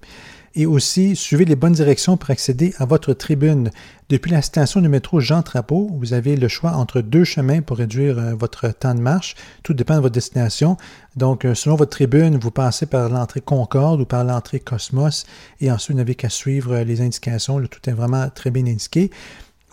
et 0.56 0.66
aussi 0.66 1.16
suivez 1.16 1.46
les 1.46 1.56
bonnes 1.56 1.74
directions 1.74 2.18
pour 2.18 2.30
accéder 2.30 2.74
à 2.78 2.86
votre 2.86 3.14
tribune. 3.14 3.72
Depuis 4.10 4.32
la 4.32 4.42
station 4.42 4.82
de 4.82 4.88
métro 4.88 5.20
Jean 5.20 5.42
Trapeau, 5.42 5.90
vous 5.94 6.14
avez 6.14 6.36
le 6.36 6.48
choix 6.48 6.74
entre 6.74 7.02
deux 7.02 7.24
chemins 7.24 7.62
pour 7.62 7.78
réduire 7.78 8.20
euh, 8.20 8.34
votre 8.36 8.68
temps 8.70 8.94
de 8.94 9.00
marche. 9.00 9.36
Tout 9.64 9.74
dépend 9.74 9.96
de 9.96 10.02
votre 10.02 10.14
destination. 10.14 10.76
Donc, 11.16 11.46
euh, 11.46 11.56
selon 11.56 11.76
votre 11.76 11.92
tribune, 11.92 12.38
vous 12.38 12.52
passez 12.52 12.86
par 12.86 13.10
l'entrée 13.10 13.42
Concorde 13.42 14.02
ou 14.02 14.06
par 14.06 14.26
l'entrée 14.26 14.60
Cosmos 14.60 15.26
et 15.62 15.72
ensuite 15.72 15.92
vous 15.92 15.98
n'avez 15.98 16.16
qu'à 16.16 16.30
suivre 16.30 16.74
euh, 16.74 16.84
les 16.84 17.02
indications. 17.02 17.62
tout 17.68 17.90
est 17.90 17.94
vraiment 17.94 18.30
très 18.30 18.52
bien 18.52 18.66
indiqué 18.66 19.12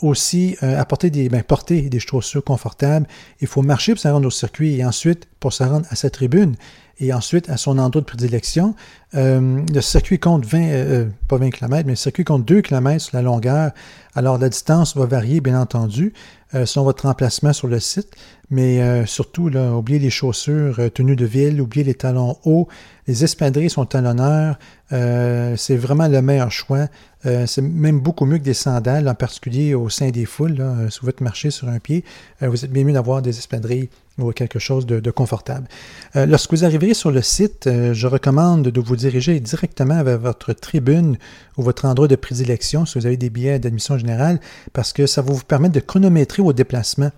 aussi 0.01 0.57
apporter 0.63 1.11
des, 1.11 1.29
ben, 1.29 1.43
porter 1.43 1.89
des 1.89 1.99
chaussures 1.99 2.45
confortables. 2.45 3.05
Il 3.41 3.49
faut 3.49 3.63
marcher 3.63 3.95
pour 3.95 4.01
se 4.01 4.07
rendre 4.07 4.29
au 4.29 4.31
circuit 4.31 4.77
et 4.77 4.85
ensuite 4.85 5.27
pour 5.41 5.53
se 5.53 5.65
rendre 5.65 5.87
à 5.91 5.97
sa 5.97 6.09
tribune 6.09 6.55
et 7.01 7.13
ensuite 7.13 7.49
à 7.49 7.57
son 7.57 7.79
endroit 7.79 8.01
de 8.01 8.07
prédilection. 8.07 8.75
Euh, 9.15 9.63
le 9.73 9.81
circuit 9.81 10.19
compte 10.19 10.45
20, 10.45 10.63
euh, 10.63 11.07
pas 11.29 11.39
20 11.39 11.51
km, 11.51 11.85
mais 11.87 11.93
le 11.93 11.97
circuit 11.97 12.25
compte 12.25 12.45
2 12.45 12.61
km 12.61 13.01
sur 13.01 13.17
la 13.17 13.23
longueur. 13.23 13.71
Alors 14.15 14.39
la 14.39 14.49
distance 14.49 14.97
va 14.97 15.07
varier, 15.07 15.41
bien 15.41 15.61
entendu, 15.61 16.13
euh, 16.55 16.67
selon 16.67 16.85
votre 16.85 17.07
emplacement 17.07 17.53
sur 17.53 17.69
le 17.69 17.79
site. 17.79 18.15
Mais 18.51 18.83
euh, 18.83 19.07
surtout, 19.07 19.49
là, 19.49 19.73
oubliez 19.73 19.99
les 19.99 20.11
chaussures 20.11 20.81
tenues 20.93 21.17
de 21.17 21.25
ville, 21.25 21.61
oubliez 21.61 21.85
les 21.85 21.95
talons 21.95 22.37
hauts. 22.45 22.69
Les 23.07 23.25
espadrilles 23.25 23.71
sont 23.71 23.95
à 23.95 24.01
l'honneur. 24.01 24.59
c'est 24.91 25.77
vraiment 25.77 26.09
le 26.09 26.21
meilleur 26.21 26.51
choix. 26.51 26.89
c'est 27.23 27.63
même 27.63 28.01
beaucoup 28.01 28.27
mieux 28.27 28.39
que 28.39 28.45
des 28.45 28.55
sandales, 28.55 29.09
en 29.09 29.15
particulier 29.15 29.75
au 29.75 29.89
sein 29.89 30.11
des 30.11 30.27
foules. 30.27 30.63
si 30.91 30.99
vous 31.01 31.09
êtes 31.09 31.21
marcher 31.23 31.51
sur 31.51 31.69
un 31.69 31.79
pied, 31.79 32.05
vous 32.43 32.65
êtes 32.65 32.73
bien 32.73 32.85
mieux 32.85 32.93
d'avoir 32.93 33.23
des 33.23 33.39
espadrilles 33.39 33.89
ou 34.19 34.33
quelque 34.33 34.59
chose 34.59 34.85
de, 34.87 35.11
confortable. 35.11 35.69
lorsque 36.15 36.51
vous 36.51 36.65
arriverez 36.65 36.95
sur 36.95 37.11
le 37.11 37.23
site, 37.23 37.69
je 37.93 38.07
recommande 38.07 38.69
de 38.69 38.81
vous 38.81 38.97
diriger 38.97 39.39
directement 39.41 40.03
vers 40.03 40.19
votre 40.19 40.53
tribune 40.53 41.17
ou 41.57 41.63
votre 41.63 41.85
endroit 41.85 42.09
de 42.09 42.17
prédilection 42.17 42.85
si 42.85 42.99
vous 42.99 43.07
avez 43.07 43.17
des 43.17 43.31
billets 43.31 43.59
d'admission 43.59 43.97
générale, 43.97 44.41
parce 44.73 44.93
que 44.93 45.07
ça 45.07 45.23
va 45.23 45.33
vous 45.33 45.45
permettre 45.45 45.75
de 45.75 45.81
chronométrer 45.81 46.43
vos 46.43 46.53
déplacements. 46.53 47.13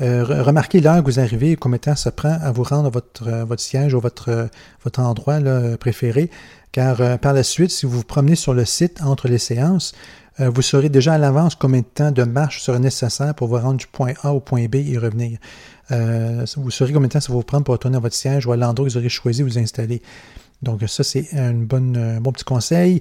Euh, 0.00 0.24
remarquez 0.42 0.80
l'heure 0.80 1.02
que 1.04 1.10
vous 1.10 1.20
arrivez 1.20 1.52
et 1.52 1.56
combien 1.56 1.76
de 1.76 1.82
temps 1.82 1.94
ça 1.94 2.10
prend 2.10 2.36
à 2.40 2.50
vous 2.50 2.64
rendre 2.64 2.86
à 2.86 2.90
votre, 2.90 3.28
euh, 3.28 3.56
siège 3.56 3.94
ou 3.94 4.00
votre, 4.00 4.28
euh, 4.28 4.46
votre 4.82 5.00
endroit 5.00 5.38
préféré. 5.78 6.30
Car 6.72 7.20
par 7.20 7.32
la 7.32 7.44
suite, 7.44 7.70
si 7.70 7.86
vous 7.86 7.98
vous 7.98 8.02
promenez 8.02 8.34
sur 8.34 8.52
le 8.52 8.64
site 8.64 9.00
entre 9.00 9.28
les 9.28 9.38
séances, 9.38 9.92
vous 10.38 10.62
saurez 10.62 10.88
déjà 10.88 11.14
à 11.14 11.18
l'avance 11.18 11.54
combien 11.54 11.80
de 11.80 11.86
temps 11.86 12.10
de 12.10 12.22
marche 12.24 12.60
sera 12.60 12.78
nécessaire 12.78 13.34
pour 13.34 13.48
vous 13.48 13.56
rendre 13.58 13.76
du 13.76 13.86
point 13.86 14.12
A 14.22 14.32
au 14.32 14.40
point 14.40 14.66
B 14.66 14.76
et 14.76 14.98
revenir. 14.98 15.38
vous 15.90 16.70
saurez 16.70 16.92
combien 16.92 17.08
de 17.08 17.12
temps 17.12 17.20
ça 17.20 17.32
va 17.32 17.36
vous 17.36 17.44
prendre 17.44 17.64
pour 17.64 17.72
retourner 17.72 17.96
à 17.96 18.00
votre 18.00 18.16
siège 18.16 18.46
ou 18.46 18.52
à 18.52 18.56
l'endroit 18.56 18.86
que 18.86 18.92
vous 18.92 18.98
aurez 18.98 19.08
choisi 19.08 19.40
de 19.40 19.44
vous 19.44 19.58
installer. 19.58 20.02
Donc 20.62 20.82
ça, 20.88 21.04
c'est 21.04 21.28
un 21.34 21.52
bon 21.52 22.32
petit 22.32 22.44
conseil 22.44 23.00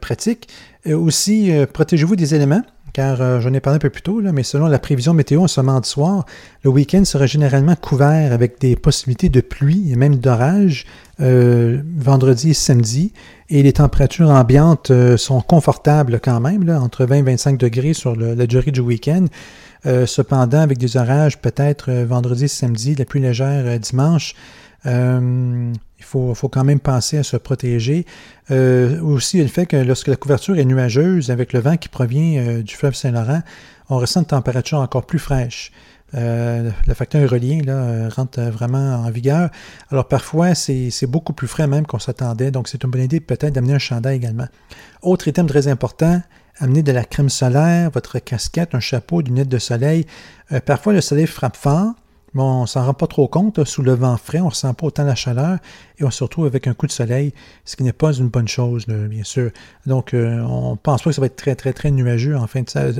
pratique. 0.00 0.48
aussi, 0.86 1.50
protégez-vous 1.72 2.16
des 2.16 2.34
éléments 2.34 2.62
car 2.94 3.20
euh, 3.20 3.40
j'en 3.40 3.52
ai 3.52 3.60
parlé 3.60 3.76
un 3.76 3.80
peu 3.80 3.90
plus 3.90 4.02
tôt, 4.02 4.22
mais 4.22 4.44
selon 4.44 4.66
la 4.66 4.78
prévision 4.78 5.12
météo 5.14 5.42
en 5.42 5.48
ce 5.48 5.60
mardi 5.60 5.88
soir, 5.88 6.24
le 6.62 6.70
week-end 6.70 7.04
sera 7.04 7.26
généralement 7.26 7.74
couvert 7.74 8.32
avec 8.32 8.60
des 8.60 8.76
possibilités 8.76 9.28
de 9.28 9.40
pluie 9.40 9.92
et 9.92 9.96
même 9.96 10.16
d'orage 10.16 10.86
euh, 11.20 11.82
vendredi 11.96 12.50
et 12.50 12.54
samedi. 12.54 13.12
Et 13.50 13.62
les 13.62 13.72
températures 13.74 14.30
ambiantes 14.30 14.90
euh, 14.90 15.16
sont 15.16 15.40
confortables 15.40 16.20
quand 16.20 16.40
même, 16.40 16.68
entre 16.70 17.04
20 17.04 17.16
et 17.16 17.22
25 17.22 17.58
degrés 17.58 17.94
sur 17.94 18.16
la 18.16 18.46
durée 18.46 18.70
du 18.70 18.80
week-end. 18.80 19.26
cependant, 20.06 20.60
avec 20.60 20.78
des 20.78 20.96
orages 20.96 21.38
peut-être 21.38 21.92
vendredi 21.92 22.44
et 22.44 22.48
samedi, 22.48 22.94
la 22.94 23.04
pluie 23.04 23.20
légère 23.20 23.78
dimanche. 23.78 24.34
Il 26.04 26.06
faut, 26.06 26.34
faut, 26.34 26.48
quand 26.48 26.64
même 26.64 26.80
penser 26.80 27.16
à 27.16 27.22
se 27.22 27.38
protéger. 27.38 28.04
Euh, 28.50 29.00
aussi, 29.00 29.40
le 29.40 29.48
fait 29.48 29.64
que 29.64 29.76
lorsque 29.76 30.08
la 30.08 30.16
couverture 30.16 30.58
est 30.58 30.66
nuageuse, 30.66 31.30
avec 31.30 31.54
le 31.54 31.60
vent 31.60 31.78
qui 31.78 31.88
provient 31.88 32.38
euh, 32.40 32.62
du 32.62 32.74
fleuve 32.74 32.94
Saint-Laurent, 32.94 33.40
on 33.88 33.96
ressent 33.96 34.20
une 34.20 34.26
température 34.26 34.78
encore 34.78 35.06
plus 35.06 35.18
fraîche. 35.18 35.72
Euh, 36.14 36.70
le 36.86 36.94
facteur 36.94 37.20
aérolien 37.20 37.60
là, 37.64 38.08
rentre 38.08 38.40
vraiment 38.40 38.96
en 38.96 39.10
vigueur. 39.10 39.50
Alors 39.90 40.06
parfois, 40.06 40.54
c'est 40.54 41.06
beaucoup 41.06 41.32
plus 41.32 41.48
frais 41.48 41.66
même 41.66 41.86
qu'on 41.86 41.98
s'attendait, 41.98 42.50
donc 42.50 42.68
c'est 42.68 42.82
une 42.84 42.90
bonne 42.90 43.02
idée 43.02 43.20
peut-être 43.20 43.52
d'amener 43.52 43.74
un 43.74 43.78
chandail 43.78 44.16
également. 44.16 44.46
Autre 45.02 45.28
item 45.28 45.46
très 45.46 45.68
important, 45.68 46.22
amener 46.58 46.82
de 46.82 46.92
la 46.92 47.04
crème 47.04 47.28
solaire, 47.28 47.90
votre 47.90 48.18
casquette, 48.18 48.74
un 48.74 48.80
chapeau, 48.80 49.22
des 49.22 49.30
lunettes 49.30 49.48
de 49.48 49.58
soleil. 49.58 50.06
parfois, 50.66 50.92
le 50.92 51.00
soleil 51.00 51.26
frappe 51.26 51.56
fort, 51.56 51.94
Bon, 52.34 52.62
on 52.62 52.66
s'en 52.66 52.84
rend 52.84 52.94
pas 52.94 53.06
trop 53.06 53.28
compte. 53.28 53.64
Sous 53.64 53.82
le 53.82 53.94
vent 53.94 54.16
frais, 54.16 54.40
on 54.40 54.46
ne 54.46 54.50
ressent 54.50 54.74
pas 54.74 54.86
autant 54.86 55.04
la 55.04 55.14
chaleur 55.14 55.58
et 55.98 56.04
on 56.04 56.10
se 56.10 56.24
retrouve 56.24 56.46
avec 56.46 56.66
un 56.66 56.74
coup 56.74 56.88
de 56.88 56.92
soleil, 56.92 57.32
ce 57.64 57.76
qui 57.76 57.84
n'est 57.84 57.92
pas 57.92 58.12
une 58.12 58.28
bonne 58.28 58.48
chose, 58.48 58.86
bien 58.86 59.22
sûr. 59.22 59.52
Donc, 59.86 60.14
euh, 60.14 60.40
on 60.40 60.76
pense 60.76 61.02
pas 61.02 61.10
que 61.10 61.14
ça 61.14 61.20
va 61.20 61.28
être 61.28 61.36
très, 61.36 61.54
très, 61.54 61.72
très 61.72 61.92
nuageux 61.92 62.36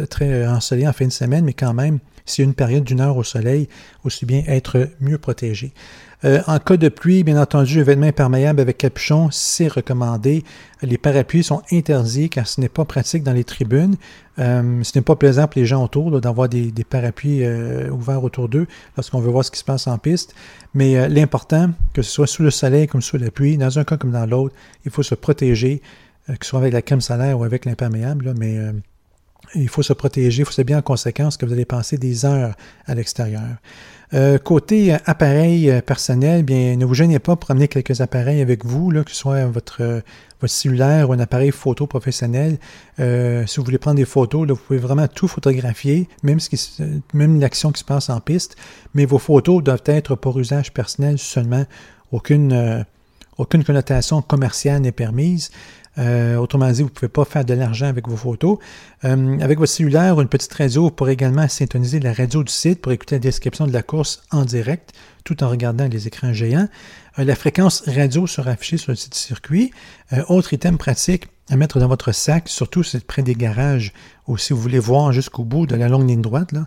très 0.09 0.47
ensoleillé 0.47 0.87
en 0.87 0.93
fin 0.93 1.07
de 1.07 1.13
semaine, 1.13 1.45
mais 1.45 1.53
quand 1.53 1.75
même, 1.75 1.99
s'il 2.25 2.45
y 2.45 2.47
a 2.47 2.49
une 2.49 2.55
période 2.55 2.85
d'une 2.85 3.01
heure 3.01 3.17
au 3.17 3.25
soleil, 3.25 3.69
aussi 4.05 4.27
bien 4.27 4.43
être 4.47 4.89
mieux 5.01 5.19
protégé. 5.19 5.73
Euh, 6.25 6.41
en 6.47 6.59
cas 6.59 6.79
de 6.79 6.89
pluie, 6.89 7.23
bien 7.23 7.41
entendu, 7.41 7.81
un 7.81 7.83
vêtement 7.83 8.07
imperméable 8.07 8.61
avec 8.61 8.79
capuchon, 8.79 9.29
c'est 9.31 9.69
recommandé. 9.69 10.43
Les 10.81 10.97
parapluies 10.97 11.45
sont 11.45 11.63
interdits 11.71 12.31
car 12.31 12.47
ce 12.47 12.63
n'est 12.63 12.71
pas 12.71 12.87
pratique 12.87 13.23
dans 13.23 13.35
les 13.35 13.45
tribunes. 13.45 13.97
Euh, 14.39 14.83
ce 14.83 14.99
n'est 14.99 15.03
pas 15.03 15.17
plaisant 15.17 15.47
pour 15.47 15.61
les 15.61 15.67
gens 15.67 15.85
autour 15.85 16.19
d'avoir 16.23 16.49
des, 16.49 16.73
parapluies 16.89 17.45
euh, 17.45 17.91
ouverts 17.91 18.25
autour 18.25 18.49
d'eux 18.49 18.67
lorsqu'on 18.97 19.21
veut 19.21 19.31
voir 19.31 19.45
ce 19.45 19.51
qui 19.51 19.59
se 19.59 19.65
passe 19.65 19.87
en 19.87 19.99
piste. 19.99 20.35
Mais 20.73 21.09
l'important, 21.11 21.71
que 21.93 22.01
ce 22.01 22.11
soit 22.11 22.27
sous 22.27 22.43
le 22.43 22.51
soleil 22.51 22.87
comme 22.87 23.03
sous 23.03 23.19
la 23.19 23.31
pluie, 23.31 23.59
dans 23.59 23.79
un 23.79 23.85
cas 23.85 23.99
comme 23.99 24.13
dans 24.13 24.27
l'autre, 24.27 24.55
il 24.87 24.91
faut 24.91 25.03
se 25.03 25.15
protéger, 25.15 25.83
que 26.27 26.45
ce 26.45 26.49
soit 26.49 26.61
avec 26.61 26.73
la 26.73 26.81
crème 26.81 27.03
solaire 27.03 27.39
ou 27.39 27.45
avec 27.45 27.67
l'imperméable. 27.67 28.35
Mais 28.39 28.59
il 29.55 29.69
faut 29.69 29.83
se 29.83 29.93
protéger, 29.93 30.43
il 30.43 30.45
faut 30.45 30.53
savoir 30.53 30.67
bien 30.67 30.79
en 30.79 30.83
conséquence 30.83 31.37
que 31.37 31.47
vous 31.47 31.53
allez 31.53 31.65
passer 31.65 31.99
des 31.99 32.25
heures 32.25 32.55
à 32.87 32.95
l'extérieur. 32.95 33.57
Euh, 34.15 34.39
côté 34.39 34.95
appareil 35.07 35.71
euh, 35.71 35.81
personnel, 35.81 36.45
bien, 36.45 36.77
ne 36.77 36.85
vous 36.85 36.95
gênez 36.95 37.19
pas 37.19 37.35
pour 37.35 37.51
amener 37.51 37.67
quelques 37.67 38.01
appareils 38.01 38.41
avec 38.41 38.65
vous, 38.65 38.91
là, 38.93 39.03
que 39.03 39.11
ce 39.11 39.17
soit 39.17 39.45
votre, 39.47 39.83
euh, 39.83 40.01
votre 40.41 40.53
cellulaire 40.53 41.11
ou 41.11 41.15
un 41.15 41.19
appareil 41.19 41.51
photo 41.51 41.87
professionnel. 41.89 42.59
si 42.99 43.57
vous 43.57 43.65
voulez 43.65 43.79
prendre 43.79 43.97
des 43.97 44.05
photos, 44.05 44.47
là, 44.47 44.55
vous 44.55 44.61
pouvez 44.61 44.79
vraiment 44.79 45.09
tout 45.09 45.27
photographier, 45.27 46.09
même, 46.23 46.39
même 47.13 47.41
l'action 47.41 47.73
qui 47.73 47.81
se 47.81 47.85
passe 47.85 48.09
en 48.09 48.21
piste, 48.21 48.57
mais 48.95 49.05
vos 49.05 49.19
photos 49.19 49.65
doivent 49.65 49.83
être 49.87 50.15
pour 50.15 50.39
usage 50.39 50.73
personnel 50.73 51.19
seulement. 51.19 51.65
Aucune, 52.13 52.85
aucune 53.39 53.65
connotation 53.65 54.23
commerciale 54.23 54.83
n'est 54.83 54.93
permise. 54.93 55.51
Euh, 55.99 56.37
autrement 56.37 56.71
dit, 56.71 56.83
vous 56.83 56.89
ne 56.89 56.93
pouvez 56.93 57.09
pas 57.09 57.25
faire 57.25 57.45
de 57.45 57.55
l'argent 57.55 57.87
avec 57.87 58.09
vos 58.09 58.17
photos. 58.17 58.59
Euh, 59.05 59.39
avec 59.41 59.59
votre 59.59 59.73
cellulaire 59.73 60.17
ou 60.17 60.23
une 60.23 60.29
petite 60.29 60.53
radio, 60.53 60.83
vous 60.83 60.91
pourrez 60.91 61.13
également 61.13 61.47
syntoniser 61.49 62.01
la 62.01 62.13
radio 62.13 62.43
du 62.43 62.53
site 62.53 62.81
pour 62.81 62.93
écouter 62.93 63.17
la 63.17 63.21
description 63.21 63.67
de 63.67 63.73
la 63.73 63.83
course 63.83 64.23
en 64.31 64.45
direct 64.45 64.93
tout 65.25 65.43
en 65.43 65.49
regardant 65.49 65.89
les 65.89 66.07
écrans 66.07 66.33
géants. 66.33 66.69
Euh, 67.19 67.25
la 67.25 67.35
fréquence 67.35 67.83
radio 67.87 68.27
sera 68.27 68.51
affichée 68.53 68.77
sur 68.77 68.93
le 68.93 68.97
site 68.97 69.15
circuit. 69.15 69.71
autre 70.29 70.53
item 70.53 70.77
pratique 70.77 71.29
à 71.51 71.57
mettre 71.57 71.79
dans 71.79 71.89
votre 71.89 72.13
sac, 72.13 72.49
surtout 72.49 72.83
si 72.83 72.93
c'est 72.93 73.07
près 73.07 73.23
des 73.23 73.35
garages 73.35 73.93
ou 74.27 74.37
si 74.37 74.53
vous 74.53 74.61
voulez 74.61 74.79
voir 74.79 75.13
jusqu'au 75.13 75.45
bout 75.45 75.67
de 75.67 75.77
la 75.77 75.89
longue 75.89 76.09
ligne 76.09 76.23
droite, 76.23 76.53
là, 76.53 76.67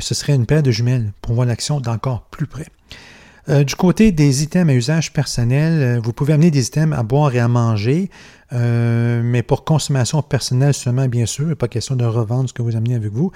ce 0.00 0.14
serait 0.14 0.34
une 0.34 0.46
paire 0.46 0.62
de 0.62 0.70
jumelles 0.70 1.12
pour 1.20 1.34
voir 1.34 1.46
l'action 1.46 1.80
d'encore 1.80 2.22
plus 2.30 2.46
près. 2.46 2.66
Euh, 3.48 3.64
du 3.64 3.74
côté 3.74 4.12
des 4.12 4.44
items 4.44 4.70
à 4.70 4.74
usage 4.76 5.12
personnel, 5.12 5.82
euh, 5.82 6.00
vous 6.00 6.12
pouvez 6.12 6.32
amener 6.32 6.52
des 6.52 6.66
items 6.66 6.96
à 6.96 7.02
boire 7.02 7.34
et 7.34 7.40
à 7.40 7.48
manger, 7.48 8.08
euh, 8.52 9.22
mais 9.24 9.42
pour 9.42 9.64
consommation 9.64 10.22
personnelle 10.22 10.74
seulement, 10.74 11.06
bien 11.08 11.26
sûr, 11.26 11.56
pas 11.56 11.68
question 11.68 11.96
de 11.96 12.04
revendre 12.04 12.48
ce 12.48 12.54
que 12.54 12.62
vous 12.62 12.76
amenez 12.76 12.94
avec 12.94 13.12
vous. 13.12 13.32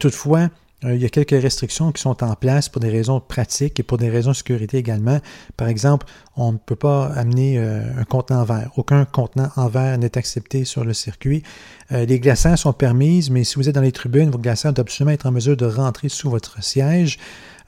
toutefois, 0.00 0.48
il 0.82 0.96
y 0.96 1.06
a 1.06 1.08
quelques 1.08 1.30
restrictions 1.30 1.90
qui 1.90 2.02
sont 2.02 2.22
en 2.22 2.34
place 2.34 2.68
pour 2.68 2.80
des 2.80 2.90
raisons 2.90 3.18
pratiques 3.18 3.80
et 3.80 3.82
pour 3.82 3.96
des 3.96 4.10
raisons 4.10 4.32
de 4.32 4.36
sécurité 4.36 4.76
également. 4.76 5.20
Par 5.56 5.68
exemple, 5.68 6.06
on 6.36 6.52
ne 6.52 6.58
peut 6.58 6.76
pas 6.76 7.06
amener 7.06 7.58
un 7.58 8.04
contenant 8.04 8.42
en 8.42 8.44
verre. 8.44 8.70
Aucun 8.76 9.06
contenant 9.06 9.48
en 9.56 9.68
verre 9.68 9.96
n'est 9.96 10.18
accepté 10.18 10.64
sur 10.64 10.84
le 10.84 10.92
circuit. 10.92 11.42
les 11.90 12.20
glaçants 12.20 12.56
sont 12.56 12.74
permises, 12.74 13.30
mais 13.30 13.42
si 13.42 13.56
vous 13.56 13.70
êtes 13.70 13.74
dans 13.74 13.80
les 13.80 13.90
tribunes, 13.90 14.30
vos 14.30 14.38
glaçants 14.38 14.70
doivent 14.70 14.86
absolument 14.86 15.12
être 15.12 15.26
en 15.26 15.32
mesure 15.32 15.56
de 15.56 15.66
rentrer 15.66 16.10
sous 16.10 16.28
votre 16.28 16.62
siège. 16.62 17.18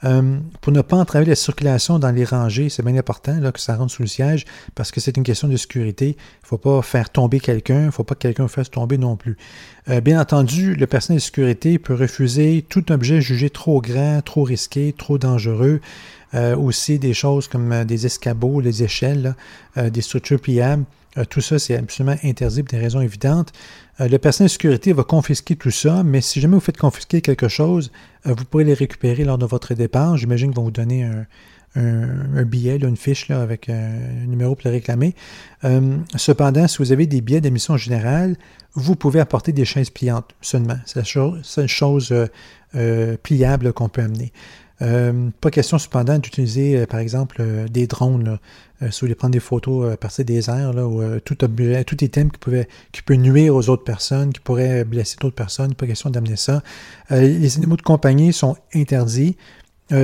Euh, 0.05 0.37
pour 0.61 0.71
ne 0.71 0.81
pas 0.81 0.95
entraver 0.95 1.25
la 1.25 1.35
circulation 1.35 1.99
dans 1.99 2.11
les 2.11 2.23
rangées, 2.23 2.69
c'est 2.69 2.83
bien 2.83 2.95
important 2.95 3.37
là, 3.39 3.51
que 3.51 3.59
ça 3.59 3.75
rentre 3.75 3.91
sous 3.91 4.01
le 4.01 4.07
siège 4.07 4.45
parce 4.75 4.91
que 4.91 5.01
c'est 5.01 5.17
une 5.17 5.23
question 5.23 5.47
de 5.47 5.57
sécurité. 5.57 6.09
Il 6.09 6.43
ne 6.43 6.47
faut 6.47 6.57
pas 6.57 6.81
faire 6.81 7.09
tomber 7.09 7.39
quelqu'un, 7.39 7.81
il 7.81 7.85
ne 7.87 7.91
faut 7.91 8.03
pas 8.03 8.15
que 8.15 8.21
quelqu'un 8.21 8.47
fasse 8.47 8.71
tomber 8.71 8.97
non 8.97 9.17
plus. 9.17 9.37
Euh, 9.89 9.99
bien 9.99 10.19
entendu, 10.19 10.75
le 10.75 10.87
personnel 10.87 11.19
de 11.19 11.23
sécurité 11.23 11.79
peut 11.79 11.95
refuser 11.95 12.65
tout 12.67 12.91
objet 12.91 13.21
jugé 13.21 13.49
trop 13.49 13.81
grand, 13.81 14.21
trop 14.21 14.43
risqué, 14.43 14.93
trop 14.97 15.17
dangereux. 15.17 15.81
Euh, 16.35 16.55
aussi 16.55 16.99
des 16.99 17.15
choses 17.15 17.47
comme 17.47 17.85
des 17.85 18.05
escabeaux, 18.05 18.61
des 18.61 18.83
échelles, 18.83 19.35
des 19.75 20.01
structures 20.01 20.39
pliables. 20.39 20.85
Tout 21.29 21.41
ça, 21.41 21.59
c'est 21.59 21.75
absolument 21.75 22.15
interdit 22.23 22.63
pour 22.63 22.71
des 22.71 22.83
raisons 22.83 23.01
évidentes. 23.01 23.51
Euh, 24.01 24.07
le 24.07 24.17
personnel 24.17 24.47
de 24.47 24.51
sécurité 24.51 24.93
va 24.93 25.03
confisquer 25.03 25.55
tout 25.55 25.71
ça, 25.71 26.03
mais 26.03 26.21
si 26.21 26.39
jamais 26.39 26.55
vous 26.55 26.61
faites 26.61 26.77
confisquer 26.77 27.21
quelque 27.21 27.47
chose, 27.47 27.91
euh, 28.27 28.33
vous 28.33 28.45
pourrez 28.45 28.63
les 28.63 28.73
récupérer 28.73 29.23
lors 29.23 29.37
de 29.37 29.45
votre 29.45 29.73
départ. 29.73 30.17
J'imagine 30.17 30.49
qu'ils 30.49 30.57
vont 30.57 30.63
vous 30.63 30.71
donner 30.71 31.03
un, 31.75 32.43
billet, 32.43 32.77
une 32.77 32.97
fiche 32.97 33.29
avec 33.29 33.69
un 33.69 33.91
numéro 34.27 34.55
pour 34.55 34.67
le 34.67 34.71
réclamer. 34.71 35.15
Euh, 35.63 35.97
cependant, 36.15 36.67
si 36.67 36.77
vous 36.79 36.91
avez 36.91 37.07
des 37.07 37.21
billets 37.21 37.41
d'émission 37.41 37.77
générale, 37.77 38.35
vous 38.73 38.95
pouvez 38.95 39.19
apporter 39.19 39.51
des 39.51 39.65
chaises 39.65 39.89
pliantes 39.89 40.31
seulement. 40.41 40.77
C'est 40.85 40.99
la 40.99 41.41
seule 41.43 41.67
chose 41.67 42.13
pliable 43.23 43.73
qu'on 43.73 43.89
peut 43.89 44.01
amener. 44.01 44.31
Euh, 44.81 45.29
pas 45.41 45.51
question 45.51 45.77
cependant 45.77 46.17
d'utiliser, 46.19 46.77
euh, 46.77 46.85
par 46.85 46.99
exemple, 46.99 47.37
euh, 47.41 47.67
des 47.67 47.85
drones, 47.85 48.39
si 48.81 48.85
vous 48.85 49.07
voulez 49.07 49.15
prendre 49.15 49.33
des 49.33 49.41
photos 49.41 49.91
à 49.91 49.97
partir 49.97 50.23
des 50.23 50.49
airs, 50.49 50.71
là, 50.71 50.87
ou 50.87 51.19
tout, 51.19 51.35
tout 51.35 52.03
item 52.03 52.31
qui, 52.31 52.39
pouvait, 52.39 52.69
qui 52.93 53.01
peut 53.01 53.15
nuire 53.15 53.53
aux 53.53 53.67
autres 53.69 53.83
personnes, 53.83 54.31
qui 54.31 54.39
pourrait 54.39 54.85
blesser 54.85 55.17
d'autres 55.19 55.35
personnes, 55.35 55.75
pas 55.75 55.85
question 55.85 56.09
d'amener 56.09 56.37
ça. 56.37 56.63
les 57.09 57.57
animaux 57.57 57.75
de 57.75 57.81
compagnie 57.81 58.31
sont 58.31 58.55
interdits, 58.73 59.35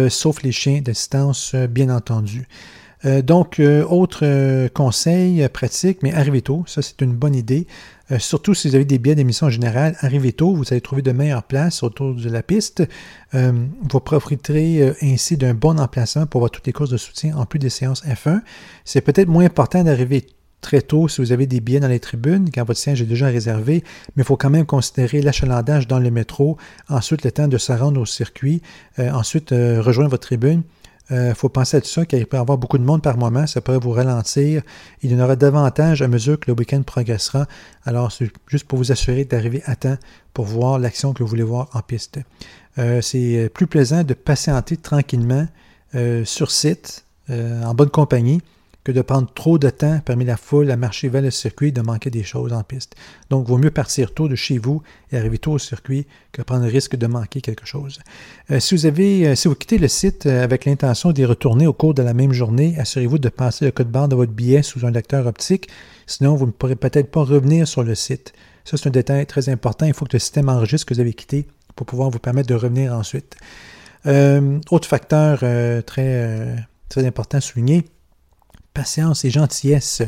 sauf 0.09 0.43
les 0.43 0.51
chiens 0.51 0.81
d'assistance, 0.81 1.55
bien 1.55 1.89
entendu. 1.89 2.49
Euh, 3.05 3.21
donc, 3.21 3.59
euh, 3.59 3.83
autre 3.85 4.19
euh, 4.23 4.67
conseil 4.69 5.47
pratique, 5.49 5.99
mais 6.01 6.13
arrivez 6.13 6.41
tôt, 6.41 6.63
ça 6.67 6.81
c'est 6.81 7.01
une 7.01 7.13
bonne 7.13 7.35
idée. 7.35 7.67
surtout 8.19 8.53
si 8.53 8.69
vous 8.69 8.75
avez 8.75 8.85
des 8.85 8.99
billets 8.99 9.15
d'émission 9.15 9.49
générale, 9.49 9.95
arrivez 10.01 10.31
tôt, 10.31 10.53
vous 10.53 10.65
allez 10.71 10.81
trouver 10.81 11.01
de 11.01 11.11
meilleures 11.11 11.43
places 11.43 11.81
autour 11.81 12.13
de 12.13 12.29
la 12.29 12.43
piste. 12.43 12.83
vous 13.33 13.99
profiterez 13.99 14.93
ainsi 15.01 15.37
d'un 15.37 15.55
bon 15.55 15.79
emplacement 15.79 16.27
pour 16.27 16.39
voir 16.39 16.51
toutes 16.51 16.67
les 16.67 16.73
courses 16.73 16.91
de 16.91 16.97
soutien 16.97 17.35
en 17.35 17.47
plus 17.47 17.57
des 17.57 17.71
séances 17.71 18.03
F1. 18.05 18.41
C'est 18.83 19.01
peut-être 19.01 19.27
moins 19.27 19.45
important 19.45 19.83
d'arriver 19.83 20.27
très 20.61 20.81
tôt 20.81 21.07
si 21.07 21.19
vous 21.19 21.31
avez 21.31 21.47
des 21.47 21.61
billets 21.61 21.79
dans 21.79 21.87
les 21.87 21.99
tribunes, 21.99 22.49
quand 22.53 22.63
votre 22.63 22.79
siège 22.79 23.01
est 23.01 23.05
déjà 23.05 23.25
réservé, 23.25 23.83
mais 24.15 24.21
il 24.21 24.25
faut 24.25 24.37
quand 24.37 24.51
même 24.51 24.67
considérer 24.67 25.23
l'achalandage 25.23 25.87
dans 25.87 25.99
le 25.99 26.11
métro, 26.11 26.57
ensuite 26.89 27.23
le 27.23 27.31
temps 27.31 27.47
de 27.47 27.57
se 27.57 27.71
rendre 27.71 27.99
au 27.99 28.05
circuit, 28.05 28.61
ensuite 28.99 29.49
rejoindre 29.49 30.11
votre 30.11 30.27
tribune. 30.27 30.61
Il 31.11 31.15
euh, 31.15 31.35
faut 31.35 31.49
penser 31.49 31.77
à 31.77 31.81
tout 31.81 31.87
ça, 31.87 32.05
qu'il 32.05 32.25
peut 32.25 32.37
y 32.37 32.39
avoir 32.39 32.57
beaucoup 32.57 32.77
de 32.77 32.83
monde 32.83 33.01
par 33.01 33.17
moment, 33.17 33.45
ça 33.45 33.61
pourrait 33.61 33.77
vous 33.77 33.91
ralentir. 33.91 34.63
Il 35.03 35.11
y 35.11 35.15
en 35.15 35.23
aura 35.23 35.35
davantage 35.35 36.01
à 36.01 36.07
mesure 36.07 36.39
que 36.39 36.49
le 36.49 36.57
week-end 36.57 36.81
progressera. 36.81 37.45
Alors, 37.85 38.11
c'est 38.11 38.31
juste 38.47 38.65
pour 38.67 38.79
vous 38.79 38.91
assurer 38.91 39.25
d'arriver 39.25 39.61
à 39.65 39.75
temps 39.75 39.97
pour 40.33 40.45
voir 40.45 40.79
l'action 40.79 41.13
que 41.13 41.21
vous 41.21 41.29
voulez 41.29 41.43
voir 41.43 41.69
en 41.73 41.81
piste. 41.81 42.19
c'est 43.01 43.49
plus 43.53 43.67
plaisant 43.67 44.03
de 44.03 44.13
patienter 44.13 44.75
tranquillement 44.75 45.47
sur 46.25 46.51
site, 46.51 47.05
en 47.29 47.73
bonne 47.73 47.89
compagnie, 47.89 48.41
que 48.85 48.91
de 48.91 49.01
prendre 49.01 49.27
trop 49.33 49.57
de 49.57 49.69
temps 49.71 49.99
parmi 50.05 50.25
la 50.25 50.37
foule 50.37 50.69
à 50.69 50.77
marcher 50.77 51.09
vers 51.09 51.23
le 51.23 51.31
circuit 51.31 51.69
et 51.69 51.71
de 51.71 51.81
manquer 51.81 52.11
des 52.11 52.23
choses 52.23 52.53
en 52.53 52.63
piste. 52.63 52.95
Donc, 53.31 53.45
il 53.47 53.49
vaut 53.49 53.57
mieux 53.57 53.71
partir 53.71 54.13
tôt 54.13 54.27
de 54.27 54.35
chez 54.35 54.59
vous 54.59 54.83
et 55.11 55.17
arriver 55.17 55.39
tôt 55.39 55.53
au 55.53 55.57
circuit 55.57 56.05
que 56.31 56.43
prendre 56.43 56.65
le 56.65 56.71
risque 56.71 56.95
de 56.95 57.07
manquer 57.07 57.41
quelque 57.41 57.65
chose. 57.65 57.99
Euh, 58.51 58.59
si, 58.59 58.75
vous 58.75 58.85
avez, 58.85 59.27
euh, 59.27 59.35
si 59.35 59.47
vous 59.47 59.55
quittez 59.55 59.79
le 59.79 59.87
site 59.87 60.27
euh, 60.27 60.43
avec 60.43 60.65
l'intention 60.65 61.11
d'y 61.11 61.25
retourner 61.25 61.65
au 61.65 61.73
cours 61.73 61.95
de 61.95 62.03
la 62.03 62.13
même 62.13 62.31
journée, 62.31 62.75
assurez-vous 62.77 63.17
de 63.17 63.29
passer 63.29 63.65
le 63.65 63.71
code 63.71 63.89
barre 63.89 64.07
de 64.07 64.15
votre 64.15 64.31
billet 64.31 64.61
sous 64.61 64.85
un 64.85 64.91
lecteur 64.91 65.25
optique, 65.25 65.67
sinon 66.05 66.35
vous 66.35 66.45
ne 66.45 66.51
pourrez 66.51 66.75
peut-être 66.75 67.09
pas 67.09 67.23
revenir 67.23 67.67
sur 67.67 67.83
le 67.83 67.95
site. 67.95 68.33
Ça, 68.65 68.77
c'est 68.77 68.87
un 68.87 68.91
détail 68.91 69.25
très 69.25 69.49
important. 69.49 69.87
Il 69.87 69.95
faut 69.95 70.05
que 70.05 70.13
le 70.13 70.19
système 70.19 70.47
enregistre 70.47 70.85
que 70.85 70.93
vous 70.93 70.99
avez 70.99 71.13
quitté 71.13 71.47
pour 71.75 71.87
pouvoir 71.87 72.11
vous 72.11 72.19
permettre 72.19 72.49
de 72.49 72.55
revenir 72.55 72.93
ensuite. 72.93 73.35
autre 74.05 74.87
facteur 74.87 75.39
très, 75.85 76.55
très 76.89 77.05
important 77.05 77.37
à 77.37 77.41
souligner, 77.41 77.85
patience 78.75 79.25
et 79.25 79.31
gentillesse. 79.31 80.03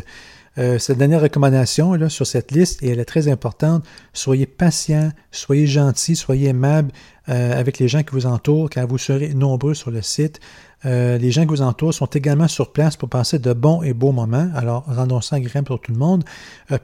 Euh, 0.57 0.79
cette 0.79 0.97
dernière 0.97 1.21
recommandation 1.21 1.93
là, 1.93 2.09
sur 2.09 2.25
cette 2.25 2.51
liste, 2.51 2.81
et 2.81 2.89
elle 2.89 2.99
est 2.99 3.05
très 3.05 3.27
importante, 3.27 3.85
soyez 4.13 4.47
patient, 4.47 5.11
soyez 5.31 5.67
gentil, 5.67 6.15
soyez 6.15 6.49
aimable 6.49 6.91
euh, 7.29 7.59
avec 7.59 7.77
les 7.77 7.87
gens 7.87 8.01
qui 8.01 8.11
vous 8.11 8.25
entourent, 8.25 8.69
car 8.69 8.87
vous 8.87 8.97
serez 8.97 9.33
nombreux 9.35 9.75
sur 9.75 9.91
le 9.91 10.01
site. 10.01 10.39
Euh, 10.85 11.17
les 11.17 11.31
gens 11.31 11.41
qui 11.41 11.49
vous 11.49 11.61
entourent 11.61 11.93
sont 11.93 12.07
également 12.07 12.47
sur 12.47 12.71
place 12.71 12.95
pour 12.95 13.09
passer 13.09 13.37
de 13.37 13.53
bons 13.53 13.83
et 13.83 13.93
beaux 13.93 14.11
moments. 14.11 14.49
Alors, 14.55 14.83
rendons 14.87 15.21
ça 15.21 15.35
agréable 15.35 15.67
pour 15.67 15.79
tout 15.79 15.91
le 15.91 15.99
monde. 15.99 16.23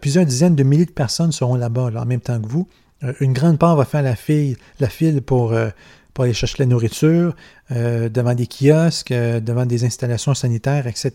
plusieurs 0.02 0.26
dizaines 0.26 0.56
de 0.56 0.64
milliers 0.64 0.86
de 0.86 0.92
personnes 0.92 1.32
seront 1.32 1.56
là-bas 1.56 1.90
en 1.96 2.06
même 2.06 2.22
temps 2.22 2.40
que 2.40 2.48
vous. 2.48 2.68
une 3.20 3.34
grande 3.34 3.58
part 3.58 3.76
va 3.76 3.86
faire 3.86 4.04
la, 4.04 4.16
file, 4.16 4.56
la 4.80 4.90
file 4.90 5.22
pour 5.22 5.54
pour 6.14 6.26
aller 6.26 6.34
chercher 6.34 6.57
la 6.59 6.66
nourriture, 6.68 7.36
euh, 7.72 8.09
devant 8.09 8.36
des 8.36 8.47
kiosques, 8.47 9.11
euh, 9.11 9.39
devant 9.39 9.66
des 9.66 9.84
installations 9.84 10.34
sanitaires, 10.34 10.86
etc. 10.88 11.11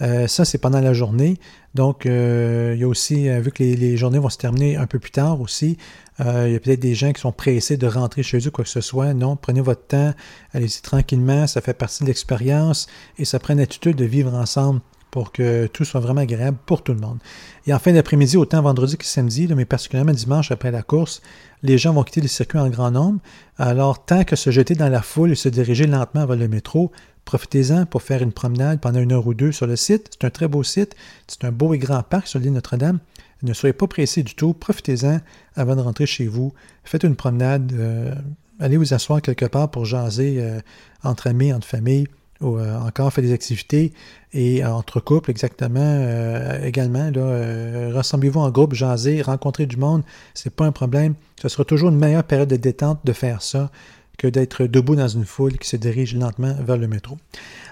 Euh, 0.00 0.26
ça, 0.26 0.44
c'est 0.44 0.58
pendant 0.58 0.80
la 0.80 0.92
journée. 0.92 1.38
Donc, 1.74 2.06
il 2.06 2.76
y 2.78 2.82
a 2.82 2.88
aussi, 2.88 3.28
vu 3.28 3.52
que 3.52 3.62
les, 3.62 3.96
journées 3.96 4.18
vont 4.18 4.30
se 4.30 4.38
terminer 4.38 4.76
un 4.76 4.86
peu 4.86 4.98
plus 4.98 5.10
tard 5.10 5.40
aussi, 5.40 5.76
il 6.18 6.50
y 6.50 6.56
a 6.56 6.58
peut-être 6.58 6.80
des 6.80 6.94
gens 6.94 7.12
qui 7.12 7.20
sont 7.20 7.30
pressés 7.30 7.76
de 7.76 7.86
rentrer 7.86 8.24
chez 8.24 8.38
eux, 8.38 8.50
quoi 8.50 8.64
que 8.64 8.70
ce 8.70 8.80
soit. 8.80 9.14
Non, 9.14 9.36
prenez 9.36 9.60
votre 9.60 9.86
temps, 9.86 10.12
allez-y 10.52 10.82
tranquillement, 10.82 11.46
ça 11.46 11.60
fait 11.60 11.74
partie 11.74 12.02
de 12.02 12.08
l'expérience 12.08 12.88
et 13.18 13.24
ça 13.24 13.38
prend 13.38 13.54
l'attitude 13.54 13.94
de 13.94 14.04
vivre 14.04 14.34
ensemble 14.34 14.80
pour 15.10 15.32
que 15.32 15.66
tout 15.66 15.84
soit 15.84 16.00
vraiment 16.00 16.20
agréable 16.20 16.58
pour 16.66 16.82
tout 16.82 16.92
le 16.92 17.00
monde. 17.00 17.18
Et 17.66 17.74
en 17.74 17.78
fin 17.78 17.92
d'après-midi, 17.92 18.36
autant 18.36 18.62
vendredi 18.62 18.96
que 18.96 19.04
samedi, 19.04 19.48
mais 19.54 19.64
particulièrement 19.64 20.12
dimanche 20.12 20.50
après 20.50 20.70
la 20.70 20.82
course, 20.82 21.22
les 21.62 21.78
gens 21.78 21.92
vont 21.92 22.02
quitter 22.02 22.20
le 22.20 22.28
circuit 22.28 22.58
en 22.58 22.68
grand 22.68 22.90
nombre. 22.90 23.20
Alors, 23.56 24.04
tant 24.04 24.24
que 24.24 24.36
se 24.36 24.50
jeter 24.50 24.74
dans 24.74 24.88
la 24.88 25.02
foule 25.02 25.32
et 25.32 25.34
se 25.34 25.48
diriger 25.48 25.86
lentement 25.86 26.26
vers 26.26 26.36
le 26.36 26.48
métro, 26.48 26.92
profitez-en 27.24 27.86
pour 27.86 28.02
faire 28.02 28.22
une 28.22 28.32
promenade 28.32 28.80
pendant 28.80 29.00
une 29.00 29.12
heure 29.12 29.26
ou 29.26 29.34
deux 29.34 29.52
sur 29.52 29.66
le 29.66 29.76
site. 29.76 30.10
C'est 30.12 30.26
un 30.26 30.30
très 30.30 30.48
beau 30.48 30.62
site. 30.62 30.94
C'est 31.26 31.44
un 31.44 31.52
beau 31.52 31.74
et 31.74 31.78
grand 31.78 32.02
parc 32.02 32.26
sur 32.26 32.38
l'île 32.38 32.52
Notre-Dame. 32.52 32.98
Ne 33.42 33.52
soyez 33.52 33.72
pas 33.72 33.86
pressés 33.86 34.22
du 34.22 34.34
tout. 34.34 34.52
Profitez-en 34.52 35.20
avant 35.54 35.76
de 35.76 35.80
rentrer 35.80 36.06
chez 36.06 36.26
vous. 36.26 36.52
Faites 36.84 37.04
une 37.04 37.16
promenade. 37.16 37.72
Euh, 37.74 38.14
allez 38.60 38.76
vous 38.76 38.94
asseoir 38.94 39.22
quelque 39.22 39.46
part 39.46 39.70
pour 39.70 39.84
jaser 39.84 40.36
euh, 40.38 40.60
entre 41.02 41.26
amis, 41.28 41.52
entre 41.52 41.66
familles 41.66 42.08
ou 42.40 42.58
euh, 42.58 42.78
encore 42.78 43.12
faire 43.12 43.24
des 43.24 43.32
activités 43.32 43.92
et 44.32 44.64
entre 44.64 45.00
couples 45.00 45.30
exactement 45.30 45.80
euh, 45.82 46.64
également. 46.64 47.10
Euh, 47.16 47.90
rassemblez-vous 47.94 48.40
en 48.40 48.50
groupe, 48.50 48.74
jaser, 48.74 49.22
rencontrer 49.22 49.66
du 49.66 49.76
monde, 49.76 50.02
c'est 50.34 50.54
pas 50.54 50.66
un 50.66 50.72
problème. 50.72 51.14
Ce 51.40 51.48
sera 51.48 51.64
toujours 51.64 51.90
une 51.90 51.98
meilleure 51.98 52.24
période 52.24 52.48
de 52.48 52.56
détente 52.56 53.00
de 53.04 53.12
faire 53.12 53.42
ça 53.42 53.70
que 54.18 54.26
d'être 54.26 54.64
debout 54.64 54.96
dans 54.96 55.06
une 55.06 55.24
foule 55.24 55.56
qui 55.58 55.68
se 55.68 55.76
dirige 55.76 56.16
lentement 56.16 56.54
vers 56.60 56.76
le 56.76 56.88
métro. 56.88 57.16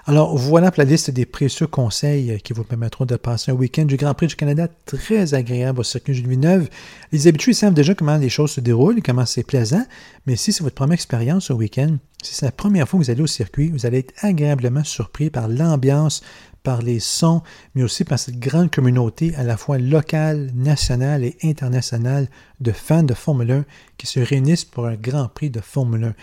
Alors 0.05 0.37
voilà 0.37 0.71
la 0.77 0.85
liste 0.85 1.11
des 1.11 1.25
précieux 1.25 1.67
conseils 1.67 2.39
qui 2.41 2.53
vous 2.53 2.63
permettront 2.63 3.03
de 3.03 3.17
passer 3.17 3.51
un 3.51 3.55
week-end 3.55 3.83
du 3.83 3.97
Grand 3.97 4.13
Prix 4.13 4.27
du 4.27 4.37
Canada 4.37 4.69
très 4.85 5.33
agréable 5.33 5.81
au 5.81 5.83
circuit 5.83 6.13
Jules 6.13 6.29
Villeneuve. 6.29 6.69
Les 7.11 7.27
habitués 7.27 7.51
savent 7.51 7.73
déjà 7.73 7.93
comment 7.93 8.15
les 8.15 8.29
choses 8.29 8.51
se 8.51 8.61
déroulent, 8.61 9.01
comment 9.03 9.25
c'est 9.25 9.43
plaisant, 9.43 9.85
mais 10.25 10.37
si 10.37 10.53
c'est 10.53 10.63
votre 10.63 10.75
première 10.75 10.93
expérience 10.93 11.51
au 11.51 11.55
week-end, 11.55 11.97
si 12.23 12.33
c'est 12.33 12.45
la 12.45 12.51
première 12.51 12.87
fois 12.87 12.99
que 12.99 13.05
vous 13.05 13.11
allez 13.11 13.21
au 13.21 13.27
circuit, 13.27 13.69
vous 13.69 13.85
allez 13.85 13.99
être 13.99 14.13
agréablement 14.21 14.83
surpris 14.83 15.29
par 15.29 15.47
l'ambiance, 15.47 16.23
par 16.63 16.81
les 16.81 16.99
sons, 16.99 17.41
mais 17.75 17.83
aussi 17.83 18.03
par 18.03 18.19
cette 18.19 18.39
grande 18.39 18.71
communauté 18.71 19.33
à 19.35 19.43
la 19.43 19.55
fois 19.55 19.77
locale, 19.77 20.51
nationale 20.55 21.23
et 21.23 21.37
internationale 21.43 22.27
de 22.59 22.71
fans 22.71 23.03
de 23.03 23.13
Formule 23.13 23.51
1 23.51 23.65
qui 23.97 24.07
se 24.07 24.19
réunissent 24.19 24.65
pour 24.65 24.87
un 24.87 24.95
Grand 24.95 25.29
Prix 25.29 25.49
de 25.49 25.61
Formule 25.61 26.13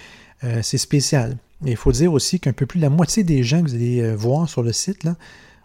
1. 0.42 0.46
Euh, 0.46 0.60
c'est 0.62 0.78
spécial. 0.78 1.38
il 1.64 1.76
faut 1.76 1.92
dire 1.92 2.12
aussi 2.12 2.40
qu'un 2.40 2.52
peu 2.52 2.66
plus 2.66 2.78
de 2.78 2.84
la 2.84 2.90
moitié 2.90 3.24
des 3.24 3.42
gens 3.42 3.62
que 3.62 3.68
vous 3.68 3.74
allez 3.74 4.02
euh, 4.02 4.14
voir 4.14 4.48
sur 4.48 4.62
le 4.62 4.72
site 4.72 5.08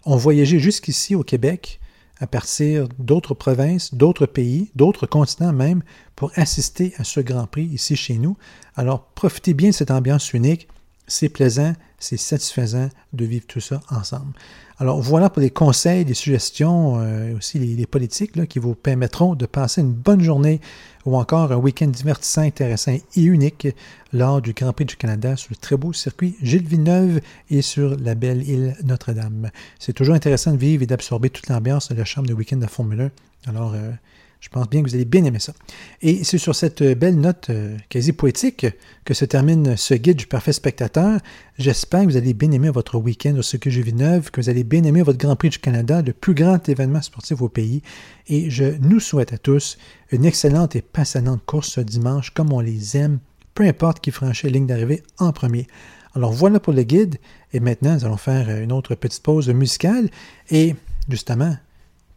ont 0.06 0.16
voyagé 0.16 0.60
jusqu'ici 0.60 1.16
au 1.16 1.24
Québec 1.24 1.80
à 2.20 2.28
partir 2.28 2.88
d'autres 3.00 3.34
provinces, 3.34 3.94
d'autres 3.94 4.26
pays, 4.26 4.72
d'autres 4.76 5.08
continents 5.08 5.54
même, 5.54 5.84
pour 6.16 6.32
assister 6.36 6.94
à 6.98 7.04
ce 7.04 7.20
Grand 7.22 7.48
Prix 7.48 7.66
ici 7.66 7.96
chez 7.96 8.18
nous. 8.18 8.38
Alors 8.76 9.06
profitez 9.16 9.54
bien 9.54 9.70
de 9.70 9.74
cette 9.74 9.92
ambiance 9.92 10.34
unique. 10.34 10.68
C'est 11.08 11.30
plaisant, 11.30 11.74
c'est 12.00 12.18
satisfaisant 12.18 12.90
de 13.14 13.26
vivre 13.26 13.46
tout 13.48 13.60
ça 13.60 13.82
ensemble. 13.90 14.34
Alors 14.82 15.02
voilà 15.02 15.30
pour 15.30 15.42
les 15.42 15.50
conseils, 15.50 16.06
les 16.06 16.14
suggestions, 16.14 17.02
euh, 17.02 17.36
aussi 17.36 17.60
les, 17.60 17.86
politiques 17.86 18.48
qui 18.48 18.60
vous 18.60 18.76
permettront 18.76 19.36
de 19.36 19.46
passer 19.46 19.82
une 19.82 19.92
bonne 19.92 20.22
journée 20.22 20.62
ou 21.06 21.18
encore 21.18 21.52
un 21.52 21.58
week-end 21.58 21.88
divertissant, 21.88 22.44
intéressant 22.44 22.94
et 22.94 23.22
unique 23.22 23.68
lors 24.14 24.42
du 24.42 24.54
Grand 24.54 24.72
Prix 24.72 24.86
du 24.86 24.96
Canada 24.96 25.36
sur 25.36 25.50
le 25.52 25.58
très 25.58 25.76
beau 25.76 25.92
circuit 25.92 26.38
Gilles 26.42 26.66
Villeneuve 26.66 27.20
et 27.50 27.62
sur 27.62 27.98
la 27.98 28.16
belle 28.16 28.48
île 28.48 28.78
Notre-Dame. 28.84 29.50
C'est 29.80 29.94
toujours 29.94 30.16
intéressant 30.16 30.54
de 30.54 30.58
vivre 30.58 30.84
et 30.84 30.88
d'absorber 30.88 31.30
toute 31.30 31.50
l'ambiance 31.50 31.90
de 31.90 31.96
la 31.96 32.06
chambre 32.06 32.28
de 32.28 32.34
week-end 32.34 32.58
de 32.58 32.68
Formule 32.68 33.12
1. 33.46 33.50
Alors, 33.50 33.74
euh, 33.74 33.92
je 34.40 34.48
pense 34.48 34.70
bien 34.70 34.82
que 34.82 34.90
vous 34.90 34.96
allez 34.96 35.06
bien 35.06 35.24
aimer 35.26 35.40
ça. 35.40 35.54
Et 36.02 36.24
c'est 36.24 36.38
sur 36.38 36.56
cette 36.56 36.82
belle 36.98 37.20
note 37.20 37.48
euh, 37.50 37.78
quasi 37.90 38.14
poétique 38.14 38.66
que 39.04 39.14
se 39.14 39.26
termine 39.26 39.76
ce 39.76 39.94
guide 39.94 40.18
du 40.18 40.28
parfait 40.28 40.54
spectateur. 40.54 41.20
J'espère 41.58 42.02
que 42.02 42.06
vous 42.06 42.18
allez 42.18 42.34
bien 42.34 42.52
aimer 42.52 42.70
votre 42.70 42.98
week-end 42.98 43.36
au 43.38 43.42
Circuit 43.42 43.70
Villeneuve, 43.70 44.32
que 44.32 44.40
vous 44.40 44.50
allez 44.50 44.64
bien 44.64 44.84
aimer 44.84 45.02
votre 45.02 45.18
Grand 45.18 45.36
Prix 45.36 45.50
du 45.50 45.60
Canada, 45.60 46.02
le 46.02 46.14
plus 46.14 46.34
grand 46.34 46.68
événement 46.70 47.02
sportif 47.02 47.42
au 47.42 47.50
pays. 47.50 47.82
Et 48.28 48.50
je 48.50 48.66
nous 48.80 49.02
souhaite 49.02 49.34
à 49.34 49.38
tous 49.38 49.78
une 50.12 50.24
excellente 50.24 50.76
et 50.76 50.82
passionnante 50.82 51.46
course 51.46 51.74
ce 51.74 51.82
dimanche, 51.82 52.32
comme 52.32 52.54
on 52.54 52.62
les 52.62 52.96
aime, 52.96 53.20
peu 53.54 53.66
importe 53.66 54.00
qui 54.00 54.12
franchit 54.12 54.48
la 54.48 54.54
ligne 54.54 54.68
d'arrivée 54.68 55.04
en 55.18 55.34
premier. 55.34 55.68
Alors 56.16 56.32
voilà 56.32 56.60
pour 56.60 56.74
le 56.74 56.84
guide. 56.84 57.18
Et 57.52 57.60
maintenant, 57.60 57.94
nous 57.94 58.06
allons 58.06 58.18
faire 58.18 58.50
une 58.50 58.72
autre 58.72 58.96
petite 58.96 59.22
pause 59.22 59.50
musicale. 59.50 60.10
Et 60.50 60.76
justement, 61.10 61.56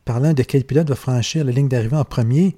parlant 0.04 0.32
de 0.32 0.42
quel 0.42 0.64
pilote 0.64 0.88
va 0.88 0.96
franchir 0.96 1.44
la 1.44 1.52
ligne 1.52 1.68
d'arrivée 1.68 1.96
en 1.96 2.04
premier, 2.04 2.56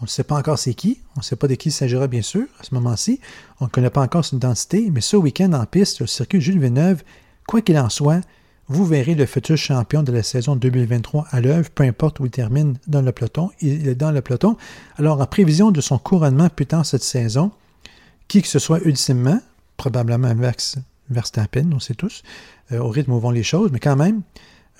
on 0.00 0.04
ne 0.04 0.10
sait 0.10 0.24
pas 0.24 0.36
encore 0.36 0.58
c'est 0.58 0.74
qui, 0.74 1.00
on 1.16 1.20
ne 1.20 1.24
sait 1.24 1.36
pas 1.36 1.48
de 1.48 1.54
qui 1.54 1.70
il 1.70 1.72
s'agira 1.72 2.06
bien 2.06 2.22
sûr 2.22 2.46
à 2.60 2.64
ce 2.64 2.74
moment-ci, 2.74 3.20
on 3.60 3.64
ne 3.64 3.70
connaît 3.70 3.90
pas 3.90 4.02
encore 4.02 4.24
son 4.24 4.36
identité, 4.36 4.90
mais 4.90 5.00
ce 5.00 5.16
week-end 5.16 5.52
en 5.52 5.64
piste, 5.64 6.02
au 6.02 6.06
circuit 6.06 6.40
Jules 6.40 6.60
Villeneuve, 6.60 7.02
quoi 7.46 7.62
qu'il 7.62 7.78
en 7.78 7.88
soit, 7.88 8.20
vous 8.68 8.84
verrez 8.84 9.14
le 9.14 9.26
futur 9.26 9.56
champion 9.56 10.02
de 10.02 10.10
la 10.10 10.22
saison 10.22 10.56
2023 10.56 11.26
à 11.30 11.40
l'œuvre, 11.40 11.70
peu 11.70 11.84
importe 11.84 12.18
où 12.18 12.26
il 12.26 12.30
termine 12.30 12.78
dans 12.88 13.00
le 13.00 13.12
peloton. 13.12 13.50
Il 13.60 13.86
est 13.86 13.94
dans 13.94 14.10
le 14.10 14.20
peloton. 14.20 14.56
Alors, 14.96 15.20
en 15.20 15.26
prévision 15.26 15.70
de 15.70 15.80
son 15.80 15.98
couronnement 15.98 16.48
plus 16.48 16.66
cette 16.82 17.04
saison, 17.04 17.52
qui 18.26 18.42
que 18.42 18.48
ce 18.48 18.58
soit 18.58 18.80
ultimement, 18.84 19.40
probablement 19.76 20.34
Max 20.34 20.78
Verstappen, 21.10 21.70
on 21.72 21.78
sait 21.78 21.94
tous, 21.94 22.24
euh, 22.72 22.80
au 22.80 22.88
rythme 22.88 23.12
où 23.12 23.20
vont 23.20 23.30
les 23.30 23.44
choses, 23.44 23.70
mais 23.70 23.78
quand 23.78 23.94
même, 23.94 24.22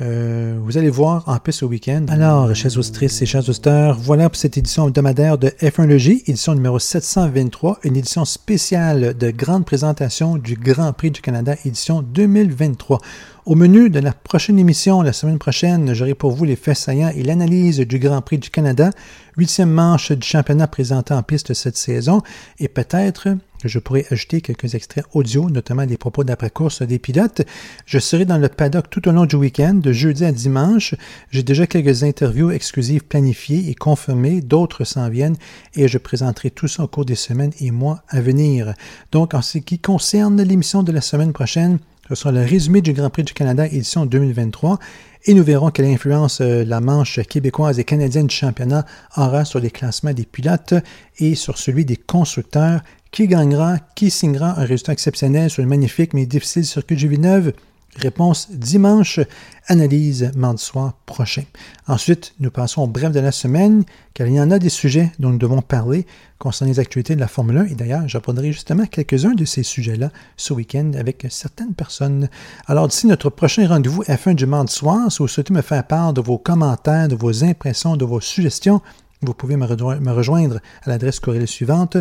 euh, 0.03 0.59
vous 0.61 0.77
allez 0.77 0.91
voir 0.91 1.25
en 1.27 1.39
plus 1.39 1.63
au 1.63 1.69
week-end. 1.69 2.05
Alors, 2.09 2.55
chers 2.55 2.77
auditrices 2.77 3.23
et 3.23 3.27
chers 3.27 3.49
auditeurs, 3.49 3.97
voilà 3.99 4.29
pour 4.29 4.37
cette 4.37 4.59
édition 4.59 4.87
hebdomadaire 4.87 5.39
de 5.39 5.49
F1 5.49 5.87
Logie, 5.87 6.23
édition 6.27 6.55
numéro 6.55 6.79
723, 6.79 7.79
une 7.83 7.97
édition 7.97 8.27
spéciale 8.27 9.17
de 9.17 9.31
grande 9.31 9.65
présentation 9.65 10.37
du 10.37 10.55
Grand 10.55 10.93
Prix 10.93 11.11
du 11.11 11.23
Canada, 11.23 11.55
édition 11.65 12.03
2023. 12.03 13.01
Au 13.47 13.55
menu 13.55 13.91
de 13.91 14.01
la 14.01 14.13
prochaine 14.13 14.59
émission, 14.59 15.03
la 15.03 15.13
semaine 15.13 15.39
prochaine, 15.39 15.95
j'aurai 15.95 16.17
pour 16.17 16.33
vous 16.33 16.45
les 16.45 16.57
faits 16.57 16.77
saillants 16.77 17.13
et 17.15 17.23
l'analyse 17.23 17.79
du 17.79 18.01
Grand 18.01 18.21
Prix 18.21 18.39
du 18.39 18.51
Canada, 18.51 18.91
huitième 19.37 19.71
manche 19.71 20.11
du 20.11 20.27
championnat 20.27 20.67
présenté 20.67 21.15
en 21.15 21.23
piste 21.23 21.55
cette 21.55 21.77
saison, 21.77 22.23
et 22.59 22.67
peut-être 22.67 23.37
que 23.63 23.69
je 23.69 23.79
pourrais 23.79 24.05
ajouter 24.11 24.41
quelques 24.41 24.75
extraits 24.75 25.05
audio, 25.13 25.49
notamment 25.49 25.87
des 25.87 25.97
propos 25.97 26.25
d'après-course 26.25 26.83
des 26.83 26.99
pilotes. 26.99 27.43
Je 27.85 28.01
serai 28.01 28.25
dans 28.25 28.37
le 28.37 28.49
paddock 28.49 28.91
tout 28.91 29.07
au 29.09 29.13
long 29.13 29.27
du 29.27 29.37
week-end, 29.37 29.75
de 29.75 29.93
jeudi 29.93 30.25
à 30.25 30.33
dimanche. 30.33 30.97
J'ai 31.31 31.45
déjà 31.45 31.69
quelques 31.69 32.03
interviews 32.03 32.51
exclusives 32.51 33.05
planifiées 33.05 33.71
et 33.71 33.77
confirmées, 33.77 34.41
d'autres 34.41 34.83
s'en 34.83 35.09
viennent, 35.09 35.37
et 35.77 35.87
je 35.87 35.99
présenterai 35.99 36.51
tout 36.51 36.67
ça 36.67 36.83
au 36.83 36.89
cours 36.89 37.05
des 37.05 37.15
semaines 37.15 37.53
et 37.61 37.71
mois 37.71 38.03
à 38.09 38.21
venir. 38.21 38.75
Donc, 39.13 39.35
en 39.35 39.43
ce 39.43 39.59
qui 39.59 39.79
concerne 39.79 40.43
l'émission 40.43 40.83
de 40.83 40.91
la 40.91 41.01
semaine 41.01 41.33
prochaine, 41.33 41.79
ce 42.09 42.15
sera 42.15 42.31
le 42.31 42.41
résumé 42.41 42.83
du 42.83 42.93
Grand 42.93 43.11
Prix 43.11 43.25
du 43.25 43.33
Canada 43.33 43.67
édition 43.67 44.07
2023 44.07 44.79
et 45.25 45.35
nous 45.35 45.43
verrons 45.43 45.71
quelle 45.71 45.87
influence 45.87 46.41
euh, 46.41 46.65
la 46.65 46.81
manche 46.81 47.21
québécoise 47.29 47.81
et 47.81 47.85
canadienne 47.85 48.29
du 48.29 48.35
championnat 48.35 48.87
aura 49.17 49.45
sur 49.45 49.59
les 49.59 49.71
classements 49.71 50.13
des 50.13 50.25
pilotes 50.25 50.75
et 51.19 51.35
sur 51.35 51.59
celui 51.59 51.85
des 51.85 51.97
constructeurs. 51.97 52.81
Qui 53.11 53.27
gagnera, 53.27 53.79
qui 53.95 54.11
signera 54.11 54.61
un 54.61 54.65
résultat 54.65 54.93
exceptionnel 54.93 55.51
sur 55.51 55.63
le 55.63 55.69
magnifique 55.69 56.15
mais 56.15 56.27
difficile 56.27 56.65
circuit 56.65 56.97
de 56.97 57.09
Villeneuve? 57.09 57.53
Réponse 57.97 58.51
dimanche, 58.51 59.21
analyse 59.69 60.31
mardi 60.37 60.63
soir 60.63 60.93
prochain. 61.07 61.45
Ensuite, 61.87 62.35
nous 62.41 62.51
passons 62.51 62.83
au 62.83 62.87
bref 62.87 63.11
de 63.11 63.21
la 63.21 63.33
semaine, 63.33 63.85
car 64.13 64.27
il 64.27 64.35
y 64.35 64.41
en 64.41 64.51
a 64.51 64.59
des 64.59 64.69
sujets 64.69 65.13
dont 65.19 65.31
nous 65.31 65.39
devons 65.39 65.63
parler 65.63 66.07
concernant 66.39 66.71
les 66.71 66.79
actualités 66.79 67.15
de 67.15 67.21
la 67.21 67.29
Formule 67.29 67.57
1. 67.57 67.69
Et 67.69 67.75
d'ailleurs, 67.75 68.07
j'apprendrai 68.07 68.53
justement 68.53 68.85
quelques-uns 68.85 69.33
de 69.33 69.47
ces 69.47 69.63
sujets-là 69.63 70.11
ce 70.37 70.53
week-end 70.53 70.93
avec 70.99 71.27
certaines 71.31 71.73
personnes. 71.73 72.29
Alors, 72.67 72.87
d'ici 72.87 73.07
notre 73.07 73.31
prochain 73.31 73.67
rendez-vous 73.67 74.03
F1 74.03 74.35
du 74.35 74.45
mardi 74.45 74.75
soir, 74.75 75.11
si 75.11 75.19
vous 75.19 75.29
souhaitez 75.29 75.55
me 75.55 75.63
faire 75.63 75.87
part 75.87 76.13
de 76.13 76.21
vos 76.21 76.37
commentaires, 76.37 77.09
de 77.09 77.17
vos 77.17 77.45
impressions, 77.45 77.97
de 77.97 78.05
vos 78.05 78.21
suggestions, 78.21 78.83
vous 79.23 79.33
pouvez 79.33 79.57
me, 79.57 79.65
rejoindre 79.65 80.61
à 80.83 80.91
l'adresse 80.91 81.21
courriel 81.21 81.49
suivante 81.49 81.97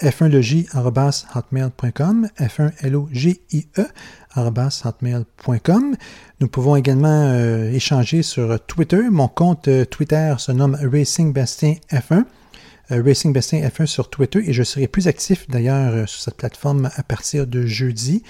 f1logie.hotmail.com 0.00 2.28
f1logie.hotmail.com 2.38 3.88
Nous 6.40 6.48
pouvons 6.48 6.76
également 6.76 7.08
euh, 7.08 7.72
échanger 7.72 8.22
sur 8.22 8.58
Twitter. 8.66 9.02
Mon 9.10 9.28
compte 9.28 9.68
euh, 9.68 9.84
Twitter 9.84 10.34
se 10.38 10.52
nomme 10.52 10.78
Racing 10.80 11.32
Bastien 11.32 11.74
F1. 11.90 12.24
Euh, 12.92 13.02
Racing 13.04 13.32
Bastien 13.32 13.60
F1 13.60 13.86
sur 13.86 14.08
Twitter 14.08 14.42
et 14.46 14.52
je 14.52 14.62
serai 14.62 14.88
plus 14.88 15.08
actif 15.08 15.48
d'ailleurs 15.48 16.08
sur 16.08 16.20
cette 16.20 16.36
plateforme 16.36 16.90
à 16.96 17.02
partir 17.02 17.46
de 17.46 17.66
jeudi. 17.66 18.22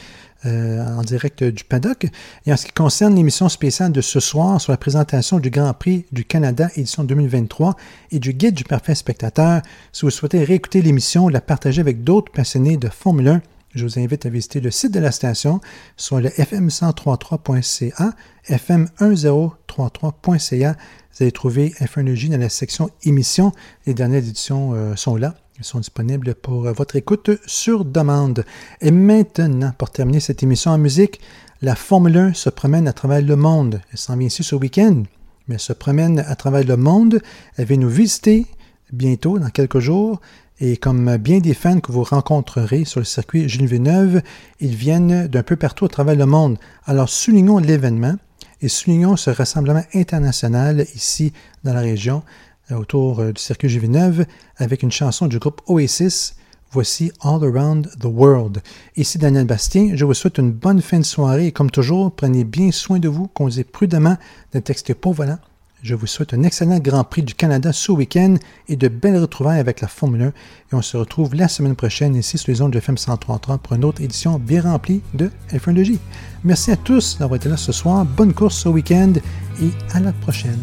Euh, 0.46 0.82
en 0.96 1.03
direct 1.03 1.44
du 1.44 1.64
paddock. 1.64 2.07
Et 2.46 2.53
en 2.53 2.57
ce 2.57 2.64
qui 2.64 2.72
concerne 2.72 3.14
l'émission 3.14 3.51
spéciale 3.51 3.92
de 3.92 4.01
ce 4.01 4.20
soir 4.20 4.59
sur 4.59 4.72
la 4.72 4.78
présentation 4.78 5.38
du 5.38 5.51
Grand 5.51 5.74
Prix 5.74 6.07
du 6.12 6.24
Canada 6.24 6.70
édition 6.76 7.05
2023 7.05 7.76
et 8.11 8.18
du 8.18 8.32
Guide 8.32 8.55
du 8.55 8.64
parfait 8.64 8.94
spectateur, 8.94 9.61
si 9.92 10.01
vous 10.01 10.11
souhaitez 10.11 10.42
réécouter 10.42 10.80
l'émission 10.80 11.26
ou 11.26 11.28
la 11.28 11.42
partager 11.42 11.82
avec 11.82 12.05
d'autres 12.05 12.32
passionnés 12.32 12.78
de 12.78 12.88
Formule 12.88 13.28
1, 13.28 13.42
je 13.74 13.84
vous 13.84 13.98
invite 13.98 14.24
à 14.26 14.30
visiter 14.30 14.60
le 14.60 14.70
site 14.70 14.92
de 14.92 15.00
la 15.00 15.12
station, 15.12 15.60
soit 15.96 16.20
le 16.20 16.28
fm1033.ca, 16.28 18.12
fm1033.ca. 18.48 20.72
Vous 20.72 21.22
allez 21.22 21.32
trouver 21.32 21.70
F1 21.80 22.30
dans 22.30 22.38
la 22.38 22.48
section 22.48 22.90
émissions. 23.04 23.52
Les 23.86 23.94
dernières 23.94 24.18
éditions 24.18 24.74
euh, 24.74 24.96
sont 24.96 25.16
là. 25.16 25.34
Ils 25.58 25.64
sont 25.64 25.78
disponibles 25.78 26.34
pour 26.34 26.62
votre 26.72 26.96
écoute 26.96 27.30
sur 27.46 27.84
demande. 27.84 28.44
Et 28.80 28.90
maintenant, 28.90 29.72
pour 29.76 29.90
terminer 29.90 30.20
cette 30.20 30.42
émission 30.42 30.70
en 30.70 30.78
musique, 30.78 31.20
la 31.60 31.76
Formule 31.76 32.16
1 32.16 32.32
se 32.32 32.48
promène 32.48 32.88
à 32.88 32.94
travers 32.94 33.20
le 33.20 33.36
monde. 33.36 33.82
Elle 33.92 33.98
s'en 33.98 34.16
vient 34.16 34.28
ici 34.28 34.42
ce 34.42 34.54
week-end, 34.54 35.02
mais 35.46 35.56
elle 35.56 35.60
se 35.60 35.74
promène 35.74 36.20
à 36.20 36.34
travers 36.34 36.64
le 36.64 36.78
monde. 36.78 37.20
Elle 37.56 37.66
vient 37.66 37.76
nous 37.76 37.90
visiter 37.90 38.46
bientôt, 38.92 39.38
dans 39.38 39.50
quelques 39.50 39.80
jours. 39.80 40.22
Et 40.62 40.76
comme 40.76 41.16
bien 41.16 41.38
des 41.38 41.54
fans 41.54 41.80
que 41.80 41.90
vous 41.90 42.04
rencontrerez 42.04 42.84
sur 42.84 43.00
le 43.00 43.06
circuit 43.06 43.48
Gilles 43.48 43.66
Villeneuve, 43.66 44.20
ils 44.61 44.74
viennent 44.74 45.26
d'un 45.26 45.42
peu 45.42 45.56
partout 45.56 45.86
à 45.86 45.88
travers 45.88 46.16
le 46.16 46.26
monde. 46.26 46.58
Alors 46.84 47.08
soulignons 47.08 47.56
l'événement 47.56 48.16
et 48.61 48.68
soulignons 48.68 49.16
ce 49.16 49.30
rassemblement 49.30 49.82
international 49.94 50.84
ici 50.94 51.32
dans 51.64 51.72
la 51.72 51.80
région 51.80 52.22
autour 52.70 53.20
euh, 53.20 53.32
du 53.32 53.40
circuit 53.40 53.68
G9 53.68 54.26
avec 54.58 54.82
une 54.82 54.92
chanson 54.92 55.26
du 55.28 55.38
groupe 55.38 55.62
Oasis. 55.66 56.36
Voici 56.72 57.11
All 57.22 57.42
Around 57.42 57.90
the 57.98 58.04
World. 58.04 58.62
Ici 58.96 59.18
Daniel 59.18 59.46
Bastien, 59.46 59.96
je 59.96 60.04
vous 60.04 60.14
souhaite 60.14 60.38
une 60.38 60.52
bonne 60.52 60.82
fin 60.82 60.98
de 60.98 61.04
soirée 61.04 61.46
et 61.46 61.52
comme 61.52 61.70
toujours, 61.70 62.14
prenez 62.14 62.44
bien 62.44 62.70
soin 62.70 63.00
de 63.00 63.08
vous, 63.08 63.26
conduisez 63.28 63.64
prudemment 63.64 64.16
d'un 64.52 64.61
texte 64.61 64.94
pour 64.94 65.14
volant. 65.14 65.38
Je 65.83 65.95
vous 65.95 66.07
souhaite 66.07 66.35
un 66.35 66.43
excellent 66.43 66.78
Grand 66.78 67.05
Prix 67.05 67.22
du 67.22 67.35
Canada 67.35 67.72
ce 67.72 67.91
week-end 67.91 68.35
et 68.68 68.76
de 68.76 68.89
belles 68.89 69.16
retrouvailles 69.16 69.61
avec 69.61 69.81
la 69.81 69.89
Formule 69.89 70.22
1. 70.22 70.26
Et 70.26 70.33
on 70.72 70.83
se 70.83 70.99
retrouve 70.99 71.35
la 71.35 71.49
semaine 71.49 71.74
prochaine 71.74 72.14
ici 72.14 72.37
sur 72.37 72.53
les 72.53 72.61
ondes 72.61 72.72
de 72.72 72.78
FM 72.78 72.99
133 72.99 73.59
pour 73.59 73.76
une 73.76 73.85
autre 73.87 74.03
édition 74.03 74.39
bien 74.39 74.61
remplie 74.61 75.01
de 75.14 75.31
F1 75.51 75.99
Merci 76.45 76.70
à 76.70 76.76
tous 76.76 77.16
d'avoir 77.18 77.37
été 77.37 77.49
là 77.49 77.57
ce 77.57 77.72
soir. 77.72 78.05
Bonne 78.05 78.35
course 78.35 78.59
ce 78.59 78.68
week-end 78.68 79.14
et 79.62 79.70
à 79.95 80.01
la 80.01 80.12
prochaine. 80.12 80.59